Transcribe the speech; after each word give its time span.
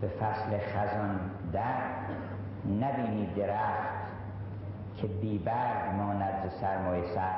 به 0.00 0.08
فصل 0.08 0.58
خزان 0.58 1.20
در 1.52 1.74
نبینی 2.80 3.26
درخت 3.36 3.98
که 4.96 5.06
بیبرگ 5.06 5.94
ماند 5.96 6.48
ز 6.48 6.60
سرمایه 6.60 7.04
سر 7.14 7.32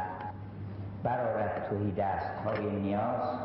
برارد 1.02 1.66
توهی 1.68 1.92
دست 1.92 2.34
های 2.44 2.70
نیاز 2.70 3.38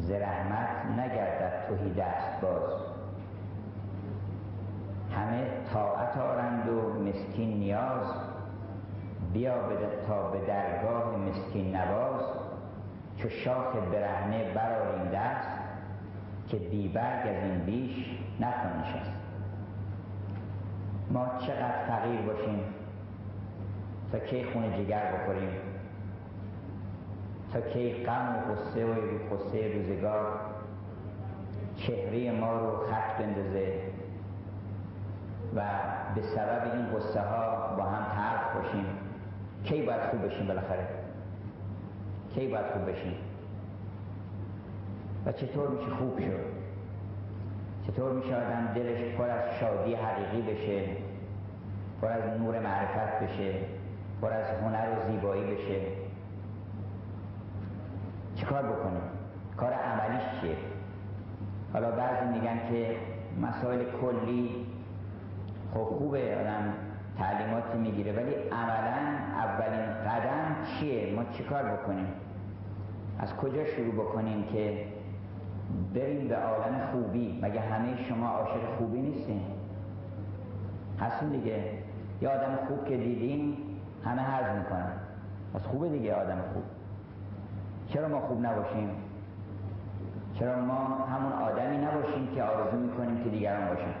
ز 0.00 0.10
رحمت 0.10 0.98
نگردد 0.98 1.66
توهی 1.68 1.94
دست 1.94 2.40
باز. 2.42 2.72
همه 5.16 5.46
طاعت 5.72 6.18
آرند 6.18 6.68
و 6.68 7.02
مسکین 7.02 7.58
نیاز 7.58 8.06
بیا 9.32 9.54
تا 10.08 10.30
به 10.30 10.46
درگاه 10.46 11.16
مسکین 11.16 11.76
نواز. 11.76 12.22
چو 13.16 13.28
شاخ 13.28 13.76
برهنه 13.92 14.54
براریم 14.54 15.10
دست 15.10 15.55
که 16.48 16.56
بیبرگ 16.56 17.28
از 17.28 17.42
این 17.42 17.58
بیش 17.58 18.18
نتوان 18.40 18.84
ما 21.10 21.26
چقدر 21.38 21.86
فقیر 21.88 22.20
باشیم 22.20 22.60
تا 24.12 24.18
کی 24.18 24.44
خون 24.44 24.72
جگر 24.72 25.12
بخوریم 25.12 25.50
تا 27.52 27.60
کی 27.60 28.04
غم 28.04 28.36
و 28.36 28.52
قصه 28.52 28.86
و 28.86 28.94
قصه 29.34 29.74
روزگار 29.74 30.40
چهره 31.76 32.32
ما 32.32 32.58
رو 32.58 32.76
خط 32.76 33.18
بندازه 33.18 33.80
و 35.56 35.62
به 36.14 36.22
سبب 36.22 36.72
این 36.74 36.86
قصه 36.86 37.20
ها 37.20 37.76
با 37.76 37.84
هم 37.84 38.04
تلخ 38.04 38.56
باشیم. 38.56 38.86
کی 39.64 39.82
باید 39.82 40.02
خوب 40.10 40.26
بشیم 40.26 40.46
بالاخره؟ 40.46 40.88
کی 42.34 42.48
باید 42.48 42.66
خوب 42.66 42.90
بشیم 42.90 43.14
و 45.26 45.32
چطور 45.32 45.68
میشه 45.68 45.90
خوب 45.90 46.18
شد؟ 46.18 46.56
چطور 47.86 48.12
میشه 48.12 48.36
آدم 48.36 48.72
دلش 48.74 49.14
پر 49.14 49.30
از 49.30 49.54
شادی 49.60 49.94
حقیقی 49.94 50.42
بشه؟ 50.42 50.88
پر 52.02 52.08
از 52.08 52.40
نور 52.40 52.58
معرفت 52.58 53.22
بشه؟ 53.22 53.54
پر 54.22 54.32
از 54.32 54.46
هنر 54.60 54.86
و 54.98 55.10
زیبایی 55.10 55.54
بشه؟ 55.54 55.80
چیکار 58.34 58.62
بکنیم؟ 58.62 59.02
کار 59.56 59.72
عملیش 59.72 60.40
چیه؟ 60.40 60.56
حالا 61.72 61.90
بعضی 61.90 62.26
میگن 62.32 62.58
که 62.70 62.96
مسائل 63.42 63.84
کلی 64.02 64.66
خب 65.74 65.84
خوبه 65.84 66.36
آدم 66.40 66.74
تعلیماتی 67.18 67.78
می‌گیره 67.78 68.12
ولی 68.12 68.34
عملا 68.34 69.18
اولین 69.36 69.86
قدم 69.86 70.56
چیه؟ 70.64 71.14
ما 71.14 71.24
چیکار 71.24 71.62
بکنیم؟ 71.62 72.06
از 73.18 73.36
کجا 73.36 73.64
شروع 73.64 73.94
بکنیم 73.94 74.44
که 74.52 74.84
بریم 75.94 76.28
به 76.28 76.36
عالم 76.36 76.80
خوبی 76.92 77.38
مگه 77.42 77.60
همه 77.60 78.04
شما 78.04 78.28
عاشق 78.28 78.76
خوبی 78.78 79.00
نیستین؟ 79.00 79.40
هستین 81.00 81.28
دیگه. 81.28 81.64
یه 82.22 82.28
آدم 82.28 82.58
خوب 82.68 82.84
که 82.84 82.96
دیدیم 82.96 83.56
همه 84.04 84.22
حرز 84.22 84.58
می‌کنن. 84.58 84.92
از 85.54 85.66
خوبه 85.66 85.88
دیگه 85.88 86.14
آدم 86.14 86.38
خوب. 86.52 86.62
چرا 87.88 88.08
ما 88.08 88.20
خوب 88.20 88.46
نباشیم؟ 88.46 88.90
چرا 90.34 90.60
ما 90.60 90.84
همون 90.84 91.32
آدمی 91.32 91.78
نباشیم 91.78 92.28
که 92.34 92.42
آرزو 92.42 92.76
می‌کنیم 92.76 93.24
که 93.24 93.30
دیگران 93.30 93.68
باشن؟ 93.68 93.94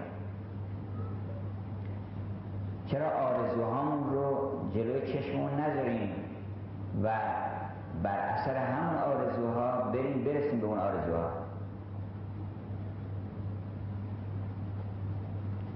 چرا 2.86 3.06
آرزوهامون 3.06 4.14
رو 4.14 4.50
جلوی 4.74 5.12
چشممون 5.12 5.60
نذاریم 5.60 6.10
و 7.02 7.10
بر 8.02 8.18
اثر 8.18 8.56
همون 8.56 8.96
آرزوها 8.96 9.80
بریم 9.80 10.24
برسیم 10.24 10.60
به 10.60 10.66
اون 10.66 10.78
آرزوها؟ 10.78 11.45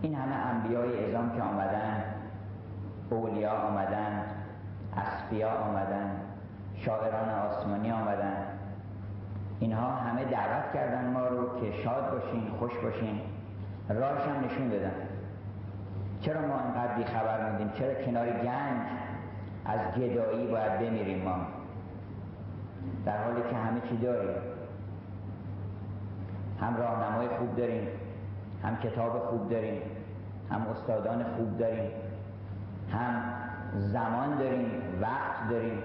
این 0.02 0.14
همه 0.14 0.34
انبیای 0.34 1.10
ازام 1.10 1.36
که 1.36 1.42
آمدن 1.42 2.04
اولیا 3.10 3.52
آمدن 3.52 4.24
اسفیا 4.96 5.50
آمدن 5.50 6.10
شاعران 6.76 7.28
آسمانی 7.28 7.92
آمدن 7.92 8.36
اینها 9.60 9.90
همه 9.90 10.24
دعوت 10.24 10.72
کردن 10.74 11.10
ما 11.10 11.26
رو 11.26 11.60
که 11.60 11.82
شاد 11.82 12.10
باشین 12.10 12.50
خوش 12.58 12.72
باشین 12.82 13.20
راهش 13.88 14.22
هم 14.22 14.44
نشون 14.44 14.68
دادن. 14.68 14.92
چرا 16.20 16.40
ما 16.46 16.54
انقدر 16.54 16.94
بی 16.94 17.04
خبر 17.04 17.48
موندیم؟ 17.48 17.70
چرا 17.78 17.94
کنار 17.94 18.26
گنج 18.26 18.86
از 19.64 19.80
گدایی 19.94 20.46
باید 20.46 20.78
بمیریم 20.78 21.24
ما؟ 21.24 21.36
در 23.04 23.24
حالی 23.24 23.42
که 23.50 23.56
همه 23.56 23.80
چی 23.88 23.96
داریم. 23.96 24.36
هم 26.60 26.76
راهنمای 26.76 27.28
خوب 27.28 27.56
داریم. 27.56 27.88
هم 28.62 28.76
کتاب 28.76 29.18
خوب 29.18 29.50
داریم 29.50 29.82
هم 30.50 30.66
استادان 30.66 31.24
خوب 31.36 31.58
داریم 31.58 31.90
هم 32.92 33.22
زمان 33.74 34.38
داریم 34.38 34.70
وقت 35.00 35.50
داریم 35.50 35.82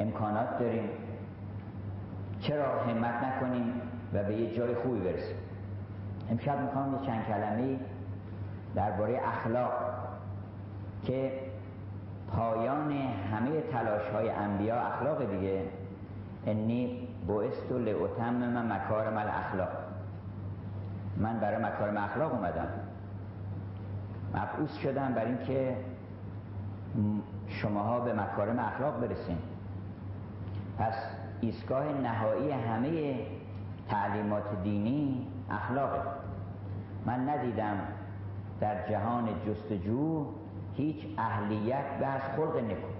امکانات 0.00 0.58
داریم. 0.58 0.88
چرا 2.40 2.82
همت 2.82 3.24
نکنیم 3.24 3.72
و 4.14 4.22
به 4.22 4.34
یه 4.34 4.56
جای 4.56 4.74
خوبی 4.74 5.00
برسیم؟ 5.00 5.36
امشب 6.30 6.60
می‌خوام 6.60 6.92
یه 6.92 7.06
چند 7.06 7.24
کلمه 7.24 7.78
درباره 8.74 9.20
اخلاق 9.24 9.72
که 11.02 11.32
پایان 12.36 12.92
همه 13.32 13.60
تلاش 13.60 14.02
های 14.08 14.30
انبیا 14.30 14.76
اخلاق 14.76 15.30
دیگه. 15.30 15.62
انی 16.46 17.08
بوست 17.26 17.72
و 17.72 17.78
لعتم 17.78 18.34
من 18.34 18.72
مکارم 18.72 19.16
الاخلاق. 19.16 19.83
من 21.16 21.40
برای 21.40 21.64
مکارم 21.64 21.96
اخلاق 21.96 22.34
اومدم. 22.34 22.68
مبعوث 24.34 24.76
شدم 24.76 25.14
برای 25.14 25.30
اینکه 25.30 25.76
شماها 27.48 28.00
به 28.00 28.12
مکارم 28.12 28.58
اخلاق 28.58 29.00
برسیم. 29.00 29.38
پس 30.78 30.94
ایستگاه 31.40 31.84
نهایی 31.84 32.50
همه 32.50 33.16
تعلیمات 33.88 34.62
دینی 34.62 35.26
اخلاقه. 35.50 36.00
من 37.06 37.28
ندیدم 37.28 37.76
در 38.60 38.88
جهان 38.88 39.28
جستجو 39.46 40.26
هیچ 40.74 41.06
اهلیت 41.18 41.98
به 42.00 42.06
از 42.06 42.22
خلق 42.36 42.56
نکن. 42.56 42.94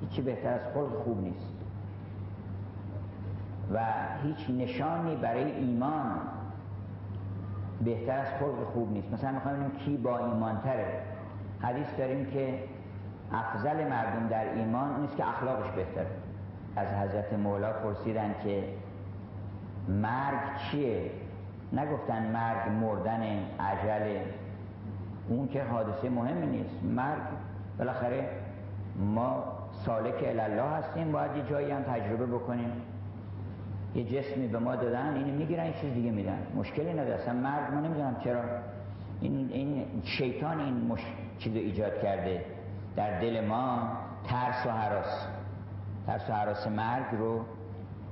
هیچی 0.00 0.22
بهتر 0.22 0.52
از 0.52 0.60
خلق 0.74 1.02
خوب 1.04 1.20
نیست. 1.20 1.52
و 3.72 3.80
هیچ 4.22 4.50
نشانی 4.50 5.16
برای 5.16 5.52
ایمان 5.52 6.20
بهتر 7.84 8.18
از 8.18 8.28
خلق 8.40 8.64
خوب 8.72 8.92
نیست. 8.92 9.12
مثلا 9.12 9.32
می‌خوایم 9.32 9.56
ببینیم 9.58 9.78
کی 9.78 9.96
با 9.96 10.18
ایمان 10.18 10.60
تره 10.60 10.86
حدیث 11.60 11.86
داریم 11.98 12.26
که 12.26 12.58
افضل 13.32 13.88
مردم 13.88 14.28
در 14.28 14.54
ایمان 14.54 15.00
نیست 15.00 15.16
که 15.16 15.28
اخلاقش 15.28 15.70
بهتره. 15.70 16.06
از 16.76 16.88
حضرت 16.88 17.32
مولا 17.32 17.72
پرسیدن 17.72 18.34
که 18.44 18.64
مرگ 19.88 20.56
چیه؟ 20.70 21.10
نگفتن 21.72 22.32
مرگ 22.32 22.68
مردن 22.68 23.22
عجل 23.60 24.18
اون 25.28 25.48
که 25.48 25.64
حادثه 25.64 26.10
مهمی 26.10 26.46
نیست. 26.46 26.84
مرگ 26.84 27.22
بالاخره 27.78 28.28
ما 28.96 29.44
سالک 29.72 30.24
الله 30.40 30.62
هستیم. 30.62 31.12
باید 31.12 31.36
یه 31.36 31.42
جایی 31.50 31.70
هم 31.70 31.82
تجربه 31.82 32.26
بکنیم. 32.26 32.72
یه 33.94 34.04
جسمی 34.04 34.48
به 34.48 34.58
ما 34.58 34.76
دادن 34.76 35.14
اینو 35.14 35.38
می‌گیرن 35.38 35.66
یه 35.66 35.72
چیز 35.80 35.94
دیگه 35.94 36.10
میدن. 36.10 36.46
مشکلی 36.54 36.92
نداره. 36.92 37.14
اصلا 37.14 37.34
مرگ 37.34 37.72
ما 37.74 37.80
نمی‌دونم 37.80 38.16
چرا. 38.24 38.40
این, 39.20 39.48
این 39.52 39.84
شیطان 40.04 40.60
این 40.60 40.86
مش... 40.86 41.00
چیز 41.38 41.56
ایجاد 41.56 42.02
کرده 42.02 42.44
در 42.96 43.20
دل 43.20 43.46
ما 43.46 43.88
ترس 44.24 44.66
و 44.66 44.70
حراس. 44.70 45.26
ترس 46.06 46.30
و 46.30 46.32
حراس 46.32 46.66
مرگ 46.66 47.06
رو 47.18 47.40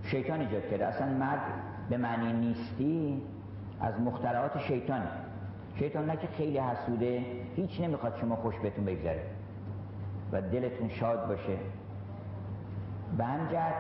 شیطان 0.03 0.41
ایجاد 0.41 0.71
کرده. 0.71 0.87
اصلا 0.87 1.07
مرگ 1.07 1.41
به 1.91 1.97
معنی 1.97 2.33
نیستی 2.33 3.23
از 3.81 4.01
مخترعات 4.01 4.59
شیطان. 4.59 5.03
شیطان 5.79 6.11
نه 6.11 6.17
که 6.17 6.27
خیلی 6.27 6.59
حسوده 6.59 7.25
هیچ 7.57 7.81
نمی‌خواد 7.81 8.17
شما 8.21 8.37
خوش 8.37 8.55
بهتون 8.63 8.85
بگذره 8.85 9.23
و 10.33 10.43
دلتون 10.43 10.89
شاد 10.89 11.29
باشه. 11.29 11.57
به 13.19 13.25
همجرد 13.25 13.75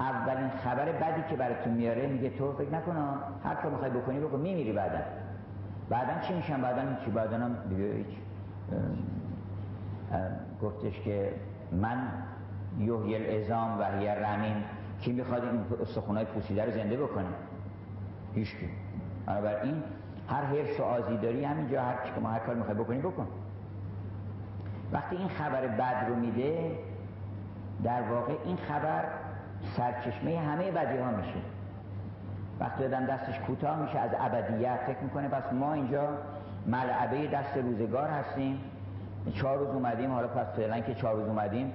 اولین 0.00 0.50
خبر 0.64 0.92
بدی 0.92 1.22
که 1.30 1.36
براتون 1.36 1.72
میاره 1.72 2.06
میگه 2.06 2.30
تو 2.30 2.52
فکر 2.52 2.74
نکن 2.74 2.96
هر 3.44 3.54
کار 3.54 3.70
می‌خوای 3.70 3.90
بکنی 3.90 4.20
بکن 4.20 4.40
میمیری 4.40 4.72
بعدا. 4.72 4.98
بعدا 5.88 6.20
چی 6.28 6.34
میشن؟ 6.34 6.62
بعدا 6.62 6.82
چی؟ 7.04 7.10
بعدا 7.10 7.36
هم 7.36 7.56
دیگه 7.68 7.92
هیچ 7.92 8.06
گفتش 10.62 11.00
که 11.00 11.32
من 11.72 11.98
یحیی 12.78 13.16
العظام 13.16 13.80
و 13.80 13.84
هی 13.84 14.08
رمین 14.08 14.64
کی 15.00 15.12
می‌خواد 15.12 15.44
این 15.44 15.64
استخونای 15.82 16.24
پوسیده 16.24 16.64
رو 16.64 16.70
زنده 16.70 16.96
بکنه؟ 16.96 17.28
هیچ 18.34 18.56
کی. 18.56 18.68
بنابراین 19.26 19.82
هر 20.28 20.42
حرس 20.42 20.80
و 20.80 20.82
آزیداری 20.82 21.44
همینجا 21.44 21.82
هر 21.82 21.94
چی 22.04 22.14
که 22.14 22.20
ما 22.20 22.28
هر 22.28 22.38
کار 22.38 22.54
می‌خوای 22.54 22.76
بکنی 22.76 22.98
بکن. 22.98 23.26
وقتی 24.92 25.16
این 25.16 25.28
خبر 25.28 25.66
بد 25.66 26.06
رو 26.08 26.16
میده 26.16 26.78
در 27.84 28.02
واقع 28.02 28.32
این 28.44 28.56
خبر 28.56 29.04
سرچشمه 29.76 30.38
همه 30.38 30.70
بدی 30.70 30.98
ها 30.98 31.10
میشه. 31.10 31.38
وقتی 32.60 32.84
آدم 32.84 33.06
دستش 33.06 33.38
کوتاه 33.38 33.82
میشه 33.82 33.98
از 33.98 34.10
ابدیت 34.20 34.76
فکر 34.86 34.98
می‌کنه 35.02 35.28
پس 35.28 35.52
ما 35.52 35.72
اینجا 35.72 36.08
ملعبه 36.66 37.26
دست 37.26 37.56
روزگار 37.56 38.08
هستیم. 38.08 38.60
چهار 39.34 39.58
روز 39.58 39.68
اومدیم 39.68 40.12
حالا 40.12 40.28
پس 40.28 40.46
فعلا 40.56 40.80
که 40.80 40.94
چهار 40.94 41.14
روز 41.14 41.28
اومدیم 41.28 41.72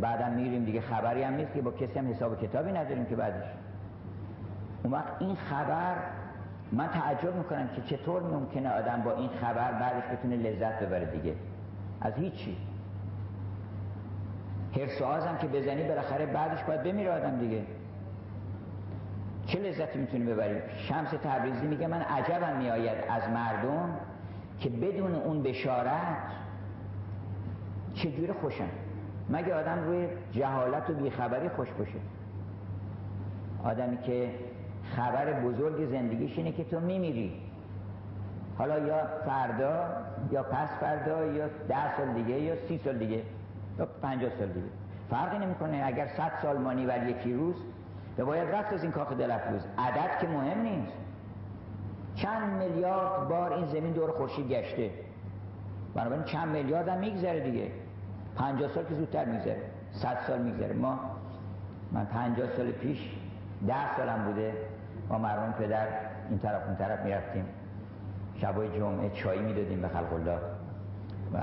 بعدم 0.00 0.32
میریم 0.32 0.64
دیگه. 0.64 0.80
خبری 0.80 1.22
هم 1.22 1.34
نیست 1.34 1.54
که 1.54 1.62
با 1.62 1.70
کسی 1.70 1.98
هم 1.98 2.10
حساب 2.10 2.40
کتابی 2.40 2.72
نداریم 2.72 3.04
که 3.04 3.16
بعدش. 3.16 3.44
اون 4.82 4.92
وقت 4.92 5.12
این 5.18 5.34
خبر 5.34 5.94
من 6.72 6.88
تعجب 6.88 7.36
می‌کنم 7.36 7.68
که 7.68 7.96
چطور 7.96 8.22
ممکنه 8.22 8.70
آدم 8.70 9.02
با 9.02 9.12
این 9.12 9.30
خبر 9.40 9.72
بعدش 9.72 10.04
بتونه 10.12 10.36
لذت 10.36 10.82
ببره 10.82 11.04
دیگه. 11.04 11.34
از 12.00 12.14
هیچی. 12.14 12.56
حرس 14.76 15.02
و 15.02 15.36
که 15.40 15.46
بزنی 15.46 15.82
بالاخره 15.82 16.26
بعدش 16.26 16.62
باید 16.62 16.82
بمیره 16.82 17.10
آدم 17.10 17.38
دیگه. 17.38 17.62
چه 19.46 19.58
لذتی 19.58 19.98
می‌تونی 19.98 20.24
ببری؟ 20.24 20.60
شمس 20.76 21.08
تبریزی 21.10 21.66
میگه 21.66 21.86
من 21.86 22.00
عجبم 22.00 22.56
میآید 22.56 22.98
از 23.10 23.30
مردم 23.30 23.94
که 24.60 24.70
بدون 24.70 25.14
اون 25.14 25.42
بشارت 25.42 26.16
چجوری 27.94 28.32
خوشن؟ 28.32 28.68
مگه 29.30 29.54
آدم 29.54 29.84
روی 29.84 30.08
جهالت 30.32 30.90
و 30.90 30.92
بیخبری 30.94 31.48
خوش 31.48 31.68
باشه؟ 31.78 31.98
آدمی 33.64 33.98
که 33.98 34.30
خبر 34.96 35.40
بزرگ 35.40 35.90
زندگیش 35.90 36.38
اینه 36.38 36.52
که 36.52 36.64
تو 36.64 36.80
میمیری. 36.80 37.40
حالا 38.58 38.78
یا 38.78 39.06
فردا 39.26 39.86
یا 40.30 40.42
پس 40.42 40.68
فردا 40.80 41.24
یا 41.24 41.48
ده 41.68 41.96
سال 41.96 42.12
دیگه 42.14 42.40
یا 42.40 42.56
سی 42.68 42.80
سال 42.84 42.98
دیگه. 42.98 43.22
یا 43.78 43.86
پنجاه 44.02 44.30
سال 44.38 44.48
دیگه. 44.48 44.66
فرقی 45.10 45.38
نمی‌کنه 45.38 45.82
اگر 45.84 46.06
صد 46.06 46.32
سال 46.42 46.58
مانی 46.58 46.86
بر 46.86 47.08
یکی 47.08 47.34
روز 47.34 47.56
به 48.16 48.24
باید 48.24 48.48
رفت 48.54 48.72
از 48.72 48.82
این 48.82 48.92
کاخ 48.92 49.12
دلفروز 49.12 49.66
عدد 49.78 50.18
که 50.20 50.28
مهم 50.28 50.62
نیست. 50.62 50.92
چند 52.14 52.62
میلیارد 52.62 53.28
بار 53.28 53.52
این 53.52 53.66
زمین 53.66 53.92
دور 53.92 54.10
خورشید 54.10 54.48
گشته. 54.48 54.90
بنابراین 55.94 56.24
چند 56.24 56.48
میلیارد 56.48 56.88
هم 56.88 56.98
میگذره 56.98 57.40
دیگه. 57.40 57.70
پنجاه 58.36 58.68
سال 58.68 58.84
که 58.84 58.94
زودتر 58.94 59.24
میگذره. 59.24 59.62
صد 59.92 60.18
سال 60.26 60.42
میگذره. 60.42 60.72
ما 60.72 61.00
من 61.92 62.04
پنجاه 62.04 62.48
سال 62.56 62.70
پیش 62.70 63.10
ده 63.66 63.96
سالم 63.96 64.24
بوده. 64.24 64.52
با 65.08 65.18
مرحوم 65.18 65.52
پدر 65.52 65.86
این 66.30 66.38
طرف 66.38 66.66
اون 66.66 66.76
طرف 66.76 67.04
می‌رفتیم. 67.04 67.44
شبای 68.36 68.78
جمعه 68.78 69.10
چایی 69.10 69.40
می‌دادیم 69.40 69.80
به 69.80 69.88
خلق 69.88 70.12
الله. 70.12 70.38
و 71.32 71.38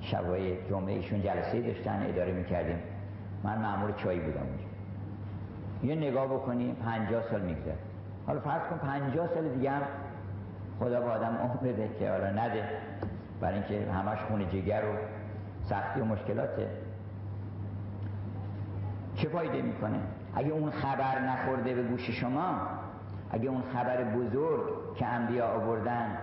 شبای 0.00 0.68
جمعه 0.68 0.92
ایشون 0.92 1.22
جلسه 1.22 1.60
داشتن 1.60 2.06
اداره 2.08 2.32
می‌کردیم. 2.32 2.78
من 3.44 3.58
معمول 3.58 3.92
چایی 3.92 4.20
بودم 4.20 4.40
اونجا. 4.40 4.64
یه 5.82 6.10
نگاه 6.10 6.26
بکنی 6.26 6.72
پنجاه 6.72 7.22
سال 7.22 7.40
میگذره. 7.40 7.76
حالا 8.26 8.40
فرض 8.40 8.62
کن 8.70 8.76
پنجاه 8.76 9.28
سال 9.34 9.48
دیگه 9.48 9.70
هم 9.70 9.82
خدا 10.80 11.00
به 11.00 11.10
آدم 11.10 11.36
عمر 11.42 11.72
بده 11.72 11.90
که 11.98 12.10
حالا 12.10 12.30
نده. 12.30 12.64
برای 13.40 13.54
اینکه 13.54 13.92
همش 13.92 14.18
خون 14.18 14.48
جگر 14.48 14.82
و 14.84 14.94
سختی 15.62 16.00
و 16.00 16.04
مشکلاته. 16.04 16.68
چه 19.14 19.28
فایده 19.28 19.62
می‌کنه؟ 19.62 19.98
اگه 20.34 20.50
اون 20.50 20.70
خبر 20.70 21.18
نخورده 21.18 21.74
به 21.74 21.82
گوش 21.82 22.10
شما 22.10 22.60
اگه 23.30 23.48
اون 23.48 23.62
خبر 23.74 24.04
بزرگ 24.04 24.96
که 24.96 25.06
انبیا 25.06 25.46
آوردن 25.46 26.16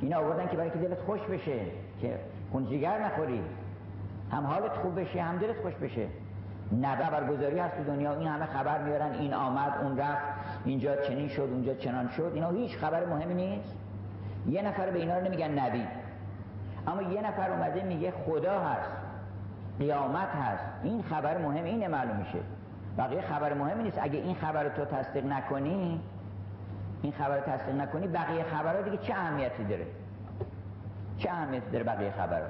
اینا 0.00 0.18
آوردن 0.18 0.48
که 0.48 0.56
برای 0.56 0.70
که 0.70 0.78
دلت 0.78 1.00
خوش 1.00 1.20
بشه 1.20 1.60
که 2.00 2.18
خون 2.56 2.66
جگر 2.66 3.04
نخوری. 3.04 3.42
هم 4.32 4.46
حالت 4.46 4.72
خوب 4.72 5.00
بشه 5.00 5.22
هم 5.22 5.38
دلت 5.38 5.60
خوش 5.62 5.74
بشه. 5.74 6.06
نه 6.72 6.88
هست 6.88 7.76
تو 7.76 7.84
دنیا. 7.84 8.14
این 8.14 8.28
همه 8.28 8.46
خبر 8.46 8.82
میارن. 8.82 9.12
این 9.12 9.34
آمد 9.34 9.72
اون 9.82 9.98
رفت. 9.98 10.22
اینجا 10.64 10.96
چنین 10.96 11.28
شد 11.28 11.48
اونجا 11.52 11.74
چنان 11.74 12.08
شد. 12.08 12.30
اینا 12.34 12.50
هیچ 12.50 12.76
خبر 12.76 13.06
مهمی 13.06 13.34
نیست. 13.34 13.74
یه 14.46 14.62
نفر 14.62 14.90
به 14.90 14.98
اینا 14.98 15.18
رو 15.18 15.24
نمیگن 15.24 15.58
نبی. 15.58 15.86
اما 16.86 17.02
یه 17.02 17.22
نفر 17.22 17.50
اومده 17.50 17.82
میگه 17.82 18.10
خدا 18.26 18.60
هست. 18.60 18.90
قیامت 19.78 20.28
هست. 20.28 20.64
این 20.82 21.02
خبر 21.02 21.38
مهم 21.38 21.64
اینه 21.64 21.88
معلوم 21.88 22.16
میشه. 22.16 22.38
بقیه 22.98 23.20
خبر 23.20 23.54
مهمی 23.54 23.82
نیست. 23.82 23.98
اگه 24.02 24.18
این 24.18 24.34
خبر 24.34 24.62
رو 24.62 24.68
تو 24.68 24.84
تصدیق 24.84 25.26
نکنی 25.26 26.00
این 27.02 27.12
خبر 27.12 27.36
رو 27.36 27.42
تصدیق 27.42 27.74
نکنی 27.74 28.06
بقیه 28.06 28.42
خبرها 28.42 28.82
دیگه 28.82 28.96
چه 28.96 29.14
اهمیتی 29.14 29.64
داره؟ 29.64 29.86
چه 31.18 31.30
اهمیتی 31.30 31.70
داره 31.70 31.84
بقیه 31.84 32.10
خبرها 32.10 32.48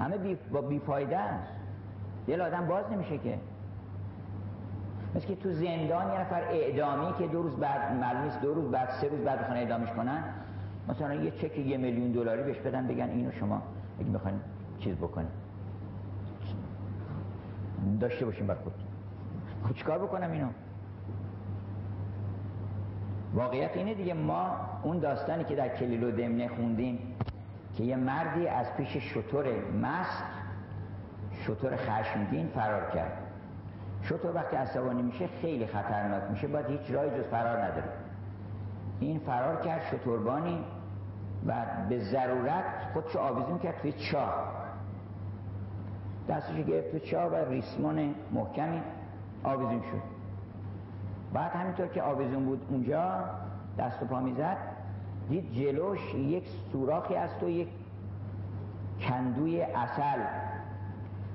همه 0.00 0.18
بی... 0.18 0.38
با 0.52 0.60
است. 1.16 1.52
دل 2.26 2.40
آدم 2.40 2.66
باز 2.66 2.84
نمیشه 2.92 3.18
که. 3.18 3.38
مثل 5.14 5.26
که 5.26 5.36
تو 5.36 5.52
زندان 5.52 6.12
یه 6.12 6.20
نفر 6.20 6.42
اعدامی 6.50 7.12
که 7.18 7.26
دو 7.26 7.42
روز 7.42 7.56
بعد 7.56 7.96
معلوم 7.96 8.28
دو 8.42 8.54
روز 8.54 8.70
بعد 8.70 8.90
سه 8.90 9.08
روز 9.08 9.20
بعد 9.20 9.40
بخوان 9.40 9.56
اعدامش 9.56 9.88
کنن 9.88 10.22
مثلا 10.88 11.14
یه 11.14 11.30
چک 11.30 11.58
یه 11.58 11.76
میلیون 11.76 12.12
دلاری 12.12 12.42
بهش 12.42 12.58
بدن 12.58 12.86
بگن 12.86 13.08
اینو 13.08 13.32
شما 13.32 13.62
اگه 14.00 14.10
می‌خواین 14.10 14.40
چیز 14.78 14.96
بکنید 14.96 15.48
داشته 18.00 18.24
باشیم 18.24 18.46
بر 18.46 18.54
خود 18.54 18.72
خب 19.64 19.74
چیکار 19.74 19.98
بکنم 19.98 20.30
اینو؟ 20.32 20.48
واقعیت 23.34 23.76
اینه 23.76 23.94
دیگه 23.94 24.14
ما 24.14 24.56
اون 24.82 24.98
داستانی 24.98 25.44
که 25.44 25.54
در 25.56 25.68
کلیل 25.68 26.04
و 26.04 26.10
دمنه 26.10 26.48
خوندیم 26.48 26.98
که 27.76 27.84
یه 27.84 27.96
مردی 27.96 28.48
از 28.48 28.66
پیش 28.76 28.96
شطور 28.96 29.46
مست 29.82 30.24
شطور 31.46 31.76
خشمگین 31.76 32.48
فرار 32.48 32.90
کرد. 32.90 33.12
شطور 34.02 34.34
وقتی 34.34 34.56
عصبانی 34.56 35.02
میشه 35.02 35.28
خیلی 35.42 35.66
خطرناک 35.66 36.22
میشه 36.30 36.46
باید 36.46 36.66
هیچ 36.66 36.90
رای 36.90 37.10
جز 37.10 37.24
فرار 37.30 37.62
نداره. 37.62 37.92
این 39.00 39.18
فرار 39.18 39.60
کرد 39.60 39.82
شطوربانی 39.90 40.64
و 41.46 41.54
به 41.88 41.98
ضرورت 41.98 42.64
خودشو 42.92 43.18
آویزون 43.18 43.58
کرد 43.58 43.78
توی 43.82 43.92
چاه. 43.92 44.52
دستش 46.28 46.64
گرفت 46.64 46.92
تو 46.92 46.98
چاه 46.98 47.26
و 47.32 47.34
ریسمان 47.34 48.14
محکمی 48.32 48.82
آویزون 49.44 49.80
شد. 49.80 50.17
بعد 51.32 51.52
همینطور 51.52 51.86
که 51.86 52.02
آویزون 52.02 52.44
بود 52.44 52.66
اونجا 52.70 53.24
دست 53.78 54.02
و 54.02 54.06
پا 54.06 54.20
می‌زد 54.20 54.56
دید 55.28 55.52
جلوش 55.52 56.14
یک 56.14 56.44
سوراخی 56.72 57.14
است 57.14 57.42
و 57.42 57.48
یک 57.48 57.68
کندوی 59.00 59.62
اصل 59.62 60.18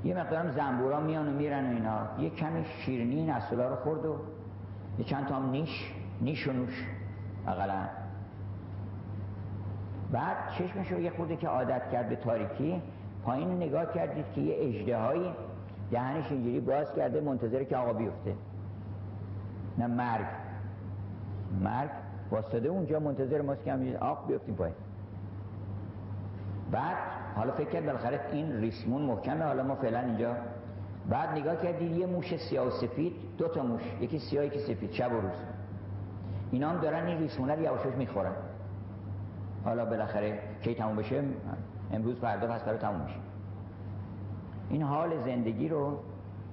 یه 0.04 0.16
مقدارم 0.18 0.52
زنبورا 0.52 1.00
میان 1.00 1.28
و 1.28 1.32
میرن 1.32 1.66
و 1.66 1.70
اینا. 1.70 2.00
یه 2.20 2.30
کمی 2.30 2.66
شیرنی 2.66 3.16
این 3.16 3.30
اصلا 3.30 3.70
رو 3.70 3.76
خورد 3.76 4.06
و 4.06 4.16
یه 5.00 5.06
چند 5.06 5.28
تا 5.28 5.36
هم 5.36 5.50
نیش 5.50 5.94
نیش 6.22 6.48
و 6.48 6.54
نوش 6.54 6.86
اقلا 7.48 7.88
بعد 10.12 10.38
چشمش 10.58 10.92
رو 10.92 11.00
یه 11.00 11.10
خورده 11.10 11.36
که 11.36 11.48
عادت 11.48 11.92
کرد 11.92 12.10
به 12.10 12.16
تاریکی 12.16 12.82
پایین 13.24 13.52
نگاه 13.52 13.94
کردید 13.94 14.26
که 14.36 14.42
یه 14.42 14.56
اجده 14.60 15.34
دهنش 15.92 16.32
اینجوری 16.32 16.60
باز 16.60 16.96
کرده 16.96 17.22
منتظره 17.22 17.66
که 17.66 17.78
آقا 17.78 17.94
بیفته. 17.94 18.34
نه 19.78 19.88
مرگ. 19.88 20.26
مرگ 21.62 21.90
واسطه 22.32 22.68
اونجا 22.68 23.00
منتظر 23.00 23.42
ماست 23.42 23.64
که 23.64 23.74
همینجوری 23.74 23.98
آق 23.98 24.28
بیفتیم 24.28 24.56
پایین. 24.56 24.76
بعد 26.72 26.98
حالا 27.36 27.52
فکر 27.52 27.70
کرد 27.70 27.86
بالاخره 27.86 28.20
این 28.32 28.52
ریسمون 28.52 29.02
محکمه 29.02 29.44
حالا 29.44 29.64
ما 29.64 29.76
فعلا 29.76 30.00
اینجا. 30.00 30.36
بعد 31.10 31.30
نگاه 31.30 31.56
کردید 31.56 31.92
یه 31.92 32.06
موش 32.06 32.38
سیاه 32.38 32.68
و 32.68 32.70
سفید 32.70 33.14
دو 33.38 33.48
تا 33.48 33.64
موش 33.64 33.82
یکی 34.02 34.20
سیاه 34.20 34.46
یکی 34.46 34.60
سفید 34.60 34.92
شب 34.92 35.12
و 35.12 35.22
روز. 35.22 35.32
اینا 36.52 36.70
هم 36.70 36.78
دارن 36.78 37.06
این 37.06 37.18
ریسمونه 37.18 37.56
رو 37.56 37.62
یواشاش 37.62 37.94
می‌خورن. 37.96 38.34
حالا 39.66 39.86
بالاخره 39.86 40.40
کی 40.62 40.76
تموم 40.76 40.96
بشه؟ 40.96 41.24
امروز 41.94 42.20
فردا 42.20 42.48
پس 42.48 42.64
فردا 42.64 42.78
تموم 42.78 43.02
میشه. 43.02 43.20
این 44.70 44.82
حال 44.82 45.22
زندگی 45.26 45.70
رو 45.70 46.00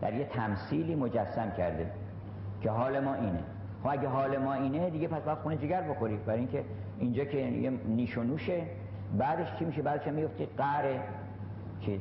در 0.01 0.15
یه 0.15 0.25
تمثیلی 0.25 0.95
مجسم 0.95 1.51
کرده. 1.51 1.91
که 2.61 2.71
حال 2.71 3.01
ما 3.01 3.15
اینه. 3.15 3.41
خب 3.83 3.89
اگه 3.89 4.09
حال 4.09 4.39
ما 4.39 4.55
اینه 4.55 4.91
دیگه 4.91 5.09
پس 5.09 5.23
باید 5.23 5.39
خونه 5.39 5.57
جگر 5.57 5.83
بخوری. 5.83 6.17
برای 6.17 6.39
اینکه 6.39 6.65
اینجا 6.99 7.25
که 7.25 7.39
یه 7.39 7.71
نیش 7.71 8.19
و 8.19 8.23
نوشه 8.23 8.63
بعدش 9.19 9.59
چی 9.59 9.65
میشه؟ 9.65 9.83
بعدش 9.83 10.07
میفتی 10.07 10.47
قهر 10.47 10.85
چیز؟ 11.81 12.01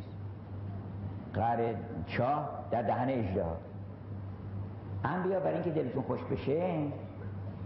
قهر 1.34 1.58
چاه 2.08 2.50
در 2.72 2.82
دهن 2.82 3.10
اجده 3.10 3.46
انبیا 5.04 5.40
برای 5.40 5.54
اینکه 5.54 5.70
دلتون 5.70 6.04
خوش 6.04 6.20
بشه 6.24 6.88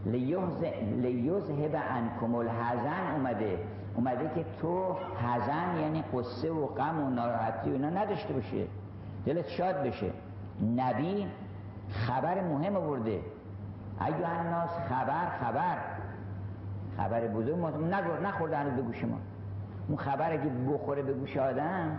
لیوزهب 0.06 1.76
انکم 1.90 2.36
الحزن 2.36 3.12
اومده. 3.16 3.60
اومده 3.96 4.32
که 4.36 4.46
تو 4.62 4.96
حزن 5.18 5.80
یعنی 5.82 6.04
قصه 6.14 6.52
و 6.52 6.66
غم 6.66 7.04
و 7.04 7.10
ناراحتی 7.10 7.70
و 7.70 7.74
اینا 7.74 7.90
نداشته 7.90 8.34
باشه. 8.34 8.66
دلت 9.26 9.48
شاد 9.48 9.76
بشه. 9.76 10.12
نبی 10.76 11.28
خبر 11.94 12.42
مهم 12.42 12.76
آورده. 12.76 13.20
ایو 14.02 14.26
الناس 14.26 14.70
خبر 14.90 15.30
خبر. 15.42 15.78
خبر 16.98 17.28
بزرگ 17.28 17.60
ما 17.60 17.70
نخورده 18.24 18.58
هنوز 18.58 18.74
به 18.74 18.82
گوش 18.82 19.04
ما. 19.04 19.18
اون 19.88 19.98
خبر 19.98 20.32
اگه 20.32 20.50
بخوره 20.50 21.02
به 21.02 21.14
گوش 21.14 21.38
آدم 21.38 21.98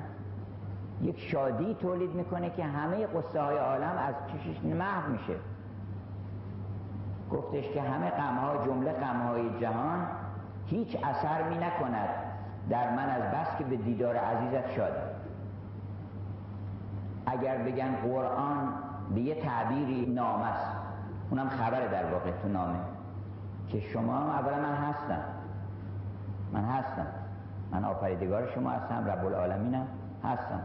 یک 1.03 1.21
شادی 1.21 1.75
تولید 1.75 2.15
می‌کنه 2.15 2.51
که 2.51 2.65
همه 2.65 3.07
قصه 3.07 3.41
های 3.41 3.57
عالم 3.59 3.97
از 4.09 4.15
چشش 4.33 4.65
محو 4.65 5.13
میشه. 5.13 5.35
گفتش 7.31 7.69
که 7.69 7.83
همه 7.83 8.11
غمها 8.11 8.65
جمله 8.65 8.93
غمهای 8.93 9.61
جهان 9.61 10.07
هیچ 10.67 10.97
اثر 11.05 11.43
می 11.49 11.57
نکند. 11.57 12.09
در 12.71 12.91
من 12.91 13.11
از 13.11 13.23
بس 13.23 13.59
که 13.59 13.65
به 13.65 13.77
دیدار 13.77 14.17
عزیزت 14.17 14.71
شاد 14.71 14.93
اگر 17.27 17.59
بگن 17.59 17.97
قرآن 17.97 18.75
به 19.15 19.21
یه 19.21 19.35
تعبیری 19.35 20.07
نامه 20.07 20.47
است. 20.47 20.77
اونم 21.31 21.49
خبره 21.49 21.89
در 21.89 22.13
واقع 22.13 22.31
تو 22.43 22.49
نامه. 22.49 22.79
که 23.69 23.81
شما 23.81 24.33
اولا 24.33 24.57
من 24.57 24.75
هستم. 24.75 25.25
من 26.53 26.65
هستم. 26.65 27.07
من 27.73 27.85
آفریدگار 27.85 28.47
شما 28.55 28.71
هستم 28.71 29.11
رب 29.11 29.27
العالمینم 29.27 29.87
هستم. 30.25 30.61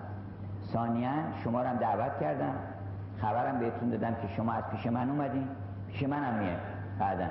ثانیا 0.74 1.12
شما 1.44 1.62
رو 1.62 1.68
هم 1.68 1.78
دعوت 1.78 2.20
کردم. 2.20 2.54
خبرم 3.22 3.60
بهتون 3.60 3.90
دادم 3.90 4.16
که 4.16 4.28
شما 4.38 4.52
از 4.52 4.64
پیش 4.72 4.88
من 4.88 5.10
اومدین. 5.10 5.48
پیش 5.88 6.04
منم 6.04 6.40
میه 6.40 6.58
بعدا. 7.00 7.28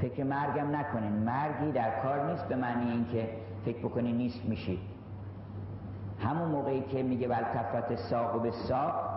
فکر 0.00 0.24
مرگم 0.24 0.76
نکنین. 0.76 1.12
مرگی 1.12 1.72
در 1.72 2.02
کار 2.02 2.30
نیست 2.30 2.44
به 2.44 2.56
معنی 2.56 2.90
اینکه 2.90 3.28
فکر 3.64 3.78
بکنی 3.78 4.12
نیست 4.12 4.44
میشید. 4.44 4.80
همون 6.24 6.48
موقعی 6.48 6.80
که 6.80 7.02
میگه 7.02 7.28
ولتفت 7.28 7.94
ساق 7.94 8.42
به 8.42 8.50
ساق 8.50 9.09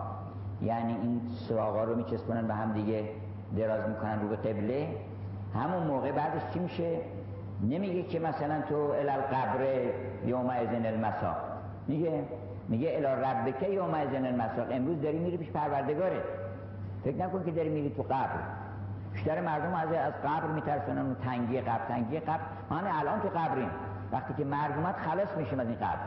یعنی 0.62 0.92
این 0.92 1.20
ساقا 1.48 1.84
رو 1.84 1.96
میچسبونن 1.96 2.46
به 2.46 2.54
هم 2.54 2.72
دیگه 2.72 3.08
دراز 3.56 3.88
می‌کنن 3.88 4.20
رو 4.20 4.28
به 4.28 4.36
قبله. 4.36 4.88
همون 5.54 5.82
موقع 5.82 6.12
بعدش 6.12 6.42
چی 6.52 6.58
میشه؟ 6.58 6.98
نمیگه 7.62 8.02
که 8.02 8.18
مثلا 8.18 8.60
تو 8.68 8.74
الالقبر 8.76 9.60
یوم 10.26 10.50
ازن 10.50 10.86
المساق. 10.86 11.36
میگه 11.88 12.24
میگه 12.68 12.92
الا 12.96 13.14
ربک 13.14 13.62
یوم 13.62 13.94
ازن 13.94 14.26
المساق. 14.26 14.66
امروز 14.70 15.02
داری 15.02 15.18
میری 15.18 15.36
پیش 15.36 15.50
پروردگاره. 15.50 16.20
فکر 17.04 17.16
نکن 17.16 17.44
که 17.44 17.50
داری 17.50 17.68
میری 17.68 17.90
تو 17.90 18.02
قبر. 18.02 18.40
بیشتر 19.12 19.40
مردم 19.40 19.74
از 19.74 19.92
از 19.92 20.12
قبر 20.24 20.46
میترسونن 20.46 21.10
و 21.10 21.14
تنگی 21.14 21.60
قبر 21.60 21.84
تنگی 21.88 22.20
قبر. 22.20 22.40
ما 22.70 22.76
الان 22.76 23.20
تو 23.20 23.28
قبریم. 23.28 23.70
وقتی 24.12 24.34
که 24.34 24.44
مرگ 24.44 24.72
خلاص 24.96 25.36
میشیم 25.36 25.60
از 25.60 25.66
این 25.66 25.76
قبر. 25.76 25.98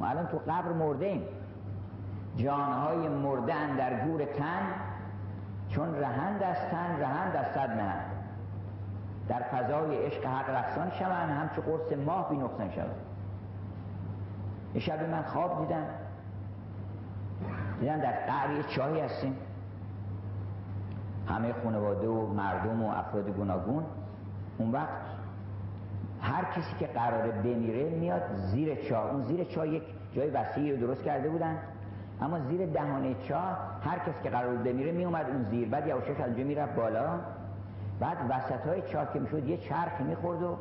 ما 0.00 0.06
الان 0.06 0.26
تو 0.26 0.38
قبر 0.38 0.72
مرده 0.72 1.06
ایم. 1.06 1.22
جانهای 2.36 3.08
مرده 3.08 3.76
در 3.76 4.04
گور 4.04 4.24
تن 4.24 4.62
چون 5.68 5.94
رهند 5.94 6.42
از 6.42 6.56
تن 6.70 7.00
رهند 7.00 7.36
از 7.36 7.46
صد 7.46 7.70
نهند 7.70 8.20
در 9.30 9.42
فضای 9.42 9.96
عشق 9.96 10.26
حق 10.26 10.50
رقصان 10.50 10.90
شوند 10.90 11.30
همچه 11.30 11.60
قرص 11.62 11.92
ماه 11.92 12.30
بی 12.30 12.36
نقصان 12.36 12.70
شوند. 12.70 12.94
شبی 14.78 15.06
من 15.06 15.22
خواب 15.22 15.60
دیدم. 15.60 15.86
دیدم 17.80 18.00
در 18.00 18.12
قعر 18.12 18.62
چاهی 18.62 19.00
هستیم. 19.00 19.36
همه 21.28 21.52
خانواده 21.52 22.08
و 22.08 22.26
مردم 22.26 22.82
و 22.82 22.90
افراد 22.90 23.28
گوناگون. 23.28 23.84
اون 24.58 24.72
وقت 24.72 24.88
هر 26.20 26.44
کسی 26.44 26.74
که 26.78 26.86
قراره 26.86 27.30
بمیره 27.30 27.90
میاد 27.90 28.22
زیر 28.34 28.88
چاه. 28.88 29.10
اون 29.10 29.22
زیر 29.22 29.44
چاه 29.44 29.68
یک 29.68 29.82
جای 30.12 30.30
وسیعی 30.30 30.72
رو 30.72 30.86
درست 30.86 31.02
کرده 31.02 31.28
بودن. 31.28 31.58
اما 32.22 32.38
زیر 32.40 32.66
دهانه 32.66 33.14
چاه 33.14 33.58
هر 33.84 33.98
کسی 33.98 34.22
که 34.22 34.30
قرار 34.30 34.56
بمیره 34.56 34.92
میومد 34.92 35.26
اون 35.26 35.46
زیر. 35.50 35.68
بعد 35.68 35.86
یواشاش 35.86 36.20
از 36.20 36.26
اونجا 36.26 36.44
می‌رفت 36.44 36.74
بالا. 36.74 37.18
بعد 38.00 38.16
وسط 38.28 38.66
های 38.66 38.82
چاه 38.82 39.12
که 39.12 39.18
می‌شد 39.18 39.48
یه 39.48 39.56
چرخ 39.56 40.00
می‌خورد 40.00 40.42
و 40.42 40.56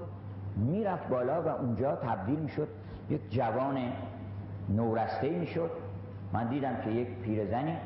می‌رفت 0.56 1.08
بالا 1.08 1.42
و 1.42 1.48
اونجا 1.48 1.96
تبدیل 1.96 2.40
می‌شد. 2.40 2.68
یک 3.10 3.32
جوان 3.32 3.78
نورسته 4.70 5.30
می‌شد. 5.30 5.72
من 6.34 6.48
دیدم 6.48 6.76
که 6.84 6.90
یک 6.90 7.08
پیرزنی 7.08 7.78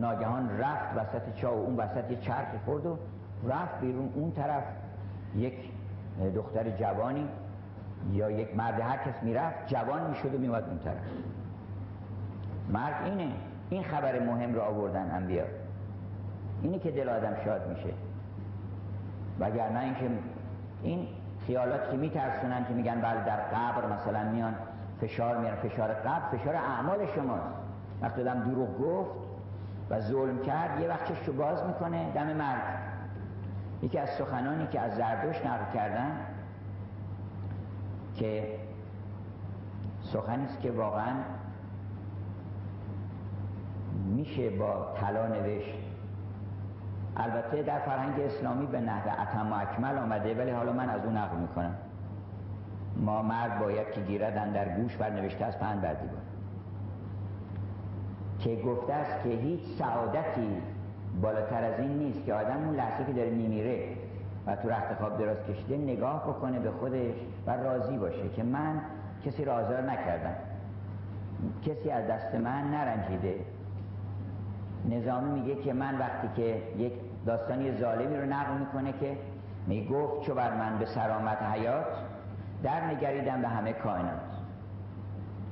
ناگهان 0.00 0.58
رفت 0.58 0.96
وسط 0.96 1.34
چاه 1.34 1.54
و 1.54 1.58
اون 1.58 1.76
وسط 1.76 2.10
یه 2.10 2.16
چرخی 2.16 2.58
خورد 2.64 2.86
و 2.86 2.98
رفت 3.48 3.80
بیرون. 3.80 4.12
اون 4.14 4.32
طرف 4.32 4.64
یک 5.36 5.54
دختر 6.34 6.70
جوانی 6.70 7.28
یا 8.12 8.30
یک 8.30 8.56
مرد 8.56 8.80
هر 8.80 8.96
کس 8.96 9.22
می‌رفت 9.22 9.66
جوان 9.66 10.10
می‌شد 10.10 10.34
و 10.34 10.38
میومد 10.38 10.64
اون 10.68 10.78
طرف. 10.78 11.04
مرگ 12.72 12.94
اینه. 13.04 13.32
این 13.70 13.82
خبر 13.82 14.18
مهم 14.18 14.54
رو 14.54 14.60
آوردن 14.60 15.10
انبیا. 15.10 15.44
اینه 16.62 16.78
که 16.78 16.90
دل 16.90 17.08
آدم 17.08 17.36
شاد 17.44 17.68
میشه. 17.68 17.94
وگرنه 19.40 19.80
اینکه 19.80 20.10
این 20.82 21.06
خیالات 21.46 21.90
که 21.90 21.96
میترسونن 21.96 22.64
که 22.64 22.74
میگن 22.74 23.00
بله 23.00 23.24
در 23.24 23.36
قبر 23.36 23.86
مثلا 23.86 24.30
میان 24.30 24.54
فشار 25.00 25.38
میان 25.38 25.56
فشار 25.56 25.88
قبر 25.88 26.36
فشار 26.36 26.54
اعمال 26.54 27.06
شماست. 27.14 27.54
وقتی 28.02 28.20
آدم 28.20 28.40
دروغ 28.40 28.78
گفت 28.78 29.10
و 29.90 30.00
ظلم 30.00 30.38
کرد 30.38 30.80
یه 30.80 30.88
وقت 30.88 31.04
چشو 31.04 31.32
باز 31.32 31.64
می‌کنه 31.66 32.12
دم 32.12 32.32
مرگ. 32.32 32.60
یکی 33.82 33.98
از 33.98 34.08
سخنانی 34.08 34.66
که 34.66 34.80
از 34.80 34.96
زردوش 34.96 35.46
نقل 35.46 35.72
کردن 35.74 36.10
که 38.14 38.58
سخنی 40.02 40.44
است 40.44 40.60
که 40.60 40.70
واقعا 40.70 41.12
میشه 44.10 44.50
با 44.50 44.94
طلا 45.00 45.26
نوشت. 45.26 45.74
البته 47.16 47.62
در 47.62 47.78
فرهنگ 47.78 48.20
اسلامی 48.20 48.66
به 48.66 48.80
نحو 48.80 49.22
اتم 49.22 49.52
و 49.52 49.54
اکمل 49.54 49.98
آمده 49.98 50.34
ولی 50.34 50.50
حالا 50.50 50.72
من 50.72 50.88
از 50.88 51.04
اون 51.04 51.16
نقل 51.16 51.36
می‌کنم. 51.36 51.74
ما 52.96 53.22
مرد 53.22 53.58
باید 53.58 53.90
که 53.90 54.00
گیردن 54.00 54.52
در 54.52 54.68
گوش 54.76 54.96
بر 54.96 55.10
نوشته 55.10 55.44
از 55.44 55.58
پند 55.58 55.80
بر 55.80 55.94
دیوار. 55.94 56.22
که 58.38 58.56
گفته 58.56 58.92
است 58.92 59.22
که 59.22 59.28
هیچ 59.28 59.60
سعادتی 59.78 60.62
بالاتر 61.22 61.64
از 61.64 61.80
این 61.80 61.98
نیست 61.98 62.24
که 62.26 62.34
آدم 62.34 62.64
اون 62.64 62.76
لحظه 62.76 63.04
که 63.04 63.12
داره 63.12 63.30
میمیره 63.30 63.96
و 64.46 64.56
تو 64.56 64.68
رخت 64.68 64.94
خواب 64.94 65.18
دراز 65.18 65.36
کشیده 65.48 65.76
نگاه 65.76 66.28
بکنه 66.28 66.58
به 66.58 66.70
خودش 66.70 67.14
و 67.46 67.50
راضی 67.50 67.98
باشه 67.98 68.28
که 68.28 68.42
من 68.42 68.80
کسی 69.24 69.44
را 69.44 69.54
آزار 69.54 69.82
نکردم. 69.82 70.34
کسی 71.62 71.90
از 71.90 72.06
دست 72.06 72.34
من 72.34 72.70
نرنجیده. 72.70 73.34
نظامی 74.88 75.40
میگه 75.40 75.54
که 75.54 75.72
من 75.72 75.98
وقتی 75.98 76.28
که 76.36 76.62
یک 76.78 76.92
داستانی 77.26 77.78
ظالمی 77.78 78.16
رو 78.16 78.26
نقل 78.26 78.58
می‌کنه 78.58 78.92
که 78.92 79.16
می‌گفت 79.66 80.26
چو 80.26 80.34
بر 80.34 80.54
من 80.54 80.78
به 80.78 80.86
سرامت 80.86 81.42
حیات 81.42 81.86
در 82.62 82.86
نگریدم 82.86 83.42
به 83.42 83.48
همه 83.48 83.72
کائنات. 83.72 84.20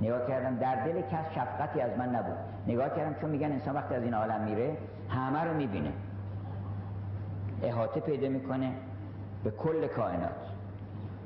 نگاه 0.00 0.26
کردم 0.26 0.56
در 0.56 0.84
دل 0.84 1.00
کس 1.00 1.32
شفقتی 1.34 1.80
از 1.80 1.98
من 1.98 2.08
نبود. 2.08 2.36
نگاه 2.66 2.88
کردم 2.88 3.20
چون 3.20 3.30
میگن 3.30 3.52
انسان 3.52 3.74
وقتی 3.74 3.94
از 3.94 4.02
این 4.02 4.14
عالم 4.14 4.40
میره 4.40 4.76
همه 5.08 5.44
رو 5.44 5.56
می‌بینه. 5.56 5.92
احاطه 7.62 8.00
پیدا 8.00 8.28
می‌کنه 8.28 8.72
به 9.44 9.50
کل 9.50 9.86
کائنات. 9.86 10.30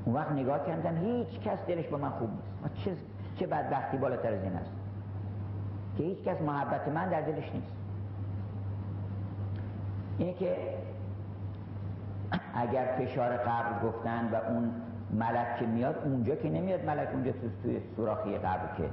اون 0.05 0.15
وقت 0.15 0.31
نگاه 0.31 0.65
کردم 0.65 0.97
هیچ 0.97 1.39
کس 1.39 1.57
دلش 1.67 1.87
با 1.87 1.97
من 1.97 2.09
خوب 2.09 2.29
نیست. 2.29 2.75
چه, 2.75 2.91
چه 3.35 3.47
بدبختی 3.47 3.97
بالاتر 3.97 4.33
از 4.33 4.43
این 4.43 4.53
است. 4.53 4.71
که 5.97 6.03
هیچ 6.03 6.23
کس 6.23 6.41
محبت 6.41 6.87
من 6.87 7.09
در 7.09 7.21
دلش 7.21 7.51
نیست. 7.53 7.82
اینه 10.17 10.33
که 10.33 10.57
اگر 12.55 12.85
فشار 12.99 13.37
قبر 13.37 13.87
گفتن 13.87 14.29
و 14.31 14.35
اون 14.51 14.71
ملک 15.13 15.57
که 15.59 15.65
میاد 15.65 15.95
اونجا 16.05 16.35
که 16.35 16.49
نمیاد 16.49 16.85
ملک 16.85 17.09
اونجا 17.13 17.31
تو 17.31 17.49
توی 17.63 17.79
سوراخی 17.95 18.37
قبر 18.37 18.75
که 18.77 18.89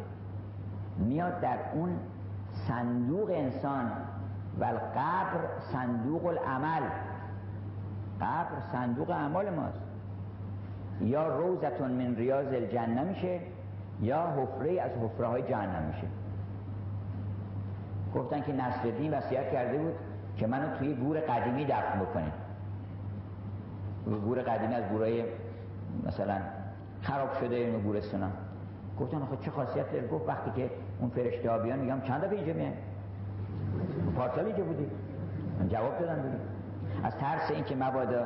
میاد 0.98 1.40
در 1.40 1.58
اون 1.74 1.96
صندوق 2.68 3.30
انسان. 3.30 3.92
و 4.60 4.64
قبر 4.64 5.40
صندوق 5.72 6.26
العمل. 6.26 6.82
قبر 8.20 8.60
صندوق 8.72 9.10
اعمال 9.10 9.50
ماست. 9.50 9.80
یا 11.00 11.36
روزتون 11.36 11.90
من 11.90 12.16
ریاض 12.16 12.46
الجنه 12.46 13.02
میشه 13.02 13.40
یا 14.00 14.26
حفره 14.26 14.80
از 14.80 14.90
حفره 14.90 15.26
های 15.26 15.42
جهنم 15.42 15.82
میشه. 15.82 16.06
گفتن 18.14 18.42
که 18.42 18.52
نصرالدین 18.52 19.14
وصیت 19.14 19.52
کرده 19.52 19.78
بود 19.78 19.94
که 20.40 20.47
منو 20.47 20.76
توی 20.78 20.94
گور 20.94 21.20
قدیمی 21.20 21.64
دفن 21.64 22.00
بکنید. 22.00 22.32
گور 24.25 24.42
قدیمی 24.42 24.75
از 24.75 24.85
گورای 24.85 25.25
مثلا 26.06 26.37
خراب 27.02 27.28
شده 27.40 27.56
اینو 27.56 27.78
گورستان 27.78 28.32
گفتن 29.00 29.23
آخه 29.23 29.37
چه 29.37 29.50
خاصیت 29.50 29.92
داره؟ 29.92 30.06
گفت 30.06 30.28
وقتی 30.28 30.50
که 30.50 30.70
اون 31.00 31.11
فرشته 31.11 31.50
ها 31.50 31.59
بیان 31.59 31.78
میگم 31.78 32.00
چند 32.00 32.20
دفعه 32.25 32.37
اینجا 32.37 32.52
میان؟ 32.52 32.73
پارسال 34.16 34.44
اینجا 34.44 34.64
بودی. 34.64 34.90
جواب 35.68 35.99
دادم 35.99 36.23
بودی. 36.23 36.37
از 37.02 37.16
ترس 37.16 37.50
اینکه 37.50 37.76
مبادا 37.76 38.25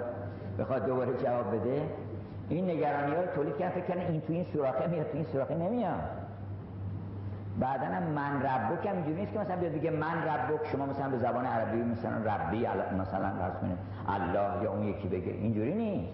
بخواد 0.58 0.86
دوباره 0.86 1.22
جواب 1.22 1.54
بده 1.54 1.82
این 2.48 2.70
نگرانی 2.70 3.14
ها 3.14 3.26
تولید 3.26 3.56
کردن 3.56 3.80
فکر 3.80 3.98
این 3.98 4.20
تو 4.20 4.32
این 4.32 4.46
سوراخه 4.52 4.86
میاد 4.86 5.10
تو 5.10 5.16
این 5.16 5.26
سوراخه 5.32 5.54
نمیاد. 5.54 6.23
بعدا 7.60 7.86
من 8.14 8.42
ربک 8.42 8.86
هم 8.86 8.94
اینجوری 8.94 9.20
نیست 9.20 9.32
که 9.32 9.38
مثلا 9.38 9.56
بیاد 9.56 9.72
بگه 9.72 9.90
من 9.90 10.22
ربک 10.24 10.66
شما 10.72 10.86
مثلا 10.86 11.08
به 11.08 11.18
زبان 11.18 11.46
عربی 11.46 11.82
مثلا 11.82 12.34
ربی 12.34 12.66
مثلا 13.00 13.30
فرض 13.30 13.56
کنید 13.60 13.78
الله 14.08 14.62
یا 14.62 14.72
اون 14.72 14.82
یکی 14.84 15.08
بگه 15.08 15.32
اینجوری 15.32 15.74
نیست. 15.74 16.12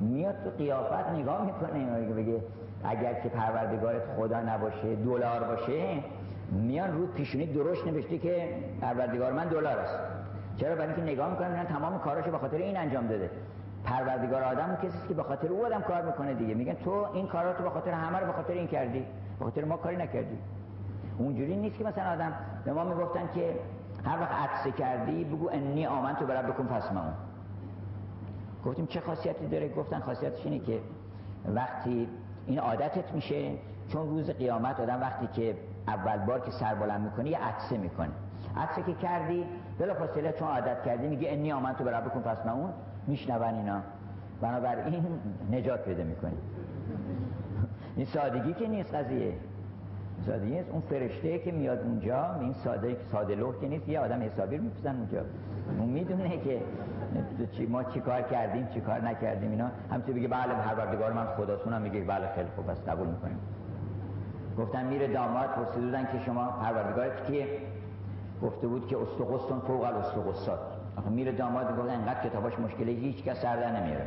میاد 0.00 0.34
تو 0.44 0.50
قیافت 0.50 1.08
نگاه 1.08 1.46
می‌کنه 1.46 2.14
بگه 2.14 2.42
اگر 2.84 3.14
که 3.14 3.28
پروردگارت 3.28 4.02
خدا 4.16 4.40
نباشه 4.40 4.96
دلار 4.96 5.44
باشه 5.44 5.98
میان 6.52 6.92
رو 6.92 7.06
پیشونی 7.06 7.46
درشت 7.46 7.86
نوشته 7.86 8.18
که 8.18 8.54
پروردگار 8.80 9.32
من 9.32 9.48
دلار 9.48 9.78
است 9.78 9.98
چرا؟ 10.56 10.74
برای 10.74 10.86
اینکه 10.86 11.02
نگاه 11.02 11.30
می‌کنن 11.30 11.50
میگن 11.50 11.64
تمام 11.64 11.98
کاراشو 11.98 12.30
به 12.30 12.38
خاطر 12.38 12.56
این 12.56 12.76
انجام 12.76 13.06
داده. 13.06 13.30
پروردگار 13.84 14.42
آدم 14.42 14.78
کسی 14.82 15.08
که 15.08 15.14
به 15.14 15.22
خاطر 15.22 15.48
او 15.48 15.66
آدم 15.66 15.80
کار 15.80 16.02
می‌کنه 16.02 16.34
دیگه. 16.34 16.54
میگن 16.54 16.74
تو 16.74 17.06
این 17.14 17.26
کارا 17.26 17.52
تو 17.52 17.62
به 17.62 17.70
خاطر 17.70 17.90
همه 17.90 18.18
رو 18.18 18.26
به 18.26 18.32
خاطر 18.32 18.52
این 18.52 18.66
کردی. 18.66 19.06
به 19.38 19.44
خاطر 19.44 19.64
ما 19.64 19.76
کاری 19.76 19.96
نکردی. 19.96 20.38
اونجوری 21.20 21.56
نیست 21.56 21.78
که 21.78 21.84
مثلا 21.84 22.12
آدم 22.12 22.32
به 22.64 22.72
ما 22.72 22.84
می‌گفتن 22.84 23.28
که 23.34 23.54
هر 24.04 24.20
وقت 24.20 24.32
عطسه 24.32 24.72
کردی 24.72 25.24
بگو 25.24 25.48
انی 25.52 25.86
آمن 25.86 26.14
تو 26.14 26.26
برب 26.26 26.46
بکن 26.46 26.66
فسمعون 26.66 27.12
گفتیم 28.64 28.86
چه 28.86 29.00
خاصیتی 29.00 29.46
داره؟ 29.46 29.68
گفتن 29.68 30.00
خاصیتش 30.00 30.46
اینه 30.46 30.58
که 30.58 30.80
وقتی 31.54 32.08
این 32.46 32.58
عادتت 32.58 33.12
میشه 33.12 33.52
چون 33.88 34.08
روز 34.08 34.30
قیامت 34.30 34.80
آدم 34.80 35.00
وقتی 35.00 35.26
که 35.26 35.56
اول 35.88 36.16
بار 36.16 36.40
که 36.40 36.50
سر 36.50 36.74
بلند 36.74 37.00
می‌کنه 37.00 37.30
یه 37.30 37.38
عطسه 37.38 37.78
می‌کنه. 37.78 38.10
عطسه 38.56 38.82
که 38.82 38.94
کردی 38.94 39.44
بلا 39.78 39.94
فاصله 39.94 40.32
چون 40.32 40.48
عادت 40.48 40.82
کردی 40.82 41.08
میگه 41.08 41.32
انی 41.32 41.52
آمن 41.52 41.74
تو 41.74 41.84
برب 41.84 42.04
بکن 42.04 42.20
فسمعون 42.20 42.70
میشنون 43.06 43.54
اینا. 43.54 43.80
بنابراین 44.40 45.04
نجات 45.52 45.84
پیدا 45.84 46.04
می‌کنی 46.04 46.36
این 47.96 48.06
سادگی 48.06 48.52
که 48.52 48.68
نیست 48.68 48.94
قضیه. 48.94 49.34
سادگی 50.26 50.50
نیست 50.50 50.70
اون 50.70 50.80
فرشته 50.80 51.38
که 51.38 51.52
میاد 51.52 51.78
اونجا 51.78 52.34
این 52.40 52.52
ساده 52.52 52.96
ساده 53.12 53.34
لوح 53.34 53.60
که 53.60 53.68
نیست 53.68 53.88
یه 53.88 54.00
آدم 54.00 54.22
حسابی 54.22 54.56
رو 54.56 54.64
اونجا. 54.84 55.20
اون 55.78 55.88
می‌دونه 55.88 56.38
که 56.38 56.60
ما 57.68 57.84
چی 57.84 58.00
کار 58.00 58.22
کردیم 58.22 58.68
چی 58.74 58.80
کار 58.80 59.00
نکردیم 59.00 59.50
اینا. 59.50 59.70
همچنین 59.90 60.16
بگه 60.16 60.28
بله 60.28 60.54
پروردگار 60.54 61.12
من 61.12 61.26
خداتونم 61.26 61.82
میگه 61.82 62.00
بله 62.00 62.26
خیلی 62.34 62.48
خوب 62.56 62.70
است 62.70 62.88
قبول 62.88 63.06
می‌کنیم. 63.08 63.38
گفتن 64.58 64.86
میره 64.86 65.12
داماد 65.12 65.48
پرسیدن 65.48 66.02
که 66.02 66.24
شما 66.26 66.46
پروردگارت 66.46 67.26
کیه؟ 67.26 67.46
گفته 68.42 68.66
بود 68.66 68.86
که 68.86 68.96
استقستون 68.98 69.58
فوق 69.60 69.84
الاستقصات 69.84 70.58
میره 71.10 71.32
داماد 71.32 71.78
گفت 71.78 71.90
انقدر 71.90 72.28
کتاباش 72.28 72.58
مشکلی 72.58 72.94
هیچ 72.94 73.24
کس 73.24 73.42
سر 73.42 73.80
نمیاره. 73.80 74.06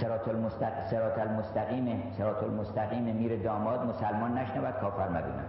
سرات 0.00 0.28
المستق... 0.28 0.86
سرات 0.90 1.18
المستقیم 1.18 2.02
سرات 2.18 2.42
المستقیم 2.42 3.02
میره 3.02 3.36
داماد 3.36 3.86
مسلمان 3.86 4.38
نشنود 4.38 4.74
کافر 4.80 5.08
مبینه 5.08 5.44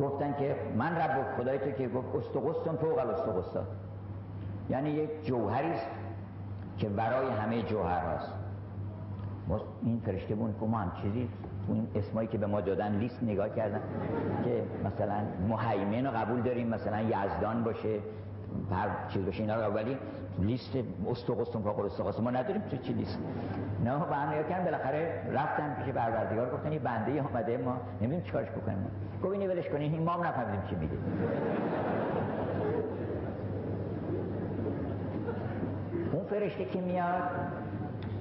گفتن 0.00 0.34
که 0.38 0.56
من 0.76 0.96
رب 0.96 1.36
خدای 1.36 1.58
تو 1.58 1.70
که 1.70 1.88
گفت 1.88 2.16
استقستون 2.16 2.76
فوق 2.76 2.98
الاستقصات 2.98 3.66
یعنی 4.70 4.90
یک 4.90 5.26
جوهری 5.26 5.70
است 5.70 5.86
که 6.78 6.88
برای 6.88 7.28
همه 7.30 7.62
جوهر 7.62 8.00
هست. 8.00 8.32
این 9.82 10.00
فرشته 10.06 10.34
بون 10.34 10.54
که 10.60 10.66
ما 10.66 10.78
هم 10.78 10.92
چیزی 11.02 11.28
اون 11.68 11.88
اسمایی 11.94 12.28
که 12.28 12.38
به 12.38 12.46
ما 12.46 12.60
دادن 12.60 12.96
لیست 12.96 13.22
نگاه 13.22 13.48
کردن 13.48 13.80
که 14.44 14.62
مثلا 14.84 15.20
محیمن 15.48 16.06
رو 16.06 16.12
قبول 16.16 16.42
داریم 16.42 16.68
مثلا 16.68 17.00
یزدان 17.00 17.64
باشه 17.64 17.98
هر 18.70 18.88
چیز 19.08 19.24
باشه 19.24 19.40
اینا 19.40 19.66
رو 19.66 19.74
ولی 19.74 19.98
لیست 20.38 20.76
استقستون 21.10 21.62
فاقر 21.62 21.86
استقاست 21.86 22.20
ما 22.20 22.30
نداریم 22.30 22.62
تو 22.62 22.76
چی 22.76 22.92
لیست. 22.92 23.18
نه 23.84 23.90
هم 23.90 24.30
نگاه 24.30 24.48
کردن 24.48 24.64
بالاخره 24.64 25.22
رفتن 25.32 25.74
پیش 25.74 25.94
پروردگار 25.94 26.50
گفتن 26.50 26.72
یه 26.72 26.78
بنده 26.78 27.12
اومده 27.12 27.56
ما 27.56 27.76
نمی‌دونیم 28.00 28.24
چیکارش 28.24 28.48
بکنیم. 28.50 28.86
گفت 29.22 29.32
اینو 29.32 29.52
ولش 29.52 29.68
کنین 29.68 29.92
این 29.92 30.02
ما 30.02 30.12
هم 30.12 30.26
نفهمیدیم 30.26 30.62
چی 30.70 30.76
میگه. 30.76 30.94
اون 36.12 36.24
فرشته 36.24 36.64
که 36.64 36.80
میاد 36.80 37.22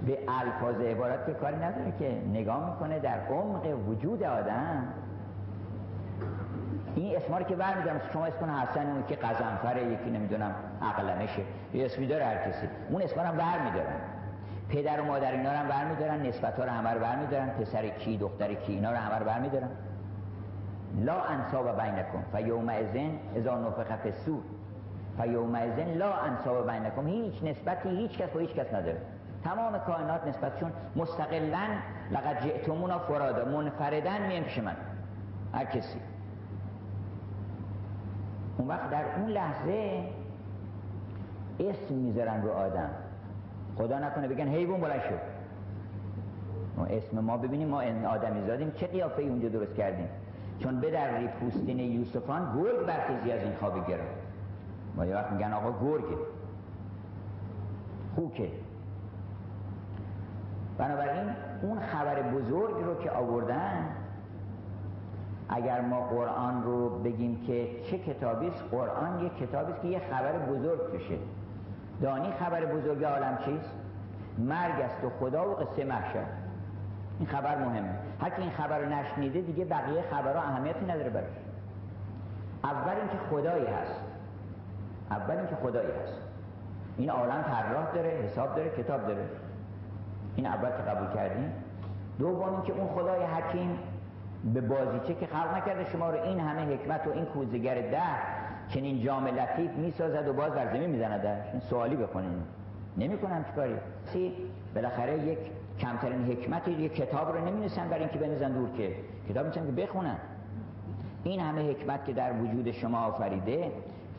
به 0.06 0.18
الفاظ 0.28 0.82
عبارت 0.82 1.26
که 1.26 1.34
کاری 1.34 1.56
نداره 1.56 1.94
که 2.00 2.22
نگاه 2.34 2.70
می‌کنه 2.70 3.00
در 3.00 3.20
عمق 3.30 3.90
وجود 3.90 4.24
آدم 4.24 4.88
این 6.96 7.16
اسما 7.16 7.38
رو 7.38 7.44
که 7.44 7.56
برمیدارم 7.56 8.02
شما 8.14 8.26
اسم 8.26 8.52
حسن 8.52 8.92
اون 8.92 9.04
که 9.08 9.16
غضنفره 9.16 9.86
یکی 9.86 10.10
نمی‌دونم 10.10 10.56
عقلمشه 10.82 11.42
یه 11.74 11.86
اسمی 11.86 12.08
داره 12.08 12.26
هر 12.26 12.38
کسی. 12.38 12.68
اون 12.90 13.02
اسما 13.02 13.24
رو 13.24 13.38
برمیدارن. 13.38 13.96
پدر 14.70 15.02
و 15.02 15.06
مادر 15.06 15.32
اینا 15.32 15.52
رو 15.52 15.58
هم 15.58 15.68
برمیدارن 15.68 16.26
نسبت 16.26 16.60
ها 16.60 16.66
رو 16.66 16.72
همه 16.72 16.90
رو 16.90 17.00
برمیدارن 17.00 17.50
پسر 17.50 17.88
کی 17.88 18.18
دختر 18.18 18.54
کی 18.54 18.74
اینا 18.74 18.92
رو 18.92 18.98
همه 18.98 19.20
رو 19.20 19.26
برمیدارن. 19.26 19.70
لا 21.00 21.22
انساب 21.22 21.82
بینکم 21.82 22.24
فیومئذ 22.32 23.12
اذا 23.36 23.58
نفخ 23.58 23.96
فی 23.96 24.10
الصور 24.10 24.42
فیومئذ 25.22 25.94
لا 25.94 26.14
انساب 26.14 26.72
بینکم. 26.72 27.08
هیچ 27.08 27.44
نسبتی 27.44 27.90
هیچ 27.90 28.18
کس 28.18 28.30
با 28.30 28.40
هیچ 28.40 28.54
کس 28.54 28.74
نداره. 28.74 28.98
تمام 29.44 29.78
کائنات 29.78 30.28
نسبتشون 30.28 30.72
مستقلا 30.96 31.68
لقد 32.12 32.44
جئتمونا 32.44 33.00
فرادا 33.00 33.46
منفردن 33.46 34.28
میان 34.28 34.44
پیش 34.44 34.58
من. 34.58 34.76
هر 35.54 35.66
کسی. 35.66 36.00
اون 38.58 38.68
وقت 38.68 38.90
در 38.90 39.04
اون 39.18 39.30
لحظه 39.30 40.04
اسم 41.60 41.94
می‌ذارن 41.94 42.42
رو 42.42 42.52
آدم. 42.52 42.90
خدا 43.78 44.00
نکنه 44.00 44.28
بگن 44.28 44.48
حیوان 44.48 44.82
بلند 44.82 45.02
شد 45.02 45.20
ما 46.78 46.86
اسم 46.86 47.20
ما 47.20 47.38
ببینیم 47.38 47.68
ما 47.68 47.82
آدمی 48.08 48.48
زادیم. 48.48 48.72
چه 48.72 48.88
قیافه 48.88 49.22
اونجا 49.22 49.50
درست 49.50 49.74
کردیم؟ 49.74 50.08
چون 50.60 50.80
به 50.80 50.92
در 50.92 51.28
پوستین 51.28 51.80
یوسفان 51.80 52.58
گرگ 52.58 52.86
برخیزی 52.86 53.32
از 53.32 53.42
این 53.42 53.54
خوابی 53.56 53.82
گرفت. 53.92 54.18
ما 54.96 55.06
یه 55.06 55.16
وقت 55.16 55.32
میگن 55.32 55.54
آقا 55.54 55.86
گرگه 55.86 56.18
خوکه. 58.16 58.50
بنابراین 60.78 61.30
اون 61.62 61.80
خبر 61.80 62.22
بزرگ 62.22 62.84
رو 62.84 63.04
که 63.04 63.12
آوردن 63.12 63.88
اگر 65.50 65.82
ما 65.82 66.02
قرآن 66.02 66.64
رو 66.64 66.90
بگیم 67.00 67.42
که 67.48 67.68
چه 67.92 68.00
کتابی 68.00 68.48
است 68.48 68.64
قرآن 68.72 69.20
یک 69.26 69.38
کتابی 69.38 69.72
است 69.72 69.82
که 69.82 69.88
یه 69.88 70.02
خبر 70.12 70.38
بزرگ 70.38 70.92
توشه. 70.92 71.18
دانی 72.02 72.32
خبر 72.32 72.66
بزرگ 72.66 73.04
عالم 73.04 73.38
چیست؟ 73.46 73.72
مرگ 74.38 74.82
است 74.82 75.04
و 75.04 75.10
خدا 75.10 75.50
و 75.50 75.54
قصه 75.54 75.84
محشر. 75.86 76.26
این 77.20 77.28
خبر 77.28 77.58
مهمه. 77.58 77.96
هر 78.22 78.32
این 78.38 78.50
خبر 78.50 78.80
رو 78.80 78.90
نشنیده 78.90 79.42
دیگه 79.42 79.66
بقیه 79.66 80.02
خبرها 80.12 80.42
اهمیتی 80.42 80.86
نداره 80.86 81.10
براش. 81.10 81.38
اول 82.64 82.96
اینکه 82.96 83.18
خدایی 83.30 83.66
هست. 83.66 84.00
اول 85.12 85.38
اینکه 85.38 85.56
خدایی 85.56 85.92
هست. 86.04 86.18
این 86.98 87.10
عالم 87.10 87.42
طراح 87.42 87.94
داره 87.94 88.10
حساب 88.10 88.56
داره 88.56 88.70
کتاب 88.70 89.08
داره. 89.08 89.26
این 90.36 90.46
اول 90.46 90.70
که 90.70 90.84
قبول 90.92 91.08
کردیم 91.16 91.54
دوم 92.20 92.54
اینکه 92.54 92.74
اون 92.74 92.88
خدای 92.88 93.24
حکیم 93.24 93.80
به 94.44 94.62
بازیچه 94.62 95.14
که 95.20 95.28
خلق 95.28 95.58
نکرده 95.58 95.92
شما 95.92 96.10
رو 96.10 96.22
این 96.22 96.40
همه 96.40 96.74
حکمت 96.74 97.08
و 97.08 97.12
این 97.12 97.26
کوزگر 97.26 97.76
ده 97.76 98.02
چنین 98.70 99.02
جام 99.02 99.28
لطیف 99.28 99.72
می‌سازد 99.72 100.28
و 100.28 100.34
باز 100.34 100.52
بر 100.52 100.74
زمین 100.74 100.90
می‌زند 100.90 101.26
این 101.26 101.62
سوالی 101.70 101.96
بکنین 101.96 102.44
نمی‌کنم 102.98 103.44
چیکاری. 103.44 103.76
سی 104.06 104.34
بالاخره 104.76 105.20
یک 105.20 105.38
کمترین 105.80 106.26
حکمتی 106.26 106.72
یک 106.72 106.96
کتاب 106.96 107.38
رو 107.38 107.46
نمی‌نویسن 107.46 107.90
برای 107.90 108.00
اینکه 108.00 108.20
بنزن 108.20 108.52
دور 108.52 108.70
که. 108.78 108.96
کتاب 109.30 109.46
میشن 109.48 109.66
که 109.66 109.72
بخونن. 109.72 110.18
این 111.24 111.40
همه 111.40 111.70
حکمت 111.70 112.06
که 112.06 112.14
در 112.14 112.34
وجود 112.34 112.72
شما 112.72 113.06
آفریده 113.06 113.72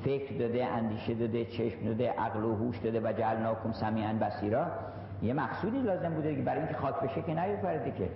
فکر 0.04 0.38
داده 0.38 0.64
اندیشه 0.66 1.14
داده 1.14 1.44
چشم 1.44 1.84
داده 1.84 2.10
عقل 2.10 2.44
و 2.44 2.54
هوش 2.54 2.78
داده 2.78 3.00
و 3.00 3.12
جعلناکم 3.12 3.72
سمیعا 3.72 4.12
بصیرا 4.12 4.66
یه 5.22 5.32
مقصودی 5.32 5.78
لازم 5.78 6.14
بوده 6.14 6.34
که 6.34 6.42
برای 6.42 6.58
اینکه 6.58 6.74
خاک 6.74 6.94
بشه 7.00 7.22
که 7.22 7.34
نیوفرده 7.34 7.90
که. 7.90 8.08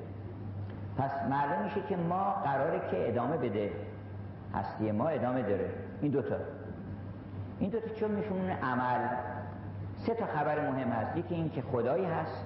پس 0.99 1.11
معلوم 1.31 1.65
میشه 1.65 1.83
که 1.89 1.97
ما 1.97 2.33
قراره 2.33 2.81
که 2.91 3.09
ادامه 3.09 3.37
بده. 3.37 3.71
هستی 4.55 4.93
ما 4.93 5.09
ادامه 5.09 5.43
داره. 5.43 5.71
این 6.01 6.13
دوتا. 6.13 6.37
این 7.59 7.71
دوتا 7.71 7.95
چون 7.95 8.11
میشون 8.11 8.51
عمل. 8.51 9.09
سه 10.07 10.15
تا 10.15 10.27
خبر 10.27 10.71
مهم 10.71 10.89
هست. 10.89 11.17
یکی 11.17 11.35
این 11.35 11.51
که 11.51 11.63
خدایی 11.63 12.05
هست. 12.05 12.45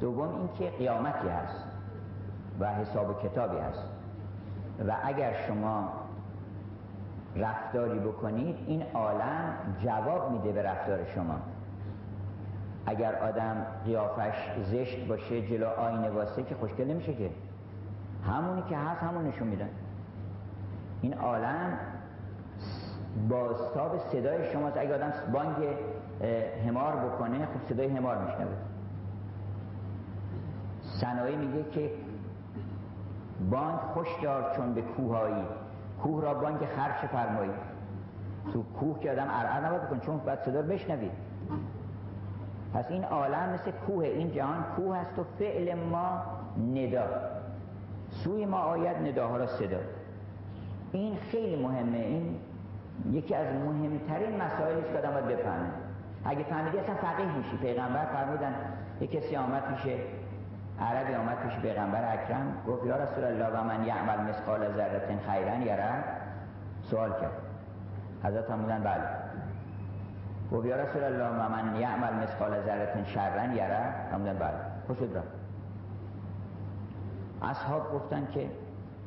دوم 0.00 0.34
این 0.34 0.48
که 0.58 0.76
قیامتی 0.78 1.28
هست. 1.28 1.64
و 2.60 2.74
حساب 2.74 3.22
کتابی 3.22 3.58
هست. 3.58 3.88
و 4.88 4.96
اگر 5.04 5.32
شما 5.48 5.92
رفتاری 7.36 7.98
بکنید 7.98 8.56
این 8.66 8.82
عالم 8.94 9.54
جواب 9.84 10.30
میده 10.30 10.52
به 10.52 10.62
رفتار 10.62 11.04
شما. 11.14 11.36
اگر 12.86 13.14
آدم 13.14 13.66
قیافش 13.84 14.34
زشت 14.62 15.06
باشه 15.08 15.46
جلو 15.46 15.66
آینه 15.66 16.10
واسه 16.10 16.42
که 16.42 16.54
خوشگل 16.54 16.84
نمیشه 16.84 17.14
که. 17.14 17.30
همونی 18.26 18.62
که 18.62 18.76
هست 18.76 19.02
همون 19.02 19.26
نشون 19.26 19.48
میدن. 19.48 19.68
این 21.02 21.14
عالم 21.14 21.78
با 23.28 23.54
ساب 23.54 23.98
صدای 23.98 24.52
شماست. 24.52 24.76
اگه 24.76 24.94
آدم 24.94 25.12
بانگ 25.32 25.56
همار 26.68 26.96
بکنه 26.96 27.46
خب 27.46 27.68
صدای 27.68 27.96
همار 27.96 28.18
میشنوه. 28.18 28.56
سنایی 30.82 31.36
میگه 31.36 31.70
که 31.70 31.90
بانگ 33.50 33.78
خوش 33.78 34.08
دار 34.22 34.56
چون 34.56 34.74
به 34.74 34.82
کوهایی. 34.82 35.44
کوه 36.02 36.22
را 36.22 36.34
بانگ 36.34 36.58
خرش 36.76 37.10
فرمایی. 37.10 37.50
تو 38.52 38.62
کوه 38.62 39.00
که 39.00 39.10
آدم 39.10 39.26
ارعر 39.30 39.66
نباید 39.66 39.82
بکن 39.82 40.00
چون 40.00 40.16
باید 40.16 40.38
صدا 40.38 40.62
بشنوید 40.62 41.12
پس 42.74 42.90
این 42.90 43.04
عالم 43.04 43.48
مثل 43.54 43.70
کوه 43.70 44.04
این 44.04 44.30
جهان 44.30 44.64
کوه 44.76 44.96
است 44.96 45.18
و 45.18 45.24
فعل 45.38 45.74
ما 45.74 46.22
ندا. 46.74 47.04
سوی 48.10 48.46
ما 48.46 48.58
آید 48.58 48.96
نداها 48.96 49.36
را 49.36 49.46
صدا. 49.46 49.78
این 50.92 51.16
خیلی 51.16 51.62
مهمه. 51.62 51.98
این 51.98 52.36
یکی 53.10 53.34
از 53.34 53.46
مهمترین 53.54 54.42
مسائلی 54.42 54.80
است 54.80 54.92
که 54.92 54.98
آدم 54.98 55.10
باید 55.10 55.26
بفهمه. 55.26 55.68
اگه 56.24 56.44
فهمیدی 56.44 56.78
اصلا 56.78 56.94
فقیه 56.94 57.36
میشی. 57.36 57.56
پیغمبر 57.56 58.04
فرمودن 58.04 58.54
یه 59.00 59.06
کسی 59.06 59.36
آمد 59.36 59.70
میشه 59.70 59.96
عربی 60.80 61.14
آمد 61.14 61.38
پیش 61.38 61.58
پیغمبر 61.58 62.12
اکرم 62.12 62.56
گفت 62.68 62.86
یا 62.86 62.96
رسول 62.96 63.24
الله 63.24 63.46
و 63.46 63.64
من 63.64 63.84
یعمل 63.84 64.20
مثقال 64.20 64.72
ذره 64.72 65.18
خیرا 65.30 65.56
یره 65.56 66.04
سوال 66.82 67.10
کرد. 67.10 67.32
حضرت 68.24 68.44
فرمودن 68.44 68.82
بله. 68.82 69.23
گفت 70.54 70.66
یا 70.66 70.76
رسول 70.76 71.04
الله 71.04 71.28
و 71.28 71.48
من 71.48 71.80
یعمل 71.80 72.14
مثقال 72.14 72.62
ذره 72.62 73.04
شرا 73.06 73.54
یره 73.54 73.94
فرمودن 74.10 74.38
بله. 74.38 74.54
خوشت 74.86 75.02
را 75.14 75.22
اصحاب 77.42 77.92
گفتن 77.94 78.28
که 78.34 78.50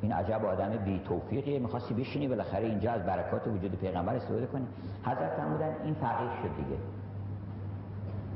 این 0.02 0.12
عجب 0.12 0.46
آدم 0.46 0.70
بی 0.70 1.02
توفیقیه 1.08 1.60
می‌خواستی 1.60 1.94
بشینی 1.94 2.28
بالاخره 2.28 2.66
اینجا 2.66 2.92
از 2.92 3.04
برکات 3.04 3.48
وجود 3.48 3.80
پیغمبر 3.80 4.16
استفاده 4.16 4.46
کنی. 4.46 4.68
حضرت 5.06 5.32
فرمودن 5.38 5.76
این 5.84 5.94
فقیه 5.94 6.30
شد 6.42 6.56
دیگه. 6.56 6.78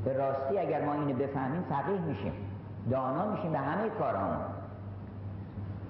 به 0.04 0.12
راستی 0.12 0.58
اگر 0.58 0.84
ما 0.84 0.92
اینو 0.92 1.14
بفهمیم 1.14 1.62
فقیه 1.62 2.00
میشیم. 2.00 2.32
دانا 2.90 3.30
میشیم 3.30 3.52
به 3.52 3.58
همه 3.58 3.88
کارهامون 3.88 4.46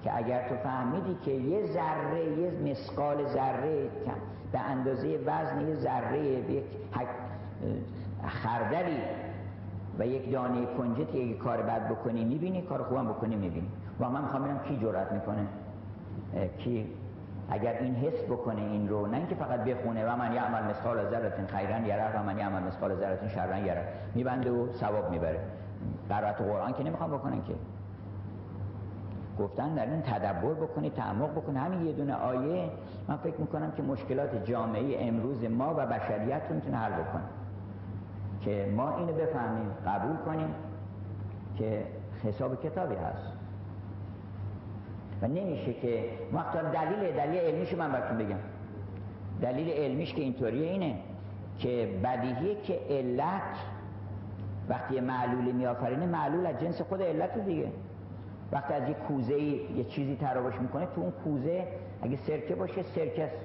که 0.03 0.17
اگر 0.17 0.49
تو 0.49 0.55
فهمیدی 0.55 1.17
که 1.25 1.31
یه 1.31 1.65
ذره 1.73 2.39
یه 2.39 2.71
مسقال 2.71 3.27
ذره 3.27 3.89
به 4.53 4.59
اندازه 4.59 5.19
وزن 5.25 5.67
یه 5.67 5.75
ذره 5.75 6.19
یک 6.23 6.63
خردلی 8.27 8.97
و 9.99 10.07
یک 10.07 10.31
دانه 10.31 10.65
کنجت 10.77 11.15
یک 11.15 11.37
کار 11.37 11.61
بد 11.61 11.89
بکنی 11.89 12.25
می‌بینی 12.25 12.61
کار 12.61 12.83
خوبم 12.83 13.07
بکنی 13.07 13.35
می‌بینی. 13.35 13.67
و 13.99 14.09
من 14.09 14.21
می‌خوام 14.21 14.43
ببینم 14.43 14.59
کی 14.59 14.77
جرأت 14.77 15.11
می‌کنه. 15.11 15.47
کی 16.57 16.87
اگر 17.49 17.73
این 17.73 17.95
حس 17.95 18.23
بکنه 18.23 18.61
این 18.61 18.89
رو 18.89 19.07
نه 19.07 19.17
اینکه 19.17 19.35
فقط 19.35 19.59
بخونه 19.59 20.05
و 20.05 20.15
من 20.15 20.33
یعمل 20.33 20.63
مثقال 20.63 21.09
ذره 21.09 21.47
خیرا 21.47 21.79
یره 21.79 22.19
و 22.19 22.23
من 22.23 22.37
یعمل 22.37 22.63
مثقال 22.63 22.95
ذره 22.95 23.29
شرا 23.29 23.57
یره. 23.57 23.87
میبنده 24.15 24.51
و 24.51 24.73
ثواب 24.73 25.11
می‌بره. 25.11 25.39
قرائت 26.09 26.41
قرآن 26.41 26.73
که 26.73 26.83
نمی‌خوام 26.83 27.11
بکنن 27.11 27.43
که. 27.43 27.53
گفتن 29.39 29.75
در 29.75 29.85
این 29.85 30.01
تدبر 30.01 30.53
بکنی 30.53 30.89
تعمق 30.89 31.31
بکنی. 31.31 31.57
همین 31.57 31.85
یه 31.85 31.93
دونه 31.93 32.15
آیه 32.15 32.69
من 33.07 33.17
فکر 33.17 33.37
می‌کنم 33.37 33.71
که 33.71 33.83
مشکلات 33.83 34.45
جامعه 34.45 35.07
امروز 35.07 35.43
ما 35.43 35.73
و 35.77 35.85
بشریت 35.85 36.41
رو 36.49 36.55
می‌تونه 36.55 36.77
حل 36.77 36.91
بکنه. 36.91 37.23
که 38.41 38.73
ما 38.75 38.97
اینو 38.97 39.13
بفهمیم 39.13 39.71
قبول 39.87 40.15
کنیم 40.17 40.55
که 41.57 41.83
حساب 42.23 42.63
کتابی 42.63 42.95
هست. 42.95 43.33
و 45.21 45.27
نمیشه 45.27 45.73
که 45.73 46.09
وقتا 46.33 46.61
دلیل 46.61 47.11
دلیل 47.11 47.39
علمیشو 47.39 47.77
من 47.77 47.91
براتون 47.91 48.17
بگم. 48.17 48.39
دلیل 49.41 49.69
علمیش 49.69 50.13
که 50.13 50.21
اینطوریه 50.21 50.71
اینه 50.71 50.95
که 51.57 51.99
بدیهیه 52.03 52.61
که 52.61 52.79
علت 52.89 53.57
وقتی 54.69 54.99
معلولی 54.99 55.51
میآفرینه 55.51 56.05
معلول 56.05 56.45
از 56.45 56.59
جنس 56.59 56.81
خود 56.81 57.01
علت 57.01 57.37
دیگه. 57.45 57.71
وقتی 58.53 58.73
از 58.73 58.89
یه 58.89 58.93
کوزه 58.93 59.39
یه 59.39 59.83
چیزی 59.83 60.15
تراوش 60.15 60.55
می‌کنه 60.55 60.85
تو 60.85 61.01
اون 61.01 61.11
کوزه 61.11 61.67
اگه 62.01 62.17
سرکه 62.17 62.55
باشه 62.55 62.83
سرکه 62.83 63.23
است. 63.23 63.35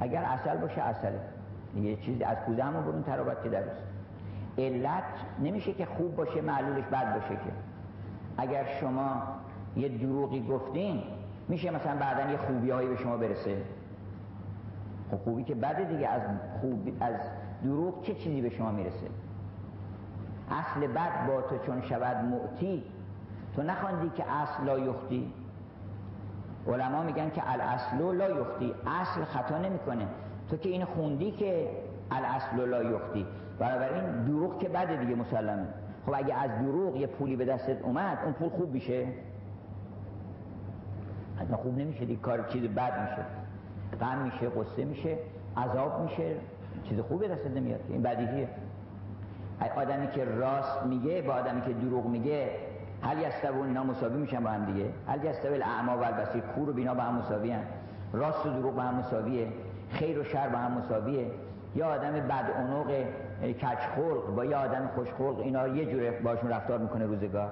اگر 0.00 0.22
اصل 0.22 0.56
باشه 0.56 0.82
اصله 0.82 1.20
یه 1.76 1.96
چیزی 1.96 2.24
از 2.24 2.36
کوزه 2.36 2.62
همون 2.62 2.84
برون 2.84 3.02
تراوت 3.02 3.42
که 3.42 3.48
درست 3.48 3.82
علت 4.58 5.04
نمیشه 5.42 5.72
که 5.72 5.86
خوب 5.86 6.16
باشه 6.16 6.40
معلولش 6.40 6.84
بد 6.84 7.14
باشه 7.14 7.34
که. 7.34 7.52
اگر 8.38 8.64
شما 8.80 9.22
یه 9.76 9.88
دروغی 9.88 10.40
گفتین 10.40 11.02
میشه 11.48 11.70
مثلا 11.70 11.96
بعدا 11.96 12.30
یه 12.30 12.36
خوبی 12.36 12.70
هایی 12.70 12.88
به 12.88 12.96
شما 12.96 13.16
برسه. 13.16 13.56
خب 15.10 15.16
خوبی 15.16 15.44
که 15.44 15.54
بده 15.54 15.84
دیگه 15.84 16.08
از 16.08 16.22
خوبی 16.60 16.96
از 17.00 17.14
دروغ 17.64 18.02
چه 18.02 18.14
چیزی 18.14 18.40
به 18.40 18.50
شما 18.50 18.70
می‌رسه؟ 18.70 19.06
اصل 20.50 20.86
بد 20.86 21.26
با 21.26 21.40
تو 21.42 21.58
چون 21.58 21.82
شود 21.82 22.16
معتی 22.24 22.82
تو 23.56 23.62
نخواندی 23.62 24.10
که 24.16 24.24
اصل 24.30 24.64
لا 24.64 24.78
یختی 24.78 25.32
علما 26.68 27.02
میگن 27.02 27.30
که 27.30 27.52
الاصل 27.52 28.16
لا 28.16 28.30
یختی 28.40 28.74
اصل 28.86 29.24
خطا 29.24 29.58
نمی‌کنه. 29.58 30.06
تو 30.50 30.56
که 30.56 30.68
این 30.68 30.84
خوندی 30.84 31.30
که 31.30 31.68
الاصل 32.10 32.68
لا 32.68 32.82
یختی 32.82 33.26
این 33.60 34.24
دروغ 34.24 34.58
که 34.58 34.68
بده 34.68 34.96
دیگه 34.96 35.14
مسلمه. 35.14 35.66
خب 36.06 36.12
اگه 36.14 36.34
از 36.34 36.50
دروغ 36.50 36.96
یه 36.96 37.06
پولی 37.06 37.36
به 37.36 37.44
دستت 37.44 37.82
اومد 37.82 38.18
اون 38.24 38.32
پول 38.32 38.48
خوب 38.48 38.72
میشه. 38.72 39.06
حتما 41.36 41.56
خوب 41.56 41.78
نمیشه 41.78 42.04
دیگه. 42.04 42.20
کار 42.20 42.48
چیز 42.48 42.62
بد 42.62 43.00
میشه. 43.00 43.24
غم 44.00 44.18
میشه 44.18 44.48
قصه 44.48 44.84
میشه 44.84 45.18
عذاب 45.56 46.00
میشه. 46.00 46.36
چیز 46.88 47.00
خوبی 47.00 47.28
دستت 47.28 47.50
نمیاد. 47.50 47.80
این 47.88 48.02
بدیهیه. 48.02 48.48
آدمی 49.76 50.08
که 50.08 50.24
راست 50.24 50.82
میگه 50.82 51.22
با 51.22 51.32
آدمی 51.32 51.60
که 51.60 51.72
دروغ 51.72 52.06
میگه 52.06 52.50
هل 53.02 53.18
یستوون؟ 53.18 53.66
اینا 53.66 53.84
مساوی 53.84 54.16
میشن 54.16 54.44
با 54.44 54.50
هم 54.50 54.64
دیگه. 54.64 54.90
هل 55.08 55.24
یستوی 55.24 55.54
الاعما 55.54 55.98
و 55.98 56.04
البصیر؟ 56.04 56.40
کور 56.40 56.70
و 56.70 56.72
بینا 56.72 56.94
با 56.94 57.02
هم 57.02 57.14
مساوی 57.14 57.50
هن. 57.50 57.62
راست 58.12 58.46
و 58.46 58.50
دروغ 58.50 58.74
با 58.74 58.82
هم 58.82 58.94
مساویه. 58.94 59.48
خیر 59.90 60.18
و 60.18 60.24
شر 60.24 60.48
با 60.48 60.58
هم 60.58 60.72
مساویه. 60.72 61.30
یا 61.74 61.86
آدم 61.86 62.12
بد 62.12 62.50
عنق 62.58 62.90
کچ 63.52 63.78
خلق 63.96 64.34
با 64.36 64.44
یه 64.44 64.56
آدم 64.56 64.90
خوش 64.94 65.08
خلق 65.18 65.38
اینا 65.38 65.68
یه 65.68 65.92
جوره 65.92 66.10
باشون 66.10 66.50
رفتار 66.50 66.78
می‌کنه 66.78 67.06
روزگار. 67.06 67.50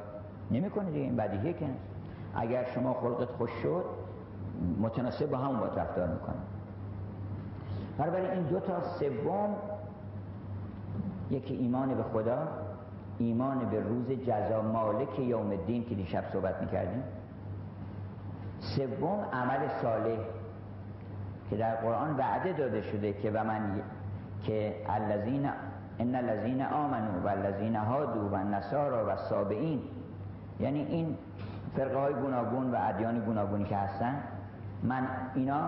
نمی‌کنه 0.50 0.85
دیگه. 0.85 1.00
این 1.00 1.16
بدیهیه 1.16 1.52
که. 1.52 1.66
اگر 2.35 2.64
شما 2.74 2.94
خلقت 2.94 3.28
خوش 3.30 3.50
شد 3.62 3.85
متناسب 4.80 5.30
با 5.30 5.38
همون 5.38 5.61
باید 5.61 5.78
رفتار 5.78 6.09
می‌کنه. 6.09 6.35
برای 7.98 8.30
این 8.30 8.42
دو 8.42 8.61
تا 8.61 8.83
سوم 8.83 9.54
یکی 11.30 11.54
ایمان 11.54 11.94
به 11.94 12.02
خدا. 12.02 12.38
ایمان 13.18 13.59
به 13.70 13.81
روز 13.81 14.07
جزا 14.09 14.62
مالک 14.62 15.18
یوم 15.18 15.50
الدین 15.50 15.85
که 15.85 15.94
دیشب 15.94 16.24
صحبت 16.33 16.61
می‌کردیم. 16.61 17.03
سوم 18.61 19.27
عمل 19.33 19.68
صالح 19.83 20.18
که 21.50 21.57
در 21.57 21.74
قرآن 21.74 22.16
وعده 22.16 22.53
داده 22.53 22.83
شده 22.83 23.12
که 23.12 23.31
و 23.31 23.44
من 23.44 23.83
که 24.42 24.74
الذین 24.88 25.50
ان 25.98 26.14
الذین 26.14 26.62
آمنوا 26.62 27.20
و 27.24 27.29
الذین 27.29 27.77
هادوا 27.77 28.29
و 28.29 28.35
النصارى 28.35 29.05
و 29.07 29.16
سابعین 29.16 29.83
یعنی 30.61 30.81
این 30.81 31.16
فرقه 31.77 31.98
های 31.98 32.14
گوناگون 32.14 32.70
و 32.70 32.77
ادیان 32.81 33.20
گوناگونی 33.20 33.64
که 33.64 33.77
هستن 33.77 34.14
من 34.83 35.07
اینا 35.35 35.61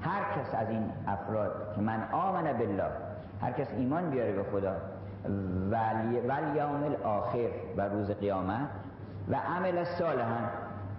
هر 0.00 0.22
کس 0.36 0.54
از 0.54 0.68
این 0.68 0.84
افراد 1.06 1.72
که 1.74 1.80
من 1.80 2.02
آمن 2.12 2.52
بالله 2.52 2.90
هر 3.42 3.52
کس 3.52 3.66
ایمان 3.76 4.10
بیاره 4.10 4.32
به 4.32 4.42
خدا 4.42 4.76
و 5.70 5.76
یوم 6.56 6.84
الاخر 6.84 7.50
و 7.76 7.80
روز 7.80 8.10
قیامت 8.10 8.68
و 9.28 9.36
عمل 9.36 9.84
صالحا. 9.84 10.38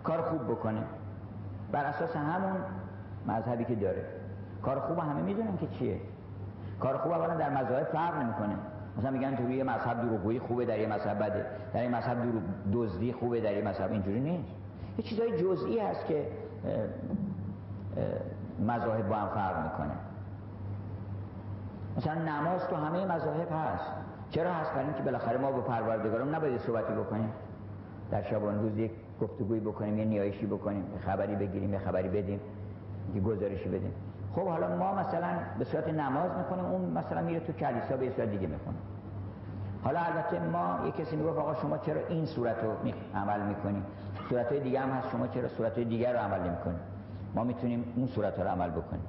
کار 0.04 0.22
خوب 0.22 0.44
بکنه. 0.44 0.84
بر 1.72 1.84
اساس 1.84 2.16
همون 2.16 2.58
مذهبی 3.28 3.66
که 3.66 3.76
داره. 3.76 4.06
کار 4.62 4.80
خوب 4.80 5.00
همه 5.00 5.22
می‌دونن 5.22 5.58
که 5.58 5.68
چیه. 5.68 6.00
کار 6.80 6.98
خوب 6.98 7.12
اولا 7.12 7.36
در 7.36 7.50
مذاهب 7.50 7.84
فرق 7.84 8.24
نمی‌کنه. 8.24 8.56
مثلا 8.98 9.12
میگن 9.12 9.36
تو 9.36 9.50
یه 9.50 9.64
مذهب 9.64 10.02
دروغگویی 10.02 10.40
خوبه 10.40 10.66
در 10.66 10.80
یه 10.80 10.88
مذهب 10.88 11.24
بده. 11.24 11.46
در 11.74 11.84
یه 11.84 11.90
مذهب 11.90 12.18
دزدی 12.74 13.14
خوبه 13.14 13.42
در 13.42 13.54
یه 13.54 13.64
مذهب 13.64 13.92
اینجوری 13.92 14.20
نیست. 14.20 14.50
یه 14.98 15.04
چیزای 15.04 15.44
جزئی 15.44 15.80
هست 15.80 16.06
که 16.06 16.28
مذاهب 18.60 19.10
با 19.10 19.16
هم 19.16 19.28
فرق 19.28 19.64
می‌کنه. 19.64 19.94
مثلا 21.98 22.14
نماز 22.14 22.68
تو 22.68 22.76
همه 22.76 23.06
مذاهب 23.06 23.48
هست. 23.52 23.92
چرا 24.32 24.54
هست؟ 24.54 24.72
برای 24.72 24.86
اینکه 24.86 25.04
بالاخره 25.04 25.38
ما 25.38 25.52
با 25.52 25.62
پروردگارم 25.62 26.36
نباید 26.36 26.58
صحبتی 26.58 26.94
بکنیم. 26.94 27.34
در 28.12 28.22
شبان 28.22 28.60
روز 28.60 28.78
یک 28.78 28.91
گفتگویی 29.22 29.60
بکنیم 29.60 29.98
یه 29.98 30.06
نیایشی 30.06 30.46
بکنیم 30.46 30.94
یه 30.94 31.00
خبری 31.00 31.36
بگیریم 31.36 31.74
یه 31.74 31.80
خبری 31.80 32.10
بدیم 32.10 32.39
یه 33.15 33.22
گزارشی 33.22 33.70
بدیم. 33.70 33.94
خب 34.36 34.48
حالا 34.48 34.76
ما 34.76 34.94
مثلا 34.96 35.30
به 35.60 35.65
صورت 35.65 35.88
نماز 35.88 36.32
می‌کنیم 36.38 36.65
اون 36.65 36.82
مثلا 36.82 37.22
میره 37.22 37.39
تو 37.39 37.54
کلیسا 37.54 37.98
به 37.98 38.10
صورت 38.10 38.30
دیگه 38.30 38.48
می‌کنه 38.48 38.76
حالا 39.84 40.00
البته 40.00 40.39
ما 40.39 40.86
یه 40.86 40.91
کسی 40.91 41.15
میگه 41.15 41.30
آقا 41.30 41.56
شما 41.56 41.78
چرا 41.78 42.08
این 42.08 42.26
صورت 42.26 42.63
رو 42.63 42.72
عمل 43.15 43.41
می‌کنیم 43.41 43.86
صورت 44.30 44.52
های 44.52 44.60
دیگه 44.60 44.80
هم 44.80 44.89
هست 44.89 45.10
شما 45.10 45.28
چرا 45.28 45.48
صورت 45.48 45.76
های 45.76 45.86
دیگر 45.86 46.13
رو 46.13 46.20
عمل 46.20 46.39
نمی‌کنیم 46.39 46.80
ما 47.36 47.44
می‌تونیم 47.44 47.94
اون 47.96 48.08
صورت 48.08 48.39
رو 48.39 48.48
عمل 48.48 48.70
بکنیم. 48.70 49.04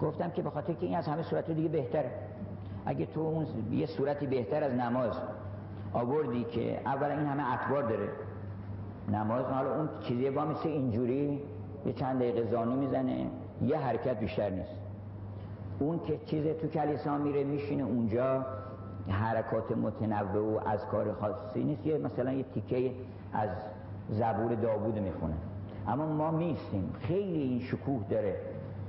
گفتم 0.00 0.30
که 0.30 0.42
به 0.42 0.50
خاطر 0.50 0.72
که 0.72 0.86
این 0.86 0.96
از 0.96 1.08
همه 1.08 1.22
صورت 1.22 1.50
دیگه 1.50 1.68
بهتره. 1.68 2.10
اگه 2.86 3.06
تو 3.06 3.20
اون 3.20 3.46
یه 3.70 3.86
صورتی 3.86 4.26
بهتر 4.26 4.64
از 4.64 4.72
نماز 4.74 5.12
آوردی 5.92 6.44
که 6.44 6.80
اولا 6.86 7.14
این 7.14 7.26
همه 7.26 7.52
اطوار 7.52 7.82
داره. 7.82 8.08
نماز 9.12 9.44
حالا 9.44 9.76
اون 9.76 9.88
چیزی 10.00 10.30
با 10.30 10.44
مثل 10.44 10.68
اینجوری 10.68 11.42
یه 11.86 11.92
چند 11.92 12.16
دقیقه 12.16 12.50
زانو 12.50 12.76
می‌زنه 12.76 13.26
یه 13.62 13.78
حرکت 13.78 14.20
بیشتر 14.20 14.50
نیست. 14.50 14.70
اون 15.78 16.00
که 16.06 16.18
چیز 16.26 16.46
تو 16.46 16.68
کلیسا 16.68 17.18
میره 17.18 17.44
میشینه 17.44 17.82
اونجا 17.82 18.46
حرکات 19.08 19.72
متنوع 19.72 20.56
و 20.56 20.68
از 20.68 20.86
کار 20.86 21.12
خاصی 21.12 21.64
نیست. 21.64 21.86
یه 21.86 21.98
مثلا 21.98 22.32
یه 22.32 22.44
تیکه 22.54 22.90
از 23.32 23.48
زبور 24.10 24.54
داوود 24.54 24.98
می‌خونه. 24.98 25.34
اما 25.88 26.06
ما 26.06 26.30
میستیم 26.30 26.94
خیلی 27.00 27.42
این 27.42 27.60
شکوه 27.60 28.04
داره. 28.10 28.36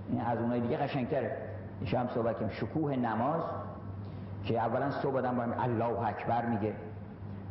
این 0.09 0.21
از 0.21 0.39
اونای 0.39 0.59
دیگه 0.59 0.77
قشنگتره. 0.77 1.37
هم 1.93 2.07
صحبت 2.07 2.37
کنیم. 2.37 2.49
شکوه 2.49 2.95
نماز 2.95 3.41
که 4.43 4.59
اولا 4.59 4.91
صبح 4.91 5.17
آدم 5.17 5.35
با 5.35 5.63
الله 5.63 6.07
اکبر 6.07 6.45
میگه 6.45 6.73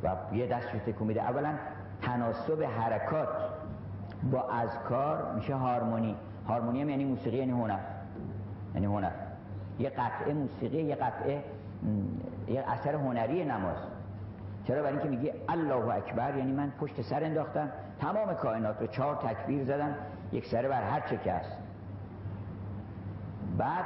و 0.03 0.16
یه 0.33 0.46
دست 0.46 0.66
رو 0.72 0.79
تکون 0.79 1.07
میده. 1.09 1.22
اولا 1.22 1.55
تناسب 2.03 2.62
حرکات 2.62 3.29
با 4.33 4.50
اذکار 4.50 5.35
میشه 5.35 5.55
هارمونی. 5.55 6.16
هارمونی 6.48 6.83
هم 6.83 6.88
یعنی 6.88 7.05
موسیقی 7.05 7.37
یعنی 7.37 7.53
هنر. 7.53 7.79
یعنی 8.74 8.87
هنر. 8.87 9.11
یه 9.79 9.90
قطعه 9.90 10.35
موسیقی 10.35 10.83
یه 10.83 10.94
قطعه 10.94 11.44
یه 12.48 12.64
اثر 12.68 12.94
هنری 12.94 13.44
نماز. 13.44 13.76
چرا؟ 14.64 14.83
برای 14.83 14.92
اینکه 14.92 15.09
میگی 15.09 15.33
الله 15.48 15.94
اکبر 15.94 16.37
یعنی 16.37 16.53
من 16.53 16.72
پشت 16.81 17.03
سر 17.03 17.24
انداختم 17.24 17.68
تمام 18.00 18.35
کائنات 18.35 18.81
رو 18.81 18.87
چهار 18.87 19.16
تکبیر 19.16 19.64
زدم 19.64 19.94
یک 20.33 20.46
سره 20.46 20.68
بر 20.68 20.83
هر 20.83 21.00
چه 21.00 21.16
که 21.16 21.33
هست. 21.33 21.59
بعد 23.59 23.85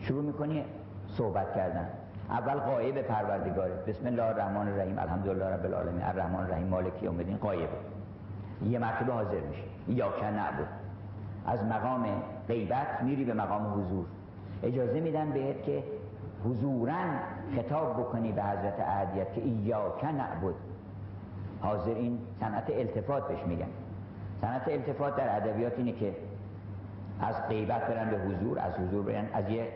شروع 0.00 0.22
می‌کنی 0.22 0.64
صحبت 1.18 1.54
کردن. 1.54 1.88
اول 2.30 2.54
قایب 2.54 3.02
پروردگاره. 3.02 3.74
بسم 3.86 4.06
الله 4.06 4.22
الرحمن 4.22 4.68
الرحیم. 4.68 4.98
الحمدلله 4.98 5.46
رب 5.46 5.64
العالمین. 5.64 6.02
الرحمن 6.02 6.40
الرحیم. 6.40 6.66
مالک 6.66 7.02
یوم 7.02 7.18
الدین. 7.18 7.36
قایب. 7.36 7.68
یه 8.68 8.78
مرتبه 8.78 9.12
حاضر 9.12 9.40
میشه 9.40 9.62
یا 9.88 10.10
کن 10.10 10.26
نعبد. 10.26 10.68
از 11.46 11.64
مقام 11.64 12.06
غیبت 12.48 13.02
میری 13.02 13.24
به 13.24 13.34
مقام 13.34 13.80
حضور. 13.80 14.04
اجازه 14.62 15.00
میدن 15.00 15.30
بهت 15.30 15.62
که 15.62 15.84
حضورا 16.44 16.94
خطاب 17.56 18.00
بکنی 18.00 18.32
به 18.32 18.42
حضرت 18.42 18.80
اهدیت 18.80 19.34
که 19.34 19.40
ایاک 19.40 20.04
نعبد. 20.04 20.54
حاضر 21.60 21.94
این 21.94 22.18
صنعت 22.40 22.70
التفات 22.70 23.28
بهش 23.28 23.42
میگن. 23.46 23.68
صنعت 24.40 24.68
التفات 24.68 25.16
در 25.16 25.36
ادبیات 25.36 25.72
اینه 25.76 25.92
که 25.92 26.14
از 27.20 27.48
غیبت 27.48 27.86
برن 27.86 28.10
به 28.10 28.18
حضور 28.18 28.58
از 28.58 28.72
حضور 28.74 29.02
برن. 29.02 29.26
از 29.34 29.50
یه 29.50 29.68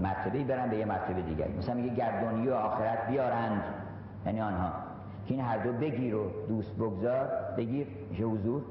مرتبه 0.00 0.44
برن 0.44 0.70
به 0.70 0.76
یه 0.76 0.84
مرتبه 0.84 1.22
دیگر 1.22 1.48
مثلا 1.58 1.74
میگه 1.74 1.94
گردانی 1.94 2.48
و 2.48 2.54
آخرت 2.54 3.06
بیارند. 3.08 3.62
یعنی 4.26 4.40
آنها. 4.40 4.72
که 5.26 5.34
این 5.34 5.44
هر 5.44 5.58
دو 5.58 5.72
بگیر 5.72 6.14
و 6.14 6.30
دوست 6.48 6.74
بگذار 6.76 7.28
بگیر. 7.56 7.86
میشه 8.10 8.24
حضور. 8.24 8.62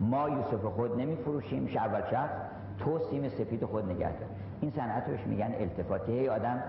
ما 0.00 0.28
یوسف 0.28 0.64
خود 0.64 1.00
نمی 1.00 1.16
فروشیم 1.16 1.68
اول 1.76 2.02
شخص. 2.10 2.30
تو 2.78 2.98
سیم 3.10 3.28
سپید 3.28 3.64
خود 3.64 3.84
نگه 3.84 4.12
دار. 4.12 4.28
این 4.60 4.70
صنعت 4.70 5.08
روش 5.08 5.20
میگن 5.26 5.54
التفاتی 5.60 6.12
هی 6.12 6.28
آدم 6.28 6.62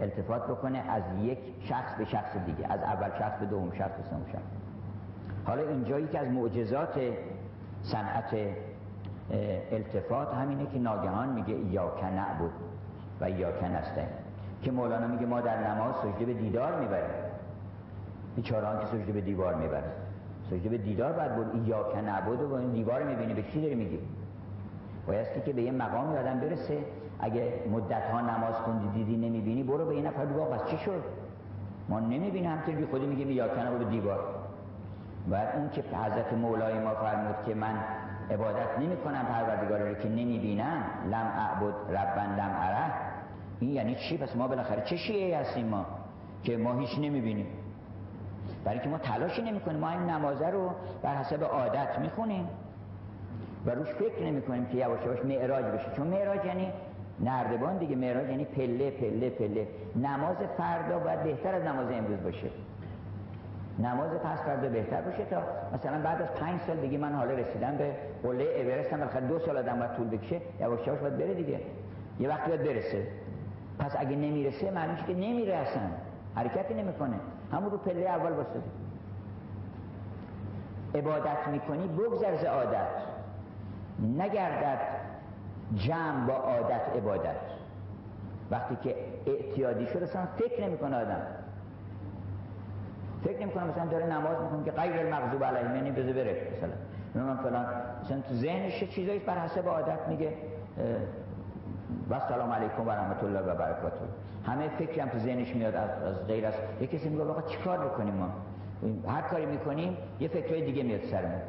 التفات 0.00 0.46
بکنه 0.46 0.78
از 0.78 1.02
یک 1.22 1.38
شخص 1.60 1.94
به 1.98 2.04
شخص 2.04 2.36
دیگه. 2.46 2.72
از 2.72 2.80
اول 2.80 3.18
شخص 3.18 3.38
به 3.38 3.46
دوم 3.46 3.72
شخص 3.72 3.96
به 3.96 4.02
سوم 4.02 4.24
شخص. 4.32 4.42
حالا 5.46 5.62
اینجایی 5.62 6.06
که 6.06 6.18
از 6.18 6.28
معجزات 6.28 7.00
صنعت 7.82 8.36
التفات 9.72 10.34
همینه 10.34 10.66
که 10.66 10.78
ناگهان 10.78 11.28
میگه 11.28 11.54
یا 11.54 11.92
نعبد 12.02 12.50
و 13.20 13.30
یا 13.30 13.48
نستعین 13.48 14.08
که 14.62 14.70
مولانا 14.70 15.06
میگه 15.06 15.26
ما 15.26 15.40
در 15.40 15.74
نماز 15.74 15.94
سجده 15.94 16.24
به 16.24 16.34
دیدار 16.34 16.80
می‌بریم. 16.80 17.10
بیچاران 18.36 18.80
که 18.80 18.86
سجده 18.86 19.12
به 19.12 19.20
دیوار 19.20 19.54
می‌برن 19.54 19.90
سجده 20.50 20.68
به 20.68 20.78
دیدار 20.78 21.12
بعد 21.12 21.36
بود 21.36 21.68
یا 21.68 22.00
نعبد 22.06 22.42
و 22.42 22.54
این 22.54 22.70
دیوار 22.70 23.02
می‌بینی 23.02 23.34
به 23.34 23.42
چی 23.42 23.62
داری 23.62 23.74
میگی؟ 23.74 23.98
بایستی 25.06 25.40
که 25.40 25.52
به 25.52 25.62
یه 25.62 25.72
مقام 25.72 26.16
آدم 26.16 26.40
برسه 26.40 26.78
اگه 27.20 27.52
مدت 27.72 28.10
ها 28.12 28.20
نماز 28.20 28.54
خوندی 28.54 28.88
دیدی 28.88 29.28
نمی‌بینی 29.28 29.62
برو 29.62 29.86
به 29.86 29.96
یه 29.96 30.02
نفر 30.02 30.24
بگو 30.24 30.44
پس 30.44 30.70
چی 30.70 30.78
شد؟ 30.78 31.02
ما 31.88 32.00
نمی‌بینیم 32.00 32.50
همطور 32.50 32.74
بی 32.74 32.84
خودی 32.84 33.06
میگه 33.06 33.24
یا 33.24 33.48
کنه 33.48 33.70
به 33.70 33.84
دیوار. 33.84 34.20
بعد 35.30 35.56
اون 35.56 35.70
که 35.70 35.82
حضرت 35.82 36.32
مولای 36.32 36.80
ما 36.80 36.94
فرمود 36.94 37.34
که 37.46 37.54
من 37.54 37.74
عبادت 38.30 38.78
نمی 38.78 38.96
کنم 38.96 39.26
پروردگار 39.26 39.80
رو 39.80 39.94
که 39.94 40.08
نمی 40.08 40.38
بینم 40.38 40.84
لم 41.06 41.32
اعبد 41.36 41.74
ربن 41.88 42.34
لم 42.34 42.56
اره 42.60 42.92
این 43.60 43.70
یعنی 43.70 43.94
چی؟ 43.94 44.18
پس 44.18 44.36
ما 44.36 44.48
بالاخره 44.48 44.82
چه 44.82 44.96
شیعه 44.96 45.38
هستیم 45.38 45.66
ما 45.66 45.86
که 46.42 46.56
ما 46.56 46.78
هیچ 46.78 46.98
نمی 46.98 47.20
بینیم 47.20 47.46
برای 48.64 48.78
که 48.78 48.88
ما 48.88 48.98
تلاشی 48.98 49.42
نمی 49.42 49.60
کنیم 49.60 49.78
ما 49.80 49.90
این 49.90 50.00
نمازه 50.00 50.46
رو 50.46 50.70
بر 51.02 51.16
حسب 51.16 51.44
عادت 51.44 51.98
می 51.98 52.08
خونیم 52.08 52.48
و 53.66 53.70
روش 53.70 53.88
فکر 53.88 54.24
نمی 54.24 54.42
کنیم 54.42 54.66
که 54.66 54.76
یواش 54.76 55.00
یواش 55.04 55.24
معراج 55.24 55.64
بشه. 55.64 55.96
چون 55.96 56.06
معراج 56.06 56.44
یعنی 56.44 56.72
نردبان 57.20 57.78
دیگه. 57.78 57.96
معراج 57.96 58.28
یعنی 58.28 58.44
پله 58.44 58.90
پله 58.90 59.30
پله. 59.30 59.68
نماز 59.96 60.36
فردا 60.58 60.98
باید 60.98 61.22
بهتر 61.22 61.54
از 61.54 61.62
نماز 61.62 61.90
امروز 61.90 62.22
باشه. 62.22 62.50
نماز 63.78 64.10
پس 64.10 64.38
فردا 64.38 64.68
بهتر 64.68 65.00
باشه 65.00 65.24
تا 65.24 65.42
مثلا 65.74 66.02
بعد 66.02 66.22
از 66.22 66.28
پنج 66.28 66.60
سال 66.60 66.76
دیگه 66.76 66.98
من 66.98 67.12
حالا 67.12 67.34
رسیدم 67.34 67.76
به 67.76 67.92
قله 68.22 68.44
اورست 68.44 68.92
هم 68.92 69.28
دو 69.28 69.38
سال 69.38 69.56
آدم 69.56 69.78
باید 69.78 69.92
طول 69.92 70.08
بکشه 70.08 70.40
یواش 70.60 70.86
یواش 70.86 71.00
باید 71.00 71.18
بره 71.18 71.34
دیگه. 71.34 71.60
یه 72.20 72.28
وقتی 72.28 72.50
باید 72.50 72.62
برسه. 72.62 73.06
پس 73.78 73.96
اگه 73.98 74.16
نمی‌رسه 74.16 74.70
معنیش 74.70 75.02
که 75.02 75.14
نمیره 75.14 75.54
اصلا. 75.54 75.82
حرکتی 76.34 76.74
نمی‌کنه. 76.74 77.16
همون 77.52 77.70
رو 77.70 77.78
پله 77.78 78.00
اول 78.00 78.32
واسطه 78.32 78.60
عبادت 80.94 81.48
می‌کنی 81.52 81.88
بگذر 81.88 82.46
عادت. 82.46 82.88
نگردد 84.18 84.78
جمع 85.74 86.26
با 86.26 86.34
عادت 86.34 86.80
عبادت. 86.96 87.36
وقتی 88.50 88.76
که 88.76 88.96
اعتیادی 89.26 89.86
شده 89.86 90.04
اصلا 90.04 90.26
فکر 90.26 90.64
نمی‌کنه 90.64 90.96
آدم. 90.96 91.22
فکر 93.24 93.40
نمی‌کنه 93.42 93.64
مثلا 93.64 93.86
داره 93.86 94.06
نماز 94.06 94.36
می‌کنه 94.42 94.64
که 94.64 94.70
غیر 94.70 95.06
المغضوب 95.06 95.44
علیهم 95.44 95.76
یعنی 95.76 95.90
بذار 95.90 96.12
بره 96.12 96.48
مثلا. 96.56 97.24
من 97.24 97.36
فلان 97.36 97.66
مثلا 98.04 98.20
تو 98.20 98.34
ذهنش 98.34 98.84
چیزایی 98.84 99.18
بر 99.18 99.38
حسب 99.38 99.68
عادت 99.68 100.08
میگه؟ 100.08 100.32
و 102.10 102.20
سلام 102.28 102.52
علیکم 102.52 102.86
و 102.86 102.90
رحمت 102.90 103.24
الله 103.24 103.40
و 103.40 103.54
برکاته. 103.54 103.96
همه 104.46 104.68
فکری 104.68 105.00
هم 105.00 105.08
تو 105.08 105.18
ذهنش 105.18 105.54
میاد 105.54 105.74
از 105.74 106.26
غیر 106.26 106.46
از. 106.46 106.54
یه 106.80 106.86
کسی 106.86 107.08
میگه 107.08 107.22
آقا 107.22 107.42
چیکار 107.42 107.78
بکنیم 107.88 108.14
ما؟ 108.14 108.28
هر 109.08 109.22
کاری 109.22 109.46
می‌کنیم 109.46 109.96
یه 110.20 110.28
فکرای 110.28 110.64
دیگه 110.64 110.82
میاد 110.82 111.00
سرمون 111.02 111.40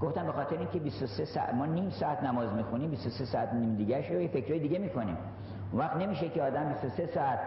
گفتم 0.00 0.26
به 0.26 0.32
خاطر 0.32 0.58
اینکه 0.58 0.78
23 0.78 1.24
ساعت 1.24 1.54
ما 1.54 1.66
نیم 1.66 1.90
ساعت 1.90 2.22
نماز 2.22 2.52
می‌خونیم 2.52 2.90
23 2.90 3.24
ساعت 3.24 3.52
نیم 3.52 3.74
دیگه 3.74 4.02
شو 4.02 4.14
یه 4.14 4.28
فکرای 4.28 4.58
دیگه 4.58 4.78
می‌کنیم. 4.78 5.16
اون 5.72 5.80
وقت 5.80 5.96
نمیشه 5.96 6.28
که 6.28 6.42
آدم 6.42 6.68
23 6.68 7.06
ساعت 7.06 7.38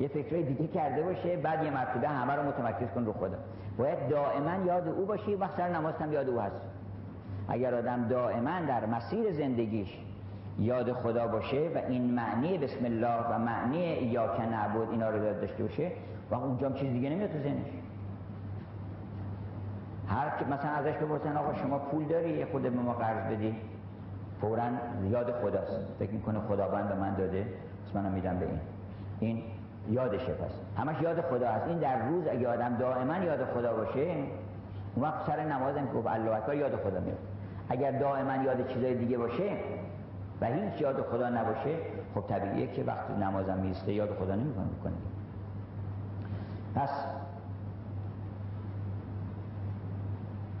یه 0.00 0.08
فکرای 0.08 0.42
دیگه 0.42 0.66
کرده 0.66 1.02
باشه 1.02 1.36
بعد 1.36 1.64
یه 1.64 1.70
مرتبه 1.70 2.08
همه 2.08 2.32
رو 2.32 2.42
متمرکز 2.42 2.90
کن 2.94 3.04
رو 3.04 3.12
خدا 3.12 3.38
باید 3.78 4.08
دائما 4.08 4.66
یاد 4.66 4.88
او 4.88 5.06
باشی 5.06 5.34
وقت 5.34 5.56
سر 5.56 5.68
نماز 5.68 5.94
هم 5.94 6.12
یاد 6.12 6.28
او 6.28 6.40
هست. 6.40 6.60
اگر 7.48 7.74
آدم 7.74 8.08
دائما 8.08 8.60
در 8.68 8.86
مسیر 8.86 9.32
زندگیش 9.32 9.98
یاد 10.58 10.92
خدا 10.92 11.26
باشه 11.26 11.70
و 11.74 11.78
این 11.88 12.14
معنی 12.14 12.58
بسم 12.58 12.84
الله 12.84 13.26
و 13.30 13.38
معنی 13.38 13.78
یا 13.86 14.36
نعبد 14.50 14.90
اینا 14.90 15.10
رو 15.10 15.24
یاد 15.24 15.40
داشته 15.40 15.62
باشه 15.62 15.92
و 16.30 16.34
اونجا 16.34 16.70
چیز 16.70 16.92
دیگه 16.92 17.10
نمیاد 17.10 17.32
تو 17.32 17.38
ذهنش. 17.38 17.70
هر 20.08 20.38
که 20.38 20.44
مثلا 20.44 20.70
ازش 20.70 20.96
بپرسن 20.96 21.36
آقا 21.36 21.54
شما 21.54 21.78
پول 21.78 22.04
داری؟ 22.04 22.30
یه 22.30 22.46
خود 22.46 22.62
به 22.62 22.70
ما 22.70 22.92
قرض 22.92 23.32
بدی. 23.32 23.56
فورا 24.40 24.62
یاد 25.10 25.32
خداست. 25.32 25.86
فکر 25.98 26.10
می‌کنه 26.10 26.40
خداوند 26.40 26.88
به 26.88 26.94
من 26.94 27.14
داده. 27.14 27.46
پس 27.86 27.96
منم 27.96 28.12
میدم 28.12 28.38
به 28.38 28.46
این. 28.46 28.60
این 29.20 29.42
یادشه 29.88 30.32
پس 30.32 30.50
همش 30.76 31.00
یاد 31.02 31.20
خدا 31.20 31.48
هست. 31.48 31.66
این 31.66 31.78
در 31.78 32.08
روز 32.08 32.26
اگه 32.26 32.48
آدم 32.48 32.76
دائما 32.76 33.16
یاد 33.16 33.44
خدا 33.44 33.76
باشه 33.76 34.00
اون 34.94 35.04
وقت 35.04 35.26
سر 35.26 35.44
نمازم 35.44 35.86
که 35.86 35.92
گفت 35.92 36.06
الله 36.06 36.36
اکبر 36.36 36.54
یاد 36.54 36.76
خدا 36.76 37.00
میاد. 37.00 37.18
اگر 37.68 37.98
دائما 37.98 38.44
یاد 38.44 38.68
چیزای 38.68 38.94
دیگه 38.94 39.18
باشه 39.18 39.56
و 40.40 40.46
هیچ 40.46 40.80
یاد 40.80 41.02
خدا 41.02 41.28
نباشه 41.28 41.76
خب 42.14 42.24
طبیعیه 42.28 42.66
که 42.66 42.84
وقتی 42.84 43.12
نمازم 43.12 43.58
میسته 43.58 43.92
یاد 43.92 44.10
خدا 44.14 44.34
نمی‌کنه 44.34 44.64
می‌کنه. 44.64 44.92
پس 46.74 46.90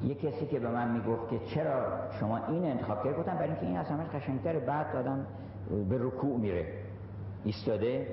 یه 0.02 0.14
کسی 0.14 0.46
که 0.46 0.58
به 0.58 0.68
من 0.68 0.90
می‌گفت 0.90 1.30
که 1.30 1.38
چرا 1.38 1.82
شما 2.20 2.46
این 2.48 2.64
انتخاب 2.64 3.04
کرد 3.04 3.16
گفتم 3.16 3.34
برای 3.34 3.48
اینکه 3.48 3.66
این 3.66 3.76
از 3.76 3.86
همش 3.86 4.06
قشنگتره. 4.06 4.58
بعد 4.58 4.96
آدم 4.96 5.26
به 5.88 5.98
رکوع 5.98 6.38
میره. 6.38 6.66
ایستاده 7.44 8.06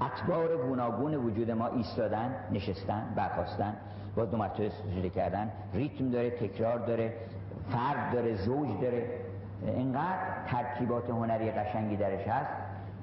اتبار 0.00 0.56
گوناگون 0.56 1.14
وجود 1.14 1.50
ما 1.50 1.66
ایستادن 1.66 2.34
نشستن 2.52 3.02
برخواستن 3.16 3.74
با 4.16 4.24
دو 4.24 4.36
مرتبه 4.36 4.68
سجده 4.68 5.10
کردن. 5.10 5.50
ریتم 5.74 6.10
داره 6.10 6.30
تکرار 6.30 6.78
داره 6.78 7.12
فرد 7.70 8.12
داره 8.12 8.34
زوج 8.34 8.68
داره. 8.80 9.08
اینقدر 9.62 10.18
ترکیبات 10.46 11.10
هنری 11.10 11.50
قشنگی 11.50 11.96
درش 11.96 12.28
هست 12.28 12.50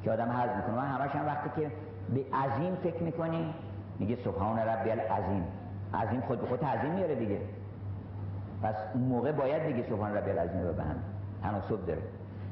که 0.03 0.11
آدم 0.11 0.31
حض 0.31 0.55
می‌کنه. 0.55 0.75
من 0.75 0.87
همش 0.87 1.11
هم 1.11 1.25
وقتی 1.25 1.61
که 1.61 1.71
به 2.13 2.37
عظیم 2.37 2.75
فکر 2.75 3.03
می‌کنی 3.03 3.53
میگه 3.99 4.15
سبحان 4.15 4.59
ربی 4.59 4.91
العظیم. 4.91 5.43
عظیم 5.93 6.21
خود 6.21 6.41
به 6.41 6.47
خود 6.47 6.59
تعظیم 6.59 6.91
میاره 6.91 7.15
دیگه. 7.15 7.39
پس 8.63 8.75
اون 8.93 9.03
موقع 9.03 9.31
باید 9.31 9.63
بگه 9.63 9.89
سبحان 9.89 10.13
ربی 10.17 10.31
العظیم 10.31 10.61
رو 10.61 10.73
به 10.73 10.83
هم. 10.83 10.95
تناسب 11.43 11.85
داره. 11.85 12.01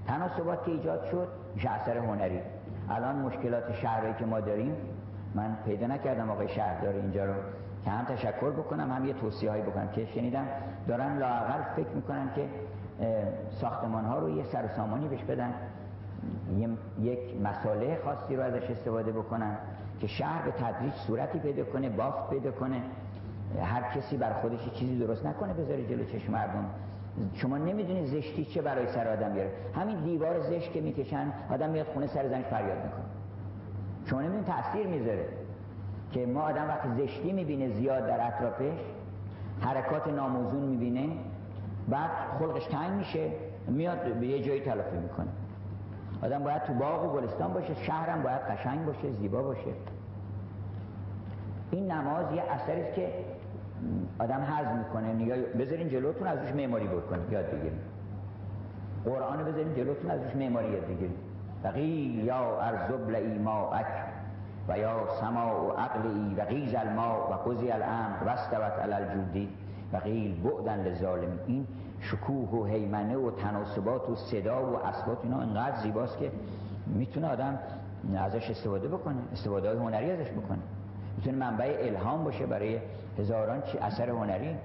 تناسبات 0.08 0.66
که 0.66 0.72
ایجاد 0.72 1.06
شد 1.12 1.28
میشه 1.56 1.70
اثر 1.70 1.98
هنری. 1.98 2.42
الان 2.90 3.16
مشکلات 3.16 3.74
شهرهایی 3.74 4.14
که 4.14 4.26
ما 4.26 4.40
داریم 4.40 4.76
من 5.36 5.58
پیدا 5.66 5.88
نکردم 5.88 6.30
آقای 6.30 6.48
شهردار 6.48 6.94
اینجا 6.94 7.26
رو. 7.26 7.34
که 7.86 7.90
هم 7.92 8.06
تشکر 8.06 8.52
بکنم 8.52 8.92
هم 8.92 9.06
یه 9.06 9.14
توصیه 9.14 9.50
هایی 9.50 9.64
بکنم. 9.64 9.88
که 9.88 10.06
شنیدم 10.06 10.46
دارن 10.88 11.18
لاقل 11.18 11.62
فکر 11.76 11.90
می‌کنن 11.96 12.30
که 12.36 12.50
ساختمان 13.52 14.06
ها 14.06 14.20
رو 14.20 14.30
یه 14.30 14.44
سر 14.44 14.68
سامانی 14.68 15.08
بهش 15.08 15.24
بدن. 15.24 15.54
یک 17.00 17.20
مساله 17.44 18.00
خاصی 18.06 18.36
رو 18.36 18.44
ازش 18.44 18.70
استفاده 18.70 19.12
بکنن 19.12 19.58
که 20.00 20.08
شهر 20.08 20.42
به 20.42 20.52
تدریج 20.52 20.94
صورتی 20.94 21.40
پیدا 21.40 21.64
کنه 21.64 21.90
بافت 21.90 22.30
پیدا 22.30 22.52
کنه. 22.52 22.82
هر 23.62 23.82
کسی 23.82 24.18
بر 24.18 24.34
خودش 24.34 24.70
چیزی 24.74 25.00
درست 25.00 25.26
نکنه 25.26 25.54
بذاره 25.54 25.88
جلو 25.88 26.04
چشم 26.06 26.32
مردم. 26.32 26.66
شما 27.34 27.58
نمی‌دونید 27.58 28.06
زشتی 28.06 28.46
چه 28.46 28.62
برای 28.62 28.88
سر 28.88 29.08
آدم 29.08 29.34
بیاره. 29.34 29.52
همین 29.76 30.00
دیوار 30.04 30.40
زشت 30.40 30.74
که 30.74 30.82
می‌کشن 30.82 31.34
آدم 31.52 31.70
میاد 31.70 31.86
خونه 31.86 32.08
سر 32.08 32.28
زنش 32.28 32.46
فریاد 32.46 32.78
می‌کنه. 32.84 33.04
شما 34.06 34.22
نمی‌دونید 34.22 34.46
تاثیر 34.46 34.88
می‌ذاره 34.88 35.26
که 36.12 36.26
ما 36.26 36.42
آدم 36.42 36.68
وقتی 36.68 36.90
زشتی 37.04 37.32
می‌بینه 37.32 37.70
زیاد 37.70 38.08
در 38.08 38.28
اطرافش 38.28 38.80
حرکات 39.62 40.08
ناموزون 40.08 40.64
می‌بینه 40.64 41.10
بعد 41.90 42.10
خلقش 42.40 42.66
تنگ 42.66 42.92
میشه 42.92 43.32
میاد 43.68 44.14
به 44.14 44.28
یه 44.28 44.44
جایی 44.44 44.62
تلافی 44.62 44.98
می‌کنه. 44.98 45.28
آدم 46.24 46.44
باید 46.44 46.64
تو 46.64 46.74
باغ 46.74 47.06
و 47.06 47.20
گلستان 47.20 47.54
باشه 47.54 47.74
شهرم 47.74 48.24
باید 48.24 48.42
قشنگ 48.42 48.86
باشه 48.86 49.12
زیبا 49.12 49.42
باشه. 49.42 49.72
این 51.72 51.92
نماز 51.92 52.34
یه 52.34 52.44
اثری 52.52 52.92
که 52.96 53.10
آدم 54.20 54.42
حزم 54.42 54.78
می‌کنه 54.78 55.14
نگاه 55.14 55.38
بذارین 55.38 55.90
جلوتون 55.90 56.28
از 56.28 56.40
روش 56.40 56.52
معماری 56.52 56.88
بکنید 56.88 57.32
یاد 57.32 57.46
بگیرید 57.46 57.80
قرآن 59.06 59.46
بذارین 59.46 59.76
جلوتون 59.76 60.12
از 60.12 60.24
روش 60.24 60.36
معماری 60.36 60.72
یاد 60.72 60.86
بگیرید 60.86 61.18
وقیل 61.64 62.26
یا 62.26 62.62
ارزب 62.62 63.12
ما 63.44 63.74
اک 63.74 63.86
و 64.68 64.78
یا 64.78 65.08
سما 65.22 65.66
و 65.66 65.72
عقلی 65.72 66.36
و 66.36 66.46
غیز 66.46 66.76
الماء 66.76 67.32
و 67.32 67.34
قضی 67.34 67.72
الامر 67.72 68.24
و 68.26 68.30
استوت 68.30 68.80
علی 68.80 68.94
الجودی. 68.94 69.50
و 69.94 69.98
قیل 69.98 70.44
بعدن 70.44 70.84
لظالم. 70.84 71.40
این 71.48 71.68
شکوه 72.02 72.50
و 72.50 72.66
حیمنه 72.66 73.18
و 73.18 73.32
تناسبات 73.32 74.10
و 74.10 74.16
صدا 74.16 74.72
و 74.72 74.76
اصوات 74.86 75.18
اینا 75.24 75.38
انقدر 75.38 75.76
زیباست 75.76 76.18
که 76.18 76.32
می‌تونه 76.88 77.28
آدم 77.28 77.60
ازش 78.18 78.50
استفاده 78.50 78.88
بکنه 78.88 79.16
استفاده 79.34 79.80
هنری 79.80 80.12
ازش 80.12 80.32
بکنه. 80.32 80.60
می‌تونه 81.20 81.38
منبع 81.38 81.76
الهام 81.80 82.24
باشه 82.24 82.46
برای 82.46 82.80
هزاران 83.18 83.62
چی 83.62 83.78
اثر 83.78 84.10
هنری. 84.10 84.56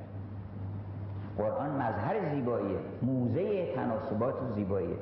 قرآن 1.38 1.70
مظهر 1.70 2.34
زیباییه. 2.34 2.78
موزه 3.02 3.74
تناسبات 3.74 4.42
و 4.42 4.52
زیباییه. 4.54 4.96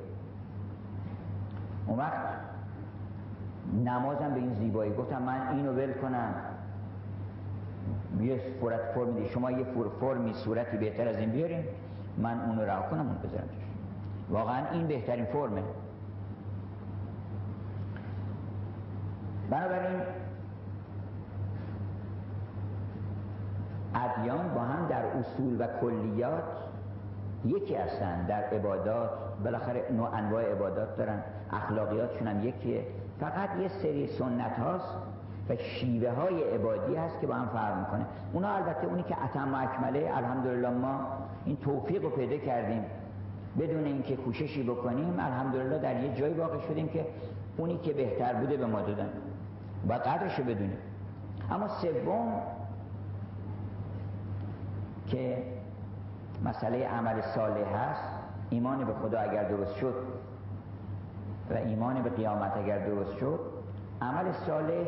اون 1.87 1.99
وقت 1.99 2.15
نمازم 3.85 4.35
به 4.35 4.41
این 4.41 4.55
زیبایی. 4.55 4.93
گفتم 4.93 5.23
من 5.23 5.49
اینو 5.57 5.73
ول 5.73 5.93
کنم. 5.93 6.35
یه 8.21 8.41
فرت 8.61 8.81
فرم 8.95 9.15
دی 9.15 9.29
شما 9.29 9.51
یه 9.51 9.67
فرمی 10.01 10.35
صورتی 10.35 10.77
بهتر 10.77 11.09
از 11.09 11.17
این 11.17 11.31
بیاریم 11.31 11.65
من 12.19 12.41
اون 12.41 12.59
رو 12.59 12.65
رها 12.65 12.83
کنم 12.83 13.07
اون 13.07 13.17
بذارم 13.25 13.49
واقعا 14.31 14.71
این 14.71 14.87
بهترین 14.87 15.25
فرمه. 15.25 15.63
بنابراین 19.51 20.01
ادیان 23.95 24.55
با 24.55 24.61
هم 24.61 24.87
در 24.89 25.05
اصول 25.05 25.57
و 25.61 25.67
کلیات 25.81 26.45
یکی 27.45 27.75
هستن. 27.75 28.27
در 28.27 28.43
عبادات 28.43 29.11
بالاخره 29.45 29.85
نوع 29.93 30.15
انواع 30.15 30.53
عبادات 30.53 30.97
دارن. 30.97 31.23
اخلاقیاتشون 31.53 32.29
هم 32.29 32.49
یکیه. 32.49 32.83
فقط 33.21 33.51
یه 33.61 33.69
سری 33.69 34.07
سنت 34.07 34.59
هاست 34.59 34.95
و 35.49 35.57
شیوه 35.57 36.11
های 36.11 36.43
عبادی 36.55 36.97
هست 36.97 37.21
که 37.21 37.27
با 37.27 37.35
هم 37.35 37.49
فرق 37.49 37.79
می‌کنه. 37.79 38.07
اونا 38.33 38.49
البته 38.55 38.87
اونی 38.87 39.03
که 39.03 39.25
اتم 39.25 39.55
و 39.55 39.57
اکمله 39.57 40.11
الحمدلله 40.15 40.71
ما 40.71 41.01
این 41.45 41.57
توفیق 41.57 42.03
رو 42.03 42.11
پیدا 42.11 42.37
کردیم. 42.37 42.85
بدون 43.61 43.85
اینکه 43.85 44.17
کوششی 44.17 44.63
بکنیم 44.63 45.21
الحمدلله 45.21 45.79
در 45.79 46.01
یه 46.01 46.15
جای 46.15 46.33
واقع 46.33 46.59
شدیم 46.69 46.89
که 46.89 47.07
اونی 47.57 47.79
که 47.79 47.93
بهتر 47.93 48.33
بوده 48.33 48.57
به 48.57 48.67
ما 48.67 48.81
دادن. 48.81 49.09
و 49.89 49.93
قدرش 49.93 50.39
رو 50.39 50.45
بدونیم. 50.45 50.79
اما 51.51 51.69
سوم 51.69 52.43
که 55.13 55.43
مسئله 56.45 56.89
عمل 56.89 57.21
صالح 57.21 57.77
هست 57.77 58.09
ایمان 58.51 58.85
به 58.85 58.93
خدا 58.93 59.21
اگر 59.21 59.45
درست 59.45 59.75
شد 59.75 59.95
و 61.51 61.55
ایمان 61.55 62.03
به 62.03 62.11
قیامت 62.11 62.57
اگر 62.57 62.87
درست 62.87 63.17
شد 63.17 63.41
عمل 64.03 64.33
صالح 64.33 64.87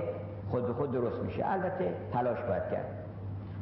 خود 0.50 0.66
به 0.66 0.72
خود 0.72 0.92
درست 0.92 1.22
میشه. 1.22 1.46
البته 1.46 1.94
تلاش 2.12 2.38
باید 2.40 2.62
کرد. 2.70 2.86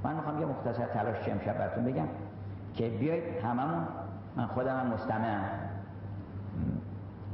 من 0.04 0.14
می‌خوام 0.14 0.40
یه 0.40 0.46
مختصر 0.46 0.86
تلاش 0.86 1.20
چه 1.20 1.32
امشب 1.32 1.58
براتون 1.58 1.84
بگم 1.84 2.08
که 2.74 2.88
بیایید 2.88 3.44
هممون 3.44 3.86
من 4.36 4.46
خودم 4.46 4.80
هم 4.80 4.86
مستمعم. 4.86 5.44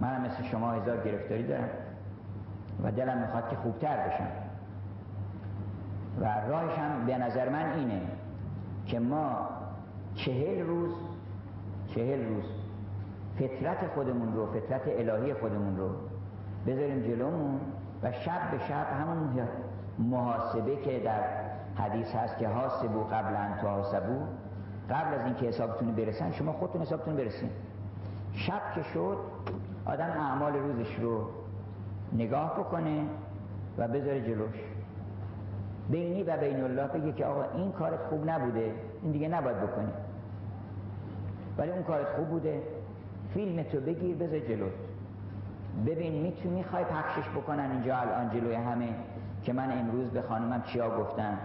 منم 0.00 0.22
مثل 0.22 0.42
شما 0.42 0.72
هزار 0.72 0.96
گرفتاری 0.96 1.46
دارم 1.46 1.68
و 2.82 2.92
دلم 2.92 3.18
می‌خواد 3.18 3.48
که 3.48 3.56
خوبتر 3.56 4.08
بشم. 4.08 4.28
و 6.20 6.24
راهش 6.24 6.78
هم 6.78 7.06
به 7.06 7.18
نظر 7.18 7.48
من 7.48 7.72
اینه 7.72 8.00
که 8.88 8.98
ما 8.98 9.48
چهل 10.14 10.66
روز 10.66 10.90
چهل 11.86 12.28
روز 12.28 12.44
فطرت 13.38 13.86
خودمون 13.94 14.34
رو 14.34 14.46
فطرت 14.46 14.82
الهی 14.86 15.34
خودمون 15.34 15.76
رو 15.76 15.88
بذاریم 16.66 17.00
جلومون 17.00 17.60
و 18.02 18.12
شب 18.12 18.50
به 18.50 18.58
شب 18.58 18.86
همون 19.00 19.48
محاسبه 19.98 20.76
که 20.76 20.98
در 20.98 21.22
حدیث 21.74 22.14
هست 22.14 22.38
که 22.38 22.48
حاسبو 22.48 23.04
قبل 23.04 23.36
ان 23.36 23.56
تحاسبو 23.62 24.20
قبل 24.90 25.14
از 25.14 25.24
اینکه 25.24 25.46
حسابتون 25.46 25.94
برسن 25.94 26.32
شما 26.32 26.52
خودتون 26.52 26.82
حسابتون 26.82 27.16
برسین. 27.16 27.50
شب 28.32 28.62
که 28.74 28.82
شد 28.82 29.16
آدم 29.86 30.10
اعمال 30.10 30.52
روزش 30.52 30.98
رو 31.00 31.28
نگاه 32.12 32.58
بکنه 32.58 33.04
و 33.78 33.88
بذاره 33.88 34.20
جلوش. 34.20 34.77
بینی 35.90 36.22
و 36.22 36.36
بین 36.36 36.64
الله 36.64 36.86
بگه 36.86 37.12
که 37.12 37.24
آقا 37.24 37.44
این 37.54 37.72
کارت 37.72 38.00
خوب 38.00 38.30
نبوده 38.30 38.74
این 39.02 39.12
دیگه 39.12 39.28
نباید 39.28 39.56
بکنی. 39.56 39.92
ولی 41.58 41.70
اون 41.70 41.82
کارت 41.82 42.06
خوب 42.16 42.28
بوده. 42.28 42.62
فیلم 43.34 43.62
تو 43.62 43.80
بگیر 43.80 44.16
بذار 44.16 44.38
جلوت 44.38 44.72
ببین 45.86 46.22
می‌تونی 46.22 46.54
می‌خوای 46.54 46.84
پخشش 46.84 47.28
بکنن 47.28 47.70
اینجا 47.70 47.96
الان 47.96 48.30
جلوی 48.30 48.54
همه 48.54 48.88
که 49.42 49.52
من 49.52 49.78
امروز 49.78 50.10
به 50.10 50.22
خانمم 50.22 50.62
چیا 50.62 50.98
گفتم 50.98 51.38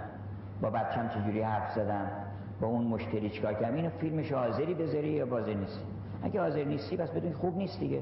با 0.62 0.69
بچم 0.69 1.10
چجوری 1.10 1.41
حرف 1.41 1.73
زدم؟ 1.75 2.08
با 2.62 2.67
اون 2.67 2.88
مشتری 2.88 3.29
چیکار 3.29 3.53
کردم؟ 3.53 3.75
اینو 3.75 3.89
فیلمش 3.89 4.32
حاضری 4.32 4.73
بذاری 4.73 5.08
یا 5.08 5.25
بازی 5.25 5.56
نیستی؟ 5.56 5.84
اگه 6.23 6.41
حاضر 6.41 6.63
نیستی 6.63 6.97
پس 6.97 7.12
بدون 7.12 7.34
خوب 7.34 7.58
نیست 7.58 7.79
دیگه. 7.79 8.01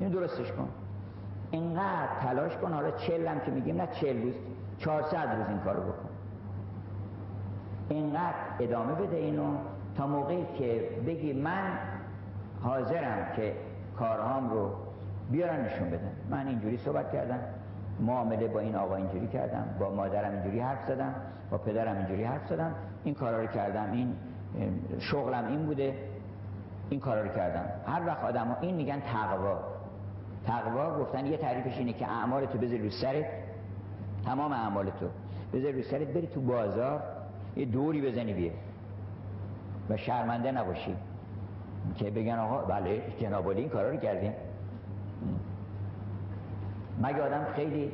اینو 0.00 0.20
درستش 0.20 0.52
کن. 0.52 0.68
اینقدر 1.50 2.08
تلاش 2.22 2.56
کن 2.56 2.72
حالا 2.72 2.90
چل 2.90 3.26
هم 3.26 3.40
که 3.40 3.50
میگیم 3.50 3.76
نه 3.76 3.88
چل 4.00 4.22
روز. 4.22 4.34
400 4.80 5.36
روز 5.38 5.48
این 5.48 5.58
کارو 5.58 5.82
بکن. 5.82 6.08
اینقدر 7.88 8.34
ادامه 8.60 8.94
بده 8.94 9.16
اینو 9.16 9.56
تا 9.96 10.06
موقعی 10.06 10.46
که 10.58 10.88
بگی 11.06 11.32
من 11.32 11.78
حاضرم 12.62 13.32
که 13.36 13.56
کارهام 13.98 14.50
رو 14.50 14.70
بیارن 15.30 15.64
نشون 15.64 15.90
بدن. 15.90 16.12
من 16.30 16.46
اینجوری 16.46 16.76
صحبت 16.76 17.12
کردم 17.12 17.38
معامله 18.00 18.48
با 18.48 18.60
این 18.60 18.76
آقا 18.76 18.96
اینجوری 18.96 19.26
کردم 19.26 19.64
با 19.80 19.90
مادرم 19.90 20.32
اینجوری 20.32 20.60
حرف 20.60 20.86
زدم 20.88 21.14
با 21.50 21.58
پدرم 21.58 21.96
اینجوری 21.96 22.24
حرف 22.24 22.48
زدم. 22.48 22.74
این 23.04 23.14
کارا 23.14 23.40
رو 23.40 23.46
کردم 23.46 23.92
این 23.92 24.16
شغلم 24.98 25.46
این 25.46 25.66
بوده 25.66 25.94
این 26.90 27.00
کارا 27.00 27.22
رو 27.22 27.28
کردم. 27.28 27.64
هر 27.86 28.06
وقت 28.06 28.24
آدم 28.24 28.48
ها 28.48 28.56
این 28.60 28.76
میگن 28.76 29.00
تقوا. 29.00 29.58
تقوا 30.46 30.98
گفتن 30.98 31.26
یه 31.26 31.36
تعریفش 31.36 31.78
اینه 31.78 31.92
که 31.92 32.10
اعمال 32.10 32.46
تو 32.46 32.58
بذاری 32.58 32.82
رو 32.82 32.90
سرت 32.90 33.26
تمام 34.24 34.52
اعمال 34.52 34.90
تو. 34.90 35.06
بذاری 35.52 35.72
رو 35.72 35.82
سرت 35.82 36.08
بری 36.08 36.26
تو 36.26 36.40
بازار 36.40 37.02
یه 37.56 37.64
دوری 37.64 38.10
بزنی 38.10 38.34
بیه. 38.34 38.52
و 39.90 39.96
شرمنده 39.96 40.52
نباشی. 40.52 40.96
که 41.96 42.10
بگن 42.10 42.38
آقا 42.38 42.58
بله 42.58 43.02
جناب 43.20 43.46
این 43.46 43.68
کارا 43.68 43.90
رو 43.90 43.96
کردیم. 43.96 44.32
مگه 47.02 47.22
آدم 47.22 47.46
خیلی 47.56 47.92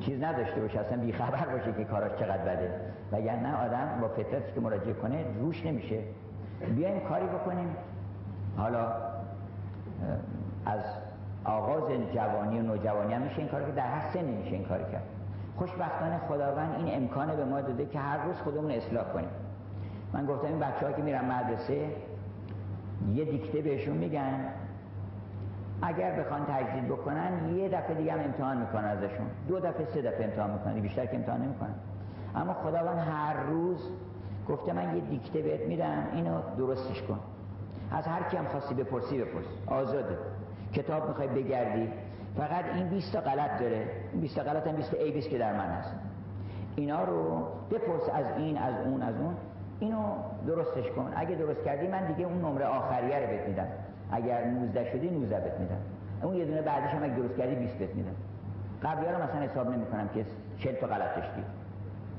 چیز 0.00 0.22
نداشته 0.22 0.60
باشه 0.60 0.80
اصلا 0.80 0.98
بیخبر 0.98 1.46
باشه 1.46 1.72
که 1.72 1.84
کاراش 1.84 2.12
چقدر 2.12 2.44
بده. 2.44 2.80
نه 3.12 3.56
آدم 3.56 3.98
با 4.00 4.08
فطرتی 4.08 4.52
که 4.54 4.60
مراجعه 4.60 4.92
کنه 4.92 5.24
روش 5.40 5.66
نمیشه. 5.66 6.00
بیایم 6.76 7.00
کاری 7.00 7.26
بکنیم. 7.26 7.76
حالا 8.56 8.92
از 10.66 10.80
آغاز 11.44 11.90
جوانی 12.14 12.58
و 12.58 12.62
نوجوانی 12.62 13.14
هم 13.14 13.22
میشه 13.22 13.38
این 13.38 13.48
کار 13.48 13.64
که 13.64 13.72
در 13.72 13.86
هر 13.86 14.12
سنی 14.12 14.32
میشه 14.32 14.50
این 14.50 14.64
کار 14.64 14.82
کرد. 14.82 15.02
خوشبختانه 15.56 16.18
خداوند 16.28 16.74
این 16.78 17.02
امکان 17.02 17.36
به 17.36 17.44
ما 17.44 17.60
داده 17.60 17.86
که 17.86 17.98
هر 17.98 18.24
روز 18.24 18.36
خودمون 18.36 18.70
اصلاح 18.70 19.04
کنیم. 19.04 19.28
من 20.12 20.26
گفتم 20.26 20.46
این 20.46 20.58
بچه 20.58 20.92
که 20.96 21.02
میرن 21.02 21.24
مدرسه 21.24 21.90
یه 23.14 23.24
دیکته 23.24 23.62
بهشون 23.62 23.96
میگن. 23.96 24.44
اگر 25.82 26.20
بخوان 26.20 26.44
تجدید 26.44 26.88
بکنن 26.88 27.56
یه 27.56 27.68
دفعه 27.68 27.94
دیگه 27.94 28.12
هم 28.12 28.20
امتحان 28.20 28.56
می‌کنن 28.56 28.84
ازشون. 28.84 29.26
دو 29.48 29.60
دفعه 29.60 29.84
سه 29.84 30.02
دفعه 30.02 30.24
امتحان 30.24 30.50
می‌کنن. 30.50 30.80
بیشتر 30.80 31.06
که 31.06 31.16
امتحان 31.16 31.42
نمی‌کنن. 31.42 31.74
اما 32.34 32.52
خداوند 32.52 32.98
هر 32.98 33.42
روز 33.42 33.90
گفته 34.48 34.72
من 34.72 34.94
یه 34.94 35.00
دیکته 35.00 35.42
بهت 35.42 35.60
میدم 35.60 36.06
اینو 36.12 36.40
درستش 36.58 37.02
کن. 37.02 37.18
از 37.90 38.06
هر 38.06 38.22
کی 38.22 38.36
هم 38.36 38.44
خواستی 38.44 38.74
بپرسی 38.74 39.18
بپرس. 39.18 39.44
آزاده. 39.66 40.18
کتاب 40.72 41.08
می‌خوای 41.08 41.28
بگردی. 41.28 41.88
فقط 42.36 42.64
این 42.74 42.88
20 42.88 43.12
تا 43.12 43.20
غلط 43.20 43.60
داره. 43.60 43.86
این 44.12 44.20
20 44.20 44.36
تا 44.36 44.42
غلط 44.42 44.66
هم 44.66 44.76
20 44.76 44.90
تا 44.90 44.96
عیبی 44.96 45.20
که 45.20 45.38
در 45.38 45.52
من 45.52 45.66
هست. 45.66 45.94
اینا 46.76 47.04
رو 47.04 47.46
بپرس 47.70 48.08
از 48.14 48.24
این 48.36 48.58
از 48.58 48.74
اون 48.86 49.02
از 49.02 49.14
اون. 49.20 49.34
اینو 49.80 50.02
درستش 50.46 50.90
کن. 50.90 51.12
اگه 51.16 51.34
درست 51.34 51.64
کردی 51.64 51.88
من 51.88 52.06
دیگه 52.06 52.26
اون 52.26 52.38
نمره 52.38 52.66
آخریه 52.66 53.18
رو 53.18 53.26
بهت 53.26 53.48
میدم. 53.48 53.66
اگر 54.10 54.44
19 54.44 54.92
شدی 54.92 55.10
19 55.10 55.40
بهت 55.40 55.60
میدم. 55.60 55.76
اون 56.22 56.34
یه 56.34 56.44
دونه 56.44 56.62
بعدش 56.62 56.90
هم 56.90 57.02
اگه 57.02 57.14
درست 57.14 57.36
کردی 57.36 57.54
20 57.54 57.74
بهت 57.74 57.94
میدم. 57.94 58.14
قبلی 58.82 59.06
رو 59.06 59.22
مثلا 59.22 59.40
حساب 59.40 59.70
نمی‌کنم 59.70 60.08
که 60.08 60.24
40 60.58 60.74
تا 60.74 60.86
غلط 60.86 61.16
داشتی. 61.16 61.44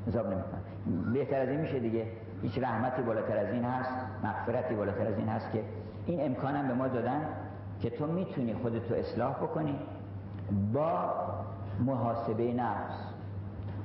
حساب 0.07 0.25
نمی‌کنم. 0.25 1.13
بهتر 1.13 1.41
از 1.41 1.49
این 1.49 1.61
میشه 1.61 1.79
دیگه. 1.79 2.05
هیچ 2.41 2.59
رحمتی 2.59 3.01
بالاتر 3.01 3.37
از 3.37 3.49
این 3.49 3.63
هست. 3.63 3.91
مغفرتی 4.23 4.75
بالاتر 4.75 5.07
از 5.07 5.17
این 5.17 5.27
هست 5.27 5.51
که 5.51 5.63
این 6.05 6.25
امکانم 6.25 6.67
به 6.67 6.73
ما 6.73 6.87
دادن 6.87 7.21
که 7.81 7.89
تو 7.89 8.07
می‌تونی 8.07 8.53
خودتو 8.53 8.95
اصلاح 8.95 9.33
بکنی. 9.33 9.79
با 10.73 11.13
محاسبه 11.85 12.53
نفس. 12.53 12.93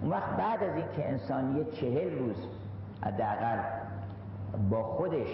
اون 0.03 0.11
وقت 0.11 0.37
بعد 0.37 0.63
از 0.63 0.77
اینکه 0.77 1.09
انسان 1.09 1.57
یه 1.57 1.65
چهل 1.65 2.19
روز 2.19 2.37
حداقل 3.03 3.59
با 4.71 4.83
خودش 4.83 5.29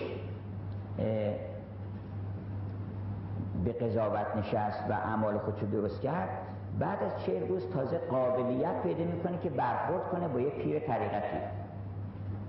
به 3.64 3.72
قضاوت 3.72 4.36
نشست 4.36 4.84
و 4.90 4.92
اعمال 4.92 5.38
خودش 5.38 5.60
رو 5.60 5.66
درست 5.66 6.00
کرد 6.00 6.28
بعد 6.78 7.02
از 7.02 7.24
چهل 7.26 7.48
روز 7.48 7.70
تازه 7.70 7.98
قابلیت 7.98 8.82
پیدا 8.82 9.04
می‌کنه 9.04 9.38
که 9.38 9.50
برخورد 9.50 10.08
کنه 10.08 10.28
با 10.28 10.40
یه 10.40 10.50
پیر 10.50 10.78
طریقتی 10.78 11.38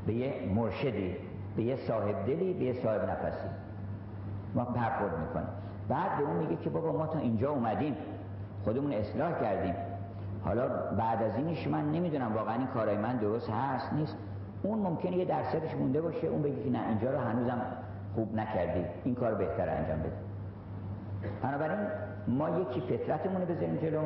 به 0.07 0.13
یه 0.13 0.33
مرشدی 0.55 1.15
به 1.55 1.63
یه 1.63 1.75
صاحب 1.75 2.25
دلی 2.25 2.53
به 2.53 2.65
یه 2.65 2.83
صاحب 2.83 3.09
نفسی. 3.09 3.47
ما 4.55 4.63
برخورد 4.65 5.19
می‌کنه. 5.19 5.47
بعد 5.89 6.17
به 6.17 6.23
اون 6.23 6.37
میگه 6.37 6.55
که 6.55 6.69
بابا 6.69 6.91
ما 6.91 7.07
تا 7.07 7.19
اینجا 7.19 7.51
اومدیم. 7.51 7.95
خودمون 8.67 8.93
اصلاح 8.93 9.39
کردیم. 9.41 9.75
حالا 10.45 10.67
بعد 10.97 11.23
از 11.23 11.35
اینش 11.35 11.67
من 11.67 11.91
نمی‌دونم 11.91 12.35
واقعا 12.35 12.55
این 12.55 12.67
کارای 12.67 12.97
من 12.97 13.17
درست 13.17 13.49
هست 13.49 13.93
نیست. 13.93 14.17
اون 14.63 14.79
ممکنه 14.79 15.17
یه 15.17 15.25
درصدش 15.25 15.75
مونده 15.75 16.01
باشه 16.01 16.27
اون 16.27 16.41
بگه 16.41 16.63
که 16.63 16.69
نه 16.69 16.79
اینجا 16.87 17.11
رو 17.11 17.17
هنوزم 17.17 17.61
خوب 18.15 18.35
نکردی. 18.35 18.85
این 19.03 19.15
کار 19.15 19.33
بهتر 19.33 19.69
انجام 19.69 19.99
بده. 19.99 20.11
بنابراین 21.43 21.87
ما 22.27 22.49
یکی 22.49 22.81
فطرتمون 22.81 23.41
رو 23.41 23.47
بذاریم 23.47 23.75
جلو. 23.75 24.01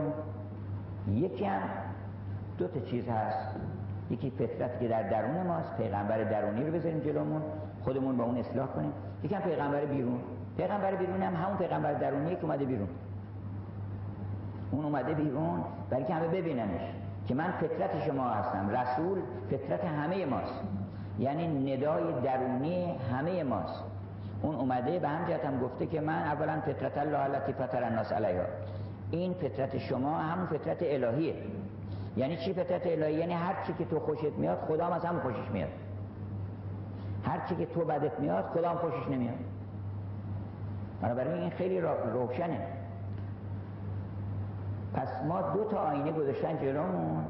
یکی 1.07 1.45
هم 1.45 1.61
دو 2.57 2.67
تا 2.67 2.79
چیز 2.79 3.07
هست. 3.07 3.55
یکی 4.09 4.29
فطرت 4.29 4.79
که 4.79 4.87
در 4.87 5.09
درون 5.09 5.47
ماست 5.47 5.77
پیغمبر 5.77 6.23
درونی 6.23 6.63
رو 6.63 6.73
بذاریم 6.73 6.99
جلومون. 6.99 7.41
خودمون 7.83 8.17
با 8.17 8.23
اون 8.23 8.37
اصلاح 8.37 8.67
کنیم. 8.67 8.93
یکی 9.23 9.35
هم 9.35 9.41
پیغمبر 9.41 9.85
بیرون. 9.85 10.19
پیغمبر 10.57 10.95
بیرون 10.95 11.21
هم 11.21 11.35
همون 11.35 11.57
پیغمبر 11.57 11.93
درونیه 11.93 12.35
که 12.35 12.43
اومده 12.43 12.65
بیرون. 12.65 12.87
اون 14.71 14.85
اومده 14.85 15.13
بیرون 15.13 15.63
برای 15.89 16.03
که 16.03 16.13
همه 16.13 16.27
ببیننش 16.27 16.81
که 17.27 17.35
من 17.35 17.51
فطرت 17.51 18.05
شما 18.07 18.29
هستم. 18.29 18.69
رسول 18.69 19.19
فطرت 19.51 19.85
همه 19.85 20.25
ماست. 20.25 20.61
یعنی 21.19 21.73
ندای 21.73 22.21
درونی 22.21 22.97
همه 23.11 23.43
ماست. 23.43 23.83
اون 24.41 24.55
اومده 24.55 24.99
به 24.99 25.07
هم 25.07 25.31
هم 25.31 25.59
گفته 25.59 25.85
که 25.85 26.01
من 26.01 26.21
اولا 26.21 26.61
فطرت 26.61 26.97
الله 26.97 27.19
التي 27.19 27.53
فطر 27.53 27.83
الناس 27.83 28.11
علیها. 28.11 28.45
این 29.11 29.33
فطرت 29.33 29.77
شما 29.77 30.17
همون 30.17 30.45
فطرت 30.45 30.77
الهیه. 30.81 31.35
یعنی 32.17 32.37
چی 32.37 32.53
فطرت 32.53 32.87
الهی؟ 32.87 33.13
یعنی 33.13 33.33
هر 33.33 33.63
چی 33.67 33.73
که 33.73 33.85
تو 33.85 33.99
خوشت 33.99 34.33
میاد 34.37 34.57
خدا 34.57 34.85
هم 34.85 34.93
از 34.93 35.05
همون 35.05 35.21
خوشش 35.21 35.51
میاد. 35.53 35.69
هر 37.25 37.47
چی 37.49 37.55
که 37.55 37.65
تو 37.65 37.85
بدت 37.85 38.19
میاد 38.19 38.45
خدا 38.45 38.69
هم 38.69 38.77
خوشش 38.77 39.07
نمیاد. 39.11 39.35
بنابراین 41.01 41.41
این 41.41 41.49
خیلی 41.49 41.81
روشنه. 42.13 42.80
پس 44.93 45.07
ما 45.27 45.41
دو 45.41 45.63
تا 45.63 45.77
آینه 45.77 46.11
گذاشتن 46.11 46.57
جلومون. 46.57 47.25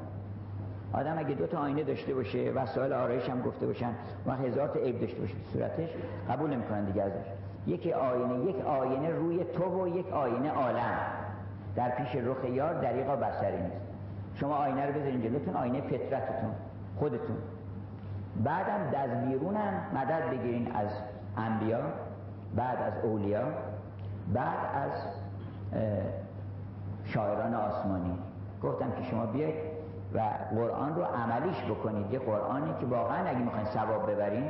آدم 0.93 1.18
اگه 1.18 1.36
دو 1.36 1.47
تا 1.47 1.59
آینه 1.59 1.84
داشته 1.84 2.14
باشه 2.14 2.51
وسایل 2.51 2.93
آرایش 2.93 3.30
هم 3.30 3.41
گفته 3.41 3.66
باشن 3.66 3.91
و 4.28 4.32
هزار 4.32 4.68
تا 4.68 4.80
عیب 4.80 5.01
داشته 5.01 5.20
باشه 5.20 5.36
صورتش 5.53 5.89
قبول 6.30 6.49
نمی‌کنن 6.49 6.86
دیگه 6.86 7.03
ازش. 7.03 7.26
یک 7.68 7.88
آینه 7.88 8.49
یک 8.49 8.66
آینه 8.66 9.09
روی 9.09 9.43
تو 9.43 9.84
و 9.84 9.88
یک 9.88 10.14
آینه 10.14 10.51
عالم. 10.51 10.97
در 11.76 11.89
پیش 11.89 12.16
رخ 12.16 12.45
یار 12.45 12.74
دریقا 12.74 13.16
بسری 13.16 13.57
نیست. 13.57 13.86
شما 14.36 14.55
آینه 14.55 14.86
رو 14.86 14.93
بذارین 14.93 15.22
جلوتون 15.22 15.55
آینه 15.55 15.82
فطرتتون 15.82 16.51
خودتون. 16.99 17.38
بعدم 18.43 18.97
از 18.97 19.28
بیرونم 19.28 19.74
مدد 19.95 20.30
بگیرین 20.32 20.76
از 20.76 20.89
انبیا 21.38 21.80
بعد 22.55 22.78
از 22.82 22.93
اولیا 23.03 23.43
بعد 24.34 24.57
از 24.76 24.91
شاعران 27.14 27.53
آسمانی. 27.53 28.18
گفتم 28.64 28.91
که 28.91 29.03
شما 29.03 29.26
بیاید 29.26 29.55
و 30.14 30.20
قرآن 30.55 30.95
رو 30.95 31.03
عملیش 31.03 31.64
بکنید. 31.64 32.14
یه 32.14 32.20
قرآنی 32.20 32.74
که 32.80 32.86
واقعا 32.86 33.30
اگه 33.30 33.39
می‌خواین 33.39 33.66
ثواب 33.66 34.12
ببرین 34.12 34.49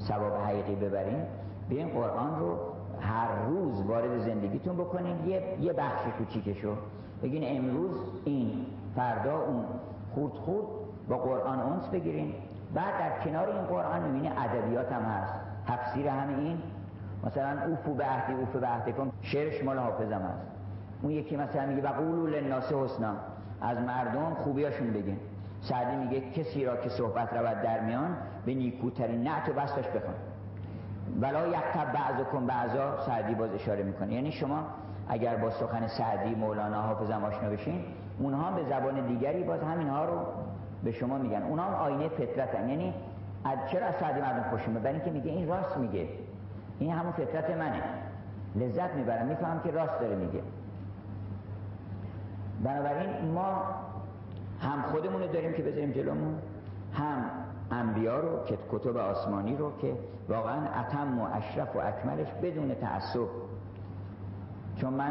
ثواب 0.00 0.32
حقیقی 0.36 0.74
ببرین 0.74 1.22
بیاین 1.68 1.88
قرآن 1.88 2.40
رو 2.40 2.58
هر 3.00 3.28
روز 3.48 3.82
وارد 3.82 4.18
زندگیتون 4.18 4.76
بکنین. 4.76 5.26
یه, 5.26 5.42
یه 5.60 5.72
بخش 5.72 6.02
کوچیکشو. 6.18 6.74
بگین 7.22 7.58
امروز 7.58 7.96
این 8.24 8.66
فردا 8.96 9.40
اون. 9.40 9.64
خورد 10.14 10.32
خورد 10.32 10.66
با 11.08 11.18
قرآن 11.18 11.60
اونس 11.60 11.88
بگیرین. 11.88 12.34
بعد 12.74 12.98
در 12.98 13.24
کنار 13.24 13.48
این 13.48 13.62
قرآن 13.62 14.02
می‌بینی 14.02 14.28
ادبیات 14.28 14.92
هم 14.92 15.02
هست. 15.02 15.34
تفسیر 15.66 16.08
همه 16.08 16.38
این. 16.38 16.58
مثلا 17.26 17.62
اوفو 17.66 17.94
به 17.94 18.04
عهدی 18.04 18.32
اوفو 18.32 18.58
به 18.58 18.66
عهدی 18.66 18.92
کن. 18.92 19.12
شعرش 19.22 19.64
مال 19.64 19.78
حافظم 19.78 20.20
هست. 20.22 20.55
اون 21.02 21.12
یکی 21.12 21.36
مثلا 21.36 21.66
میگه 21.66 21.82
و 21.82 21.92
قولو 21.92 22.26
للناس 22.26 22.72
حسنا. 22.72 23.12
از 23.60 23.78
مردم 23.80 24.34
خوبیاشون 24.34 24.90
بگین. 24.90 25.18
سعدی 25.60 25.96
میگه 25.96 26.20
کسی 26.20 26.64
را 26.64 26.76
که 26.76 26.88
صحبت 26.88 27.32
رود 27.32 27.62
در 27.62 27.80
میان 27.80 28.16
به 28.46 28.54
نیکوترین 28.54 29.22
نعت 29.22 29.48
و 29.48 29.52
بستش 29.52 29.88
بخوان. 29.88 30.14
ولا 31.20 31.46
یکتب 31.46 31.92
بعض 31.92 32.26
کن 32.32 32.46
بعضا 32.46 33.06
سعدی 33.06 33.34
باز 33.34 33.50
اشاره 33.54 33.82
می‌کنه. 33.82 34.12
یعنی 34.12 34.32
شما 34.32 34.64
اگر 35.08 35.36
با 35.36 35.50
سخن 35.50 35.86
سعدی 35.86 36.34
مولانا 36.34 36.82
حافظم 36.82 37.24
آشنا 37.24 37.50
بشین 37.50 37.84
اونها 38.18 38.50
به 38.50 38.64
زبان 38.64 39.06
دیگری 39.06 39.42
باز 39.44 39.62
همینها 39.62 40.04
رو 40.04 40.18
به 40.84 40.92
شما 40.92 41.18
میگن. 41.18 41.42
اونها 41.42 41.64
هم 41.64 41.74
آینه 41.74 42.08
فطرتن. 42.08 42.68
یعنی 42.68 42.94
از 43.44 43.58
چرا 43.72 43.86
از 43.86 43.94
سعدی 43.94 44.20
مردم 44.20 44.50
خوشون 44.50 44.74
برای 44.74 44.94
اینکه 44.94 45.10
میگه 45.10 45.30
این 45.30 45.48
راست 45.48 45.76
میگه. 45.76 46.08
این 46.78 46.92
همون 46.92 47.12
فطرت 47.12 47.50
منه. 47.50 47.82
لذت 48.56 48.94
می‌برم. 48.94 49.26
میفهم 49.26 49.60
که 49.60 49.70
راست 49.70 50.00
داره 50.00 50.16
میگه. 50.16 50.40
بنابراین 52.64 53.30
ما 53.34 53.62
هم 54.60 54.82
خودمون 54.82 55.22
رو 55.22 55.28
داریم 55.28 55.52
که 55.52 55.62
بذاریم 55.62 55.92
جلومون 55.92 56.38
هم 56.92 57.24
انبیا 57.70 58.20
رو 58.20 58.44
که 58.44 58.58
کتب 58.72 58.96
آسمانی 58.96 59.56
رو 59.56 59.78
که 59.78 59.94
واقعا 60.28 60.80
اتم 60.80 61.20
و 61.20 61.28
اشرف 61.32 61.76
و 61.76 61.78
اکملش 61.78 62.28
بدون 62.42 62.74
تعصب. 62.74 63.28
چون 64.76 64.94
من 64.94 65.10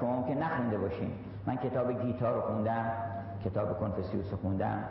شما 0.00 0.16
ممکن 0.16 0.42
نخونده 0.42 0.78
باشین. 0.78 1.10
من 1.46 1.56
کتاب 1.56 2.02
گیتا 2.02 2.34
رو 2.34 2.40
خوندم 2.40 2.92
کتاب 3.44 3.80
کنفسیوس 3.80 4.30
رو 4.30 4.36
خوندم 4.36 4.84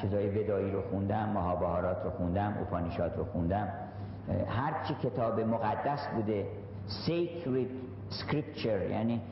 چیزای 0.00 0.42
ودایی 0.42 0.70
رو 0.72 0.82
خوندم 0.90 1.28
مهابهارات 1.28 2.04
رو 2.04 2.10
خوندم 2.10 2.54
اوپانیشات 2.58 3.16
رو 3.16 3.24
خوندم. 3.24 3.68
هر 4.48 4.84
چی 4.88 4.94
کتاب 5.08 5.40
مقدس 5.40 6.06
بوده 6.14 6.46
sacred 6.88 7.70
scripture 8.10 8.90
یعنی 8.90 9.22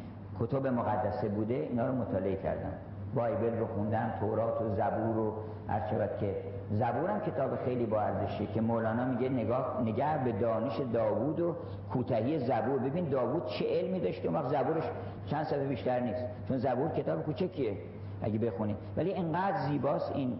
کتب 0.40 0.66
مقدسه 0.66 1.28
بوده 1.28 1.54
اینا 1.54 1.86
رو 1.86 1.94
مطالعه 1.94 2.36
کردم. 2.36 2.72
بایبل 3.14 3.58
رو 3.58 3.66
خوندم 3.66 4.10
تورات 4.20 4.62
و 4.62 4.68
زبور 4.68 5.14
رو 5.14 5.32
هر 5.68 6.06
که 6.20 6.36
زبورم 6.70 7.20
کتاب 7.20 7.56
خیلی 7.64 7.86
با 7.86 8.00
ارزشی 8.00 8.46
که 8.46 8.60
مولانا 8.60 9.04
میگه 9.04 9.28
نگاه 9.28 9.82
نگه 9.82 10.24
به 10.24 10.32
دانش 10.32 10.80
داوود 10.92 11.40
و 11.40 11.56
کوتاهی 11.92 12.38
زبور. 12.38 12.78
ببین 12.78 13.08
داوود 13.08 13.46
چه 13.46 13.64
علمی 13.68 14.00
داشته 14.00 14.28
اون 14.28 14.48
زبورش 14.48 14.84
چند 15.26 15.44
صفحه 15.44 15.66
بیشتر 15.66 16.00
نیست. 16.00 16.24
چون 16.48 16.58
زبور 16.58 16.88
کتاب 16.88 17.22
کوچکیه 17.22 17.76
اگه 18.22 18.38
بخونی. 18.38 18.76
ولی 18.96 19.14
انقدر 19.14 19.56
زیباست 19.68 20.12
این 20.14 20.38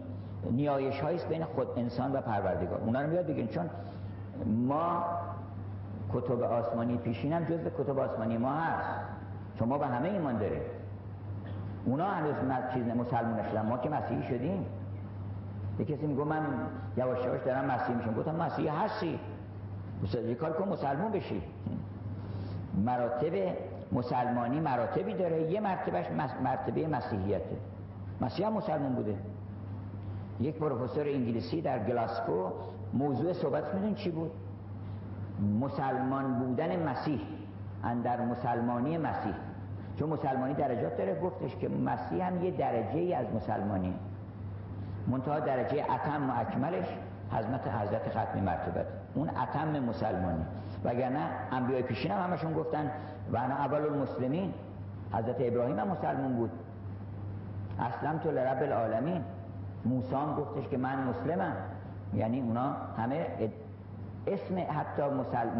نیایش 0.51 1.01
هاییست 1.01 1.29
بین 1.29 1.43
خود 1.43 1.67
انسان 1.77 2.11
و 2.11 2.21
پروردگار. 2.21 2.81
اونا 2.81 3.01
رو 3.01 3.09
میاد 3.09 3.27
بگین 3.27 3.47
چون 3.47 3.69
ما 4.45 5.05
کتب 6.13 6.41
آسمانی 6.41 6.97
پیشینم 6.97 7.43
جزء 7.43 7.69
کتب 7.69 7.99
آسمانی 7.99 8.37
ما 8.37 8.51
هست. 8.51 9.14
چون 9.59 9.67
ما 9.67 9.77
به 9.77 9.87
همه 9.87 10.09
ایمان 10.09 10.37
داریم 10.37 10.61
اونا 11.85 12.05
هنوز 12.05 12.35
چیز 12.73 12.87
مسلمان 12.87 13.39
نشدن 13.39 13.65
ما 13.65 13.77
که 13.77 13.89
مسیحی 13.89 14.23
شدیم. 14.23 14.65
یه 15.79 15.85
کسی 15.85 16.07
میگه 16.07 16.23
من 16.23 16.45
یواش 16.97 17.25
یواش 17.25 17.41
دارم 17.45 17.65
مسیحی 17.65 17.93
میشم. 17.93 18.13
گفتم 18.13 18.35
مسیحی 18.35 18.67
هستی. 18.67 19.19
یه 20.27 20.35
کار 20.35 20.53
کن 20.53 20.69
مسلمان 20.69 21.11
بشی. 21.11 21.41
مراتب 22.85 23.33
مسلمانی 23.91 24.59
مراتبی 24.59 25.13
داره. 25.13 25.51
یه 25.51 25.59
مرتبهش 25.59 26.05
مرتبه 26.43 26.87
مسیحیته. 26.87 27.57
مسیح 28.21 28.49
مسلمان 28.49 28.93
بوده. 28.93 29.15
یک 30.39 30.55
پروفسور 30.55 31.07
انگلیسی 31.07 31.61
در 31.61 31.79
گلاسکو 31.79 32.49
موضوع 32.93 33.33
صحبت 33.33 33.73
میدون 33.73 33.93
چی 33.93 34.11
بود؟ 34.11 34.31
مسلمان 35.59 36.39
بودن 36.39 36.89
مسیح. 36.89 37.21
در 38.03 38.21
مسلمانی 38.21 38.97
مسیح. 38.97 39.33
چون 39.99 40.09
مسلمانی 40.09 40.53
درجات 40.53 40.97
داره 40.97 41.19
گفتش 41.21 41.55
که 41.55 41.69
مسیح 41.69 42.27
هم 42.27 42.43
یه 42.43 42.51
درجه 42.51 42.99
ای 42.99 43.13
از 43.13 43.25
مسلمانی. 43.35 43.93
منتها 45.07 45.39
درجه 45.39 45.83
اتم 45.83 46.29
و 46.29 46.33
اکملش 46.39 46.85
حضرت 47.31 47.67
حضرت 47.67 48.09
ختمی 48.09 48.41
مرتبت 48.41 48.85
اون 49.15 49.29
اتم 49.29 49.79
مسلمانی. 49.79 50.45
وگرنه 50.83 51.29
انبیای 51.51 51.81
پیشین 51.81 52.11
هم 52.11 52.31
همشون 52.31 52.53
گفتن 52.53 52.91
و 53.33 53.37
انا 53.37 53.55
اول 53.55 53.81
المسلمین 53.81 54.53
حضرت 55.13 55.35
ابراهیم 55.39 55.79
هم 55.79 55.87
مسلمون 55.87 56.35
بود. 56.35 56.51
اسلم 57.79 58.17
تو 58.17 58.31
لرب 58.31 58.63
العالمین. 58.63 59.23
موسی 59.85 60.15
هم 60.15 60.35
گفتش 60.35 60.67
که 60.67 60.77
من 60.77 61.03
مسلمم. 61.03 61.53
یعنی 62.13 62.41
اونا 62.41 62.75
همه 62.97 63.25
اسم 64.27 64.55
حتی 64.57 65.03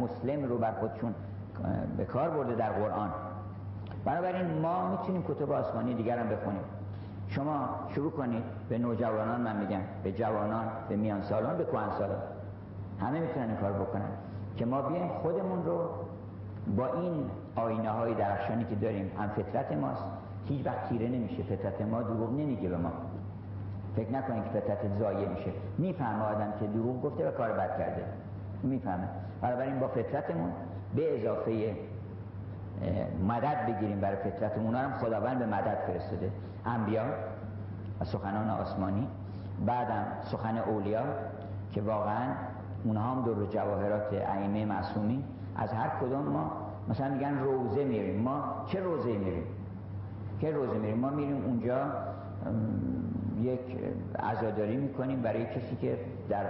مسلم 0.02 0.44
رو 0.44 0.58
بر 0.58 0.72
خودشون 0.72 1.16
به 1.98 2.06
کار 2.06 2.30
برده 2.30 2.56
در 2.56 2.70
قرآن. 2.70 3.10
بنابراین 4.06 4.62
ما 4.62 4.92
می‌تونیم 4.92 5.24
کتب 5.28 5.52
آسمانی 5.52 5.94
دیگر 5.94 6.18
هم 6.18 6.30
بخونیم. 6.30 6.62
شما 7.28 7.70
شروع 7.96 8.12
کنید 8.12 8.44
به 8.70 8.78
نوجوانان 8.78 9.42
من 9.42 9.56
میگم 9.56 9.80
به 10.04 10.12
جوانان 10.12 10.66
به 10.90 10.96
میان 10.96 11.22
سالان 11.22 11.58
به 11.58 11.66
کهن 11.66 11.90
سالان 11.98 12.22
همه 13.02 13.20
می‌تونن 13.20 13.48
این 13.48 13.58
کار 13.58 13.72
بکنن. 13.72 14.10
که 14.58 14.66
ما 14.66 14.82
بیایم 14.82 15.08
خودمون 15.08 15.66
رو 15.66 15.90
با 16.78 16.94
این 16.94 17.30
آینه 17.56 17.90
های 17.90 18.14
درخشانی 18.14 18.66
که 18.66 18.76
داریم 18.76 19.12
هم 19.20 19.30
فطرت 19.30 19.72
ماست. 19.72 20.04
هیچ 20.46 20.66
وقت 20.66 20.90
تیره 20.90 21.08
نمیشه. 21.08 21.44
فطرت 21.44 21.82
ما 21.82 22.02
دروغ 22.02 22.32
نمیگه 22.32 22.70
به 22.70 22.78
ما. 22.78 22.92
فکر 23.96 24.12
نکنید 24.12 24.44
که 24.44 24.50
فطرت 24.50 24.98
زایه 25.00 25.30
میشه. 25.30 25.52
می‌فهمه 25.78 26.24
آدم 26.24 26.54
که 26.60 26.68
دروغ 26.68 27.02
گفته 27.02 27.28
و 27.28 27.32
کار 27.32 27.52
بد 27.52 27.78
کرده. 27.78 28.04
می‌فهمه. 28.64 29.08
بنابراین 29.42 29.80
با 29.80 29.88
فطرتمون 29.88 30.52
به 30.96 31.20
اضافه 31.20 31.76
مدد 33.28 33.66
بگیریم 33.66 34.00
برای 34.00 34.16
فطرتمون 34.16 34.66
اونا 34.66 34.80
هم 34.80 34.94
خداوند 34.94 35.40
به 35.40 35.46
مدد 35.46 35.78
فرستاده. 35.88 36.32
انبیا 36.66 37.04
و 38.02 38.06
سخنان 38.06 38.50
آسمانی. 38.50 39.08
بعدم 39.66 40.06
سخن 40.24 40.58
اولیا 40.58 41.04
که 41.72 41.82
واقعا 41.82 42.34
اونها 42.84 43.12
هم 43.12 43.22
دور 43.22 43.46
جواهرات 43.46 44.14
ائمه 44.14 44.66
معصومی 44.66 45.24
از 45.56 45.74
هر 45.74 45.90
کدوم 46.02 46.22
ما 46.22 46.52
مثلا 46.90 47.10
میگن 47.10 47.40
روزه 47.40 47.84
میریم. 47.84 48.22
ما 48.22 48.66
چه 48.68 48.80
روزه 48.80 49.18
میریم؟ 49.18 49.44
که 50.42 50.52
روزه 50.52 50.78
میریم؟ 50.78 50.98
ما 50.98 51.10
میریم 51.10 51.46
اونجا 51.46 51.92
یک 53.42 53.60
عزاداری 54.20 54.78
می‌کنیم 54.78 55.22
برای 55.22 55.46
کسی 55.46 55.76
که 55.76 55.98
در 56.30 56.46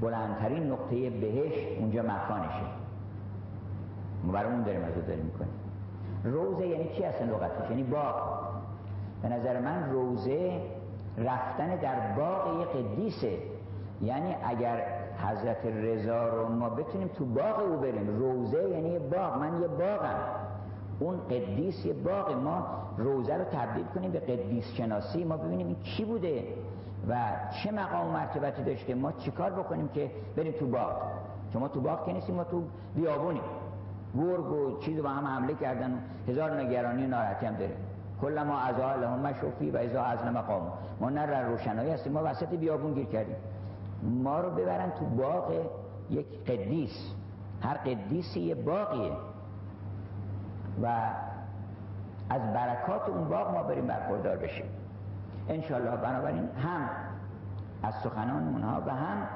بلندترین 0.00 0.72
نقطه 0.72 1.10
بهش 1.10 1.78
اونجا 1.78 2.02
مکانشه. 2.02 2.66
برای 4.32 4.52
اون 4.52 4.62
داریم 4.62 4.84
عزاداری 4.84 5.22
می‌کنیم. 5.22 5.52
روزه 6.24 6.66
یعنی 6.66 6.88
چی 6.96 7.04
اصلا 7.04 7.26
لغتش؟ 7.26 7.70
یعنی 7.70 7.82
باغ. 7.82 8.14
به 9.22 9.28
نظر 9.28 9.60
من 9.60 9.90
روزه 9.90 10.60
رفتن 11.18 11.76
در 11.76 12.12
باغ 12.16 12.60
یه 12.60 12.66
قدیسه. 12.66 13.38
یعنی 14.02 14.36
اگر 14.44 14.82
حضرت 15.28 15.66
رضا 15.66 16.28
رو 16.28 16.48
ما 16.48 16.68
بتونیم 16.68 17.08
تو 17.08 17.24
باغ 17.24 17.58
او 17.58 17.76
بریم 17.76 18.18
روزه 18.18 18.68
یعنی 18.68 18.88
یه 18.88 18.98
باغ. 18.98 19.38
من 19.38 19.60
یه 19.60 19.68
باغم. 19.68 20.18
اون 21.00 21.20
قدیس 21.30 21.86
یه 21.86 21.92
باغ. 21.92 22.32
ما 22.32 22.66
روزه 22.98 23.34
رو 23.34 23.44
تبدیل 23.44 23.84
کنیم 23.94 24.10
به 24.10 24.20
قدیس 24.20 24.72
شناسی. 24.72 25.24
ما 25.24 25.36
ببینیم 25.36 25.66
این 25.66 25.76
کی 25.82 26.04
بوده. 26.04 26.44
و 27.08 27.16
چه 27.62 27.70
مقام 27.70 28.08
و 28.08 28.12
مرتبتی 28.12 28.62
داشته 28.62 28.94
ما 28.94 29.12
چیکار 29.12 29.50
بکنیم 29.50 29.88
که 29.88 30.10
بریم 30.36 30.52
تو 30.52 30.66
باغ؟ 30.66 30.96
چون 31.52 31.62
ما 31.62 31.68
تو 31.68 31.80
باغ 31.80 32.06
که 32.06 32.12
نیستیم 32.12 32.34
ما 32.34 32.44
تو 32.44 32.62
بیابونیم. 32.94 33.42
گرگ 34.16 34.52
و 34.52 34.80
چیز 34.80 35.02
با 35.02 35.08
هم 35.08 35.26
حمله 35.26 35.54
کردن 35.54 35.92
و 35.92 35.96
هزار 36.30 36.60
نگرانی 36.60 37.04
و 37.04 37.08
ناراحتی 37.08 37.46
هم 37.46 37.54
داریم. 37.54 37.76
کل 38.20 38.42
ما 38.42 38.58
از 38.58 38.76
لهم 39.00 39.18
مشوفی 39.18 39.70
و 39.70 39.76
ازا 39.76 40.02
از 40.02 40.24
مقام. 40.24 40.72
ما 41.00 41.10
نه 41.10 41.26
در 41.26 41.42
روشنایی 41.42 41.90
هستیم 41.90 42.12
ما 42.12 42.20
وسط 42.24 42.48
بیابون 42.48 42.94
گیر 42.94 43.06
کردیم. 43.06 43.36
ما 44.02 44.40
رو 44.40 44.50
ببرن 44.50 44.90
تو 44.90 45.04
باغ 45.04 45.52
یک 46.10 46.44
قدیس. 46.44 47.14
هر 47.62 47.74
قدیسی 47.74 48.40
یه 48.40 48.54
باقیه 48.54 49.12
و 50.82 50.86
از 52.30 52.52
برکات 52.54 53.08
اون 53.08 53.28
باغ 53.28 53.54
ما 53.54 53.62
بریم 53.62 53.86
برخوردار 53.86 54.36
بشیم. 54.36 54.66
انشالله 55.48 55.96
بنابراین 55.96 56.48
هم 56.64 56.88
از 57.82 57.94
سخنان 57.94 58.48
اونها 58.48 58.82
و 58.86 58.90
هم 58.90 59.26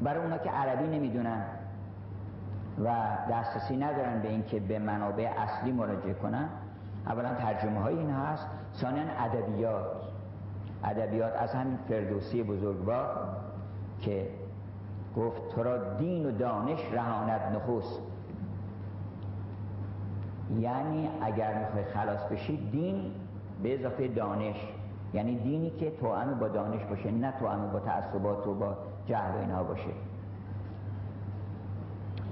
برای 0.00 0.22
اونا 0.22 0.38
که 0.38 0.50
عربی 0.50 0.88
نمی‌دونن 0.88 1.42
و 2.84 2.94
دسترسی 3.30 3.76
ندارن 3.76 4.22
به 4.22 4.28
اینکه 4.28 4.60
به 4.60 4.78
منابع 4.78 5.30
اصلی 5.38 5.72
مراجعه 5.72 6.14
کنن. 6.14 6.48
اولا 7.06 7.34
ترجمه 7.34 7.80
های 7.80 7.98
این 7.98 8.10
هست. 8.10 8.46
ثانیا 8.74 9.02
ادبیات. 9.02 9.86
ادبیات 10.84 11.36
از 11.36 11.54
همین 11.54 11.78
فردوسی 11.88 12.42
بزرگوار 12.42 13.36
که 14.00 14.28
گفت 15.16 15.54
تو 15.54 15.62
را 15.62 15.94
دین 15.94 16.26
و 16.26 16.30
دانش 16.30 16.80
رهاند 16.92 17.40
نخست. 17.56 18.00
یعنی 20.58 21.08
اگر 21.22 21.58
می‌خوای 21.58 21.84
خلاص 21.84 22.24
بشی 22.32 22.70
دین 22.70 23.12
به 23.62 23.74
اضافه 23.74 24.08
دانش. 24.08 24.71
یعنی 25.14 25.38
دینی 25.38 25.70
که 25.70 25.90
توأم 25.90 26.38
با 26.38 26.48
دانش 26.48 26.84
باشه 26.84 27.10
نه 27.10 27.32
توأم 27.38 27.70
با 27.72 27.80
تعصبات 27.80 28.46
و 28.46 28.54
با 28.54 28.76
جهل 29.06 29.34
و 29.34 29.38
اینها 29.38 29.62
باشه. 29.62 29.90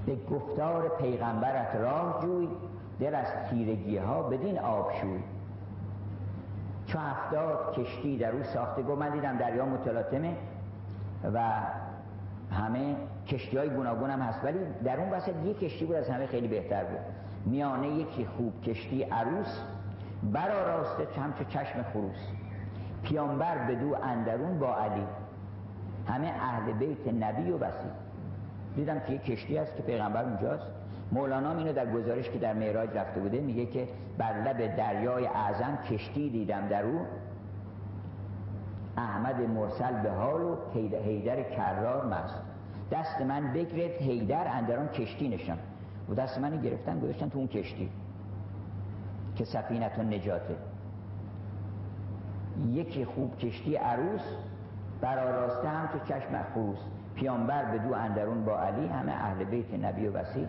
به 0.07 0.17
گفتار 0.31 0.89
پیغمبرت 0.89 1.77
راه 1.77 2.19
جوی 2.23 2.49
دل 3.01 3.15
از 3.15 3.27
تیرگی 3.51 3.97
ها 3.97 4.23
بدین 4.23 4.59
آب 4.59 4.93
شوی. 5.01 5.21
چو 6.87 6.99
هفتاد 6.99 7.75
کشتی 7.75 8.19
در 8.19 8.33
او 8.33 8.43
ساخته 8.43 8.83
گو 8.83 8.97
من 8.97 9.11
دیدم 9.11 9.37
دریا 9.37 9.67
متلاطمه 9.67 10.37
و 11.35 11.43
همه 12.51 12.97
کشتی 13.27 13.57
های 13.57 13.71
گوناگون 13.71 14.11
هم 14.11 14.21
هست. 14.21 14.45
ولی 14.45 14.59
در 14.85 15.01
اون 15.01 15.11
وسط 15.11 15.35
یک 15.45 15.59
کشتی 15.59 15.85
بود 15.85 15.97
از 15.97 16.11
همه 16.11 16.27
خیلی 16.27 16.49
بهتر 16.49 16.85
بود. 16.85 16.99
میانه 17.47 17.89
یکی 17.89 18.27
خوب 18.27 18.63
کشتی 18.63 19.03
عروس 19.03 19.61
برا 20.23 20.67
راسته 20.67 21.21
همچو 21.21 21.45
چشم 21.45 21.83
خروس. 21.83 22.27
پیامبر 23.03 23.67
به 23.67 23.75
دو 23.75 23.97
اندرون 24.03 24.59
با 24.59 24.77
علی. 24.77 25.07
همه 26.09 26.27
اهل 26.27 26.73
بیت 26.73 27.09
نبی 27.09 27.51
و 27.51 27.59
وسیع. 27.59 27.91
دیدم 28.77 29.01
که 29.01 29.13
یک 29.13 29.23
کشتی 29.23 29.57
هست 29.57 29.77
که 29.77 29.83
پیغمبر 29.83 30.25
اونجاست. 30.25 30.67
مولانا 31.13 31.59
اینو 31.59 31.73
در 31.73 31.93
گزارش 31.93 32.31
که 32.31 32.39
در 32.39 32.55
معراج 32.55 32.97
رفته 32.97 33.21
بوده 33.21 33.41
میگه 33.41 33.67
که 33.67 33.89
بر 34.19 34.43
لب 34.43 34.77
دریای 34.77 35.27
اعظم 35.27 35.79
کشتی 35.91 36.31
دیدم 36.31 36.69
در 36.69 36.83
او. 36.83 37.01
احمد 38.97 39.41
مرسل 39.41 40.03
به 40.03 40.11
حال 40.11 40.41
و 40.41 40.57
حیدر 41.05 41.43
کرار 41.43 42.07
مست. 42.07 42.43
دست 42.93 43.21
من 43.21 43.53
بگرفت 43.53 44.03
حیدر 44.03 44.49
اندران 44.49 44.89
کشتی 44.89 45.29
نشان. 45.29 45.59
و 46.09 46.15
دست 46.15 46.39
من 46.39 46.61
گرفتن 46.61 47.01
گذاشتن 47.01 47.29
تو 47.29 47.39
اون 47.39 47.49
کشتی. 47.49 47.91
که 49.37 49.45
سفینت 49.45 49.99
و 49.99 50.03
نجاته. 50.03 50.57
یکی 52.69 53.05
خوب 53.05 53.37
کشتی 53.37 53.77
عروس 53.77 54.23
براراسته 55.01 55.69
هم 55.69 55.87
تو 55.87 55.99
چشم 55.99 56.43
خروس 56.55 56.79
پیامبر 57.15 57.65
به 57.65 57.79
دو 57.79 57.95
اندرون 57.95 58.45
با 58.45 58.61
علی 58.61 58.87
همه 58.87 59.13
اهل 59.13 59.45
بیت 59.45 59.75
نبی 59.75 60.07
و 60.07 60.13
وسیع. 60.13 60.47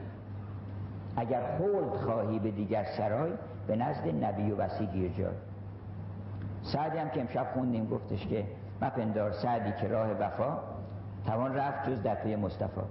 اگر 1.18 1.58
خلد 1.58 1.94
خواهی 1.94 2.40
به 2.40 2.52
دیگر 2.52 2.84
سرای 2.98 3.32
به 3.68 3.76
نزد 3.76 4.24
نبی 4.24 4.52
و 4.52 4.56
وسیع 4.56 4.88
گیر 4.88 5.12
جای. 5.12 5.34
سعدی 6.64 6.98
هم 6.98 7.10
که 7.10 7.22
امشب 7.22 7.48
خوندیم 7.54 7.86
گفتش 7.86 8.28
که 8.28 8.46
مپندار 8.82 9.32
سعدی 9.32 9.72
که 9.82 9.88
راه 9.88 10.12
وفا 10.12 10.58
توان 11.26 11.56
رفت 11.56 11.90
جز 11.90 12.04
در 12.04 12.16
پی 12.16 12.36
مصطفی. 12.36 12.82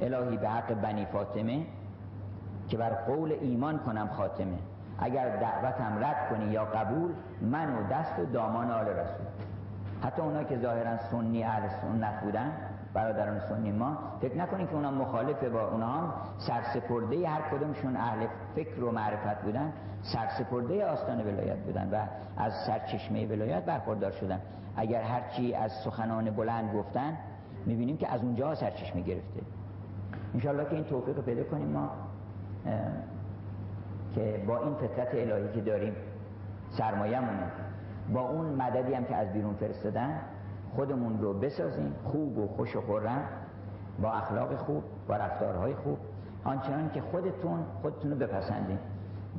الهی 0.00 0.36
به 0.36 0.48
حق 0.48 0.74
بنی 0.74 1.06
فاطمه 1.06 1.66
که 2.68 2.76
بر 2.76 2.90
قول 2.90 3.32
ایمان 3.40 3.78
کنم 3.78 4.08
خاتمه. 4.08 4.58
اگر 5.02 5.36
دعوتم 5.36 6.04
رد 6.04 6.28
کنی 6.30 6.44
یا 6.44 6.64
قبول 6.64 7.12
من 7.40 7.74
و 7.74 7.88
دست 7.90 8.18
و 8.18 8.24
دامان 8.24 8.70
آل 8.70 8.86
رسول. 8.86 9.26
حتی 10.02 10.22
اونا 10.22 10.44
که 10.44 10.58
ظاهرا 10.58 10.96
سنی 11.10 11.44
اهل 11.44 11.68
سنت 11.68 12.20
بودن 12.24 12.52
برادران 12.94 13.40
سنی 13.48 13.72
ما 13.72 13.98
فکر 14.20 14.38
نکنید 14.38 14.68
که 14.68 14.74
اونا 14.74 14.90
مخالفه 14.90 15.48
با 15.48 15.68
اونا 15.68 15.86
هم 15.86 16.12
سرسپرده 16.38 17.28
هر 17.28 17.40
کدومشون 17.40 17.96
اهل 17.96 18.26
فکر 18.54 18.84
و 18.84 18.92
معرفت 18.92 19.42
بودن 19.42 19.72
سرسپرده 20.02 20.86
آستان 20.86 21.20
ولایت 21.20 21.58
بودن 21.58 21.88
و 21.92 21.96
از 22.42 22.52
سرچشمه 22.66 23.26
ولایت 23.26 23.64
برخوردار 23.64 24.10
شدن. 24.10 24.40
اگر 24.76 25.02
هرچی 25.02 25.54
از 25.54 25.72
سخنان 25.84 26.30
بلند 26.30 26.74
گفتن 26.74 27.16
می‌بینیم 27.66 27.96
که 27.96 28.12
از 28.12 28.22
اونجا 28.22 28.54
سرچشمه 28.54 29.00
گرفته. 29.00 29.40
انشالله 30.34 30.64
که 30.64 30.74
این 30.74 30.84
توفیق 30.84 31.20
پیدا 31.20 31.44
کنیم 31.44 31.68
ما 31.68 31.90
که 34.14 34.44
با 34.46 34.58
این 34.62 34.74
فطرت 34.74 35.08
الهی 35.14 35.52
که 35.54 35.60
داریم 35.60 35.96
سرمایه‌مونه. 36.70 37.52
با 38.12 38.20
اون 38.20 38.46
مددی 38.46 38.94
هم 38.94 39.04
که 39.04 39.16
از 39.16 39.32
بیرون 39.32 39.54
فرستادن 39.54 40.20
خودمون 40.76 41.20
رو 41.20 41.32
بسازیم 41.32 41.94
خوب 42.04 42.38
و 42.38 42.46
خوش 42.46 42.76
و 42.76 42.80
خورم 42.80 43.28
با 44.02 44.12
اخلاق 44.12 44.56
خوب 44.56 44.82
با 45.08 45.16
رفتارهای 45.16 45.74
خوب. 45.74 45.98
آنچنان 46.44 46.90
که 46.90 47.00
خودتون 47.00 47.64
خودتون 47.82 48.10
رو 48.10 48.16
بپسندین. 48.16 48.78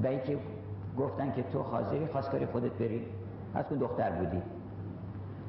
و 0.03 0.15
که 0.15 0.37
گفتن 0.97 1.31
که 1.31 1.43
تو 1.43 1.61
حاضری 1.61 2.07
خواستگاری 2.07 2.45
خودت 2.45 2.71
بری. 2.71 3.05
از 3.55 3.65
که 3.69 3.75
دختر 3.75 4.11
بودی. 4.11 4.41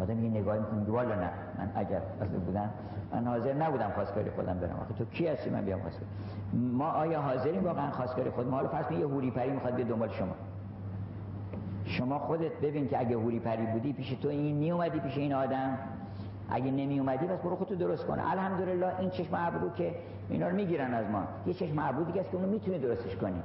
آدم 0.01 0.25
یه 0.25 0.31
نگاهی 0.31 0.61
می‌کنه 0.61 0.97
والا 0.97 1.15
نه. 1.15 1.31
من 1.59 1.71
اگر 1.75 2.03
اصلا 2.21 2.39
بودم 2.39 2.71
من 3.13 3.27
حاضر 3.27 3.53
نبودم 3.53 3.91
خواستگاری 3.95 4.31
خودم 4.31 4.59
برم. 4.59 4.77
آخه 4.81 4.95
تو 4.95 5.05
کی 5.05 5.27
هستی؟ 5.27 5.51
من 5.51 5.65
بیام 5.65 5.81
خواستگاری. 5.81 6.11
ما 6.53 6.91
آیا 6.91 7.21
حاضریم 7.21 7.65
واقعا 7.65 7.91
خواستگاری 7.91 8.31
خود؟ 8.31 8.49
ما 8.49 8.57
حالا 8.57 8.69
فرض 8.69 8.91
یه 8.91 9.07
هوری 9.07 9.31
پری 9.31 9.51
می‌خواد 9.51 9.75
بیاد 9.75 9.89
دنبال 9.89 10.09
شما. 10.09 10.35
شما 11.85 12.19
خودت 12.19 12.61
ببین 12.63 12.89
که 12.89 13.01
اگه 13.01 13.17
هوری 13.17 13.41
پری 13.41 13.67
بودی 13.67 13.93
پیش 13.93 14.11
تو 14.11 14.29
این 14.29 14.57
می 14.57 14.71
اومدی 14.71 15.01
پیش 15.01 15.19
این 15.19 15.35
آدم. 15.35 15.79
اگه 16.51 16.71
نمی 16.71 16.99
اومدی 16.99 17.27
بس 17.27 17.39
برو 17.39 17.57
خودتو 17.57 17.75
درست 17.75 18.07
کن. 18.07 18.19
الحمدلله 18.21 19.01
این 19.01 19.11
چشم 19.11 19.35
ابرو 19.35 19.71
که 19.71 19.95
اینا 20.31 20.49
رو 20.49 20.57
می‌گیرن 20.57 20.95
از 20.95 21.07
ما. 21.11 21.23
یه 21.47 21.55
چشم 21.55 21.79
ابرو 21.79 22.05
دیگه 22.05 22.21
است 22.21 22.31
که 22.31 22.37
اونو 22.37 22.49
می‌تونی 22.49 22.79
درستش 22.79 23.17
کنی. 23.17 23.43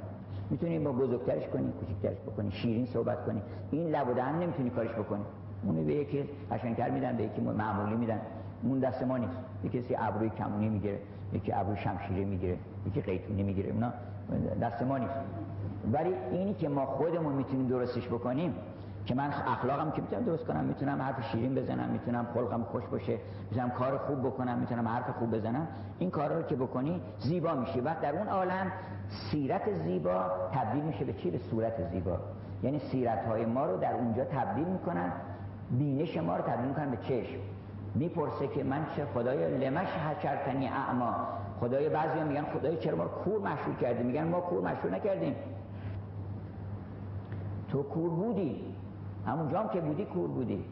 می‌تونی 0.50 0.78
با 0.78 0.92
بزرگترش 0.92 1.48
کنی 1.48 1.72
کوچیکترش 1.80 2.18
بکنی 2.20 2.50
شیرین 2.50 2.86
صحبت 2.86 3.24
کنی. 3.26 3.42
این 3.70 3.90
لب 3.90 4.08
و 4.08 4.14
دهن 4.14 4.38
نمی‌تونی 4.38 4.70
کارش 4.70 4.90
بکنی. 4.90 5.24
اونو 5.64 5.84
به 5.84 5.94
یکی 5.94 6.28
قشنگتر 6.50 6.90
میدن 6.90 7.16
به 7.16 7.22
یکی 7.22 7.40
معمولی 7.40 7.96
میدن. 7.96 8.20
اون 8.62 8.78
دست 8.78 9.02
ما 9.02 9.18
نیست. 9.18 9.36
یکی 9.64 9.82
کسی 9.82 9.96
ابروی 9.98 10.30
کمونی 10.30 10.68
می‌گیره 10.68 10.98
یکی 11.32 11.52
ابروی 11.52 11.76
شمشیری 11.76 12.24
می‌گیره 12.24 12.56
یکی 12.86 13.00
قیتونی 13.00 13.42
می‌گیره. 13.42 13.70
اونا 13.70 13.92
دست 14.60 14.82
ما 14.82 14.98
نیست. 14.98 15.14
ولی 15.92 16.14
اینی 16.30 16.54
که 16.54 16.68
ما 16.68 16.86
خودمون 16.86 17.32
می‌تونیم 17.32 17.66
درستش 17.66 18.08
بکنیم 18.08 18.54
که 19.06 19.14
من 19.14 19.30
اخلاقم 19.46 19.90
که 19.90 20.02
می‌تونم 20.02 20.22
درست 20.22 20.46
کنم 20.46 20.64
می‌تونم 20.64 21.02
حرف 21.02 21.30
شیرین 21.32 21.54
بزنم 21.54 21.88
می‌تونم 21.88 22.26
خلقم 22.34 22.62
خوش 22.62 22.84
باشه 22.84 23.18
می‌تونم 23.50 23.70
کار 23.70 23.98
خوب 23.98 24.20
بکنم 24.20 24.58
می‌تونم 24.58 24.88
حرف 24.88 25.10
خوب 25.10 25.30
بزنم 25.30 25.68
این 25.98 26.10
کارا 26.10 26.36
رو 26.36 26.42
که 26.42 26.56
بکنی 26.56 27.00
زیبا 27.18 27.54
میشه 27.54 27.80
وقت 27.80 28.00
در 28.00 28.16
اون 28.16 28.28
عالم 28.28 28.72
سیرت 29.08 29.72
زیبا 29.72 30.24
تبدیل 30.52 30.82
میشه 30.82 31.04
به 31.04 31.12
چی؟ 31.12 31.30
به 31.30 31.38
صورت 31.38 31.90
زیبا. 31.92 32.18
یعنی 32.62 32.78
سیرت 32.78 33.24
های 33.26 33.44
ما 33.44 33.66
رو 33.66 33.76
در 33.76 33.94
اونجا 33.94 34.24
تبدیل 34.24 34.64
می‌کنن 34.64 35.12
بینش 35.70 36.16
ما 36.16 36.36
رو 36.36 36.42
تبدیل 36.42 36.68
می‌کنن 36.68 36.90
به 36.90 36.96
چشم. 36.96 37.38
می‌پرسه 37.94 38.46
که 38.46 38.64
من 38.64 38.86
چه 38.96 39.04
خدای 39.04 39.58
لمش 39.58 39.88
حشرتنی 39.88 40.68
اعما. 40.68 41.14
خدای 41.60 41.88
بعضی 41.88 42.20
میگن 42.28 42.42
خدای 42.42 42.76
چرا 42.76 42.96
ما 42.96 43.04
کور 43.04 43.38
مشهور 43.38 43.76
کردیم 43.80 44.06
میگن 44.06 44.24
ما 44.24 44.40
کور 44.40 44.60
مشهور 44.60 44.94
نکردیم. 44.94 45.34
تو 47.68 47.82
کور 47.82 48.10
بودی. 48.10 48.64
همونجا 49.26 49.60
هم 49.60 49.68
که 49.68 49.80
بودی 49.80 50.04
کور 50.04 50.28
بودی. 50.28 50.64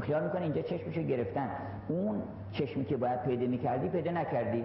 خیال 0.00 0.24
می‌کنه 0.24 0.42
اینجا 0.42 0.62
چشمشو 0.62 1.02
گرفتن. 1.02 1.48
اون 1.88 2.22
چشمی 2.52 2.84
که 2.84 2.96
باید 2.96 3.22
پیدا 3.22 3.46
می‌کردی 3.46 3.88
پیدا 3.88 4.10
نکردی. 4.10 4.64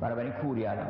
برابر 0.00 0.22
این 0.22 0.32
کوری 0.32 0.66
الان. 0.66 0.86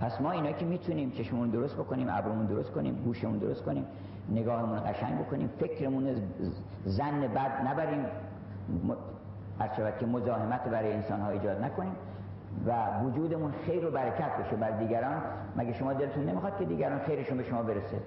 پس 0.00 0.20
ما 0.20 0.30
اینا 0.30 0.52
که 0.52 0.64
می‌تونیم 0.64 1.10
چشممون 1.10 1.50
درست 1.50 1.76
بکنیم 1.76 2.06
ابرومون 2.10 2.46
درست 2.46 2.70
کنیم 2.70 2.94
گوشمون 3.04 3.38
درست 3.38 3.64
کنیم. 3.64 3.84
نگاهمون 4.28 4.80
قشنگ 4.92 5.18
بکنیم. 5.18 5.50
فکرمون 5.60 6.16
زن 6.84 7.20
بد 7.20 7.66
نبریم. 7.66 8.04
هر 9.60 9.90
که 9.90 10.06
مزاحمت 10.06 10.64
برای 10.64 10.92
انسان 10.92 11.20
ها 11.20 11.28
ایجاد 11.28 11.64
نکنیم 11.64 11.92
و 12.66 13.00
وجودمون 13.04 13.52
خیر 13.66 13.86
و 13.86 13.90
برکت 13.90 14.36
بشه. 14.36 14.56
بر 14.56 14.70
دیگران 14.70 15.22
مگه 15.56 15.72
شما 15.72 15.92
دلتون 15.92 16.24
نمی‌خواد 16.24 16.58
که 16.58 16.64
دیگران 16.64 16.98
خیرشون 16.98 17.36
به 17.38 17.44
شما 17.44 17.62
برسه؟ 17.62 17.98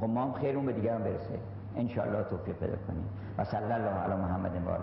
خب 0.00 0.04
ما 0.04 0.24
هم 0.24 0.32
خیرون 0.32 0.66
به 0.66 0.72
دیگران 0.72 1.02
برسه. 1.02 1.38
ان 1.76 1.88
توفیق 2.22 2.56
پیدا 2.56 2.76
کنیم. 2.88 3.04
و 3.38 3.44
صلی 3.44 3.72
الله 3.72 3.74
علی 3.74 4.14
محمد 4.14 4.66
و 4.66 4.68
آله 4.68 4.82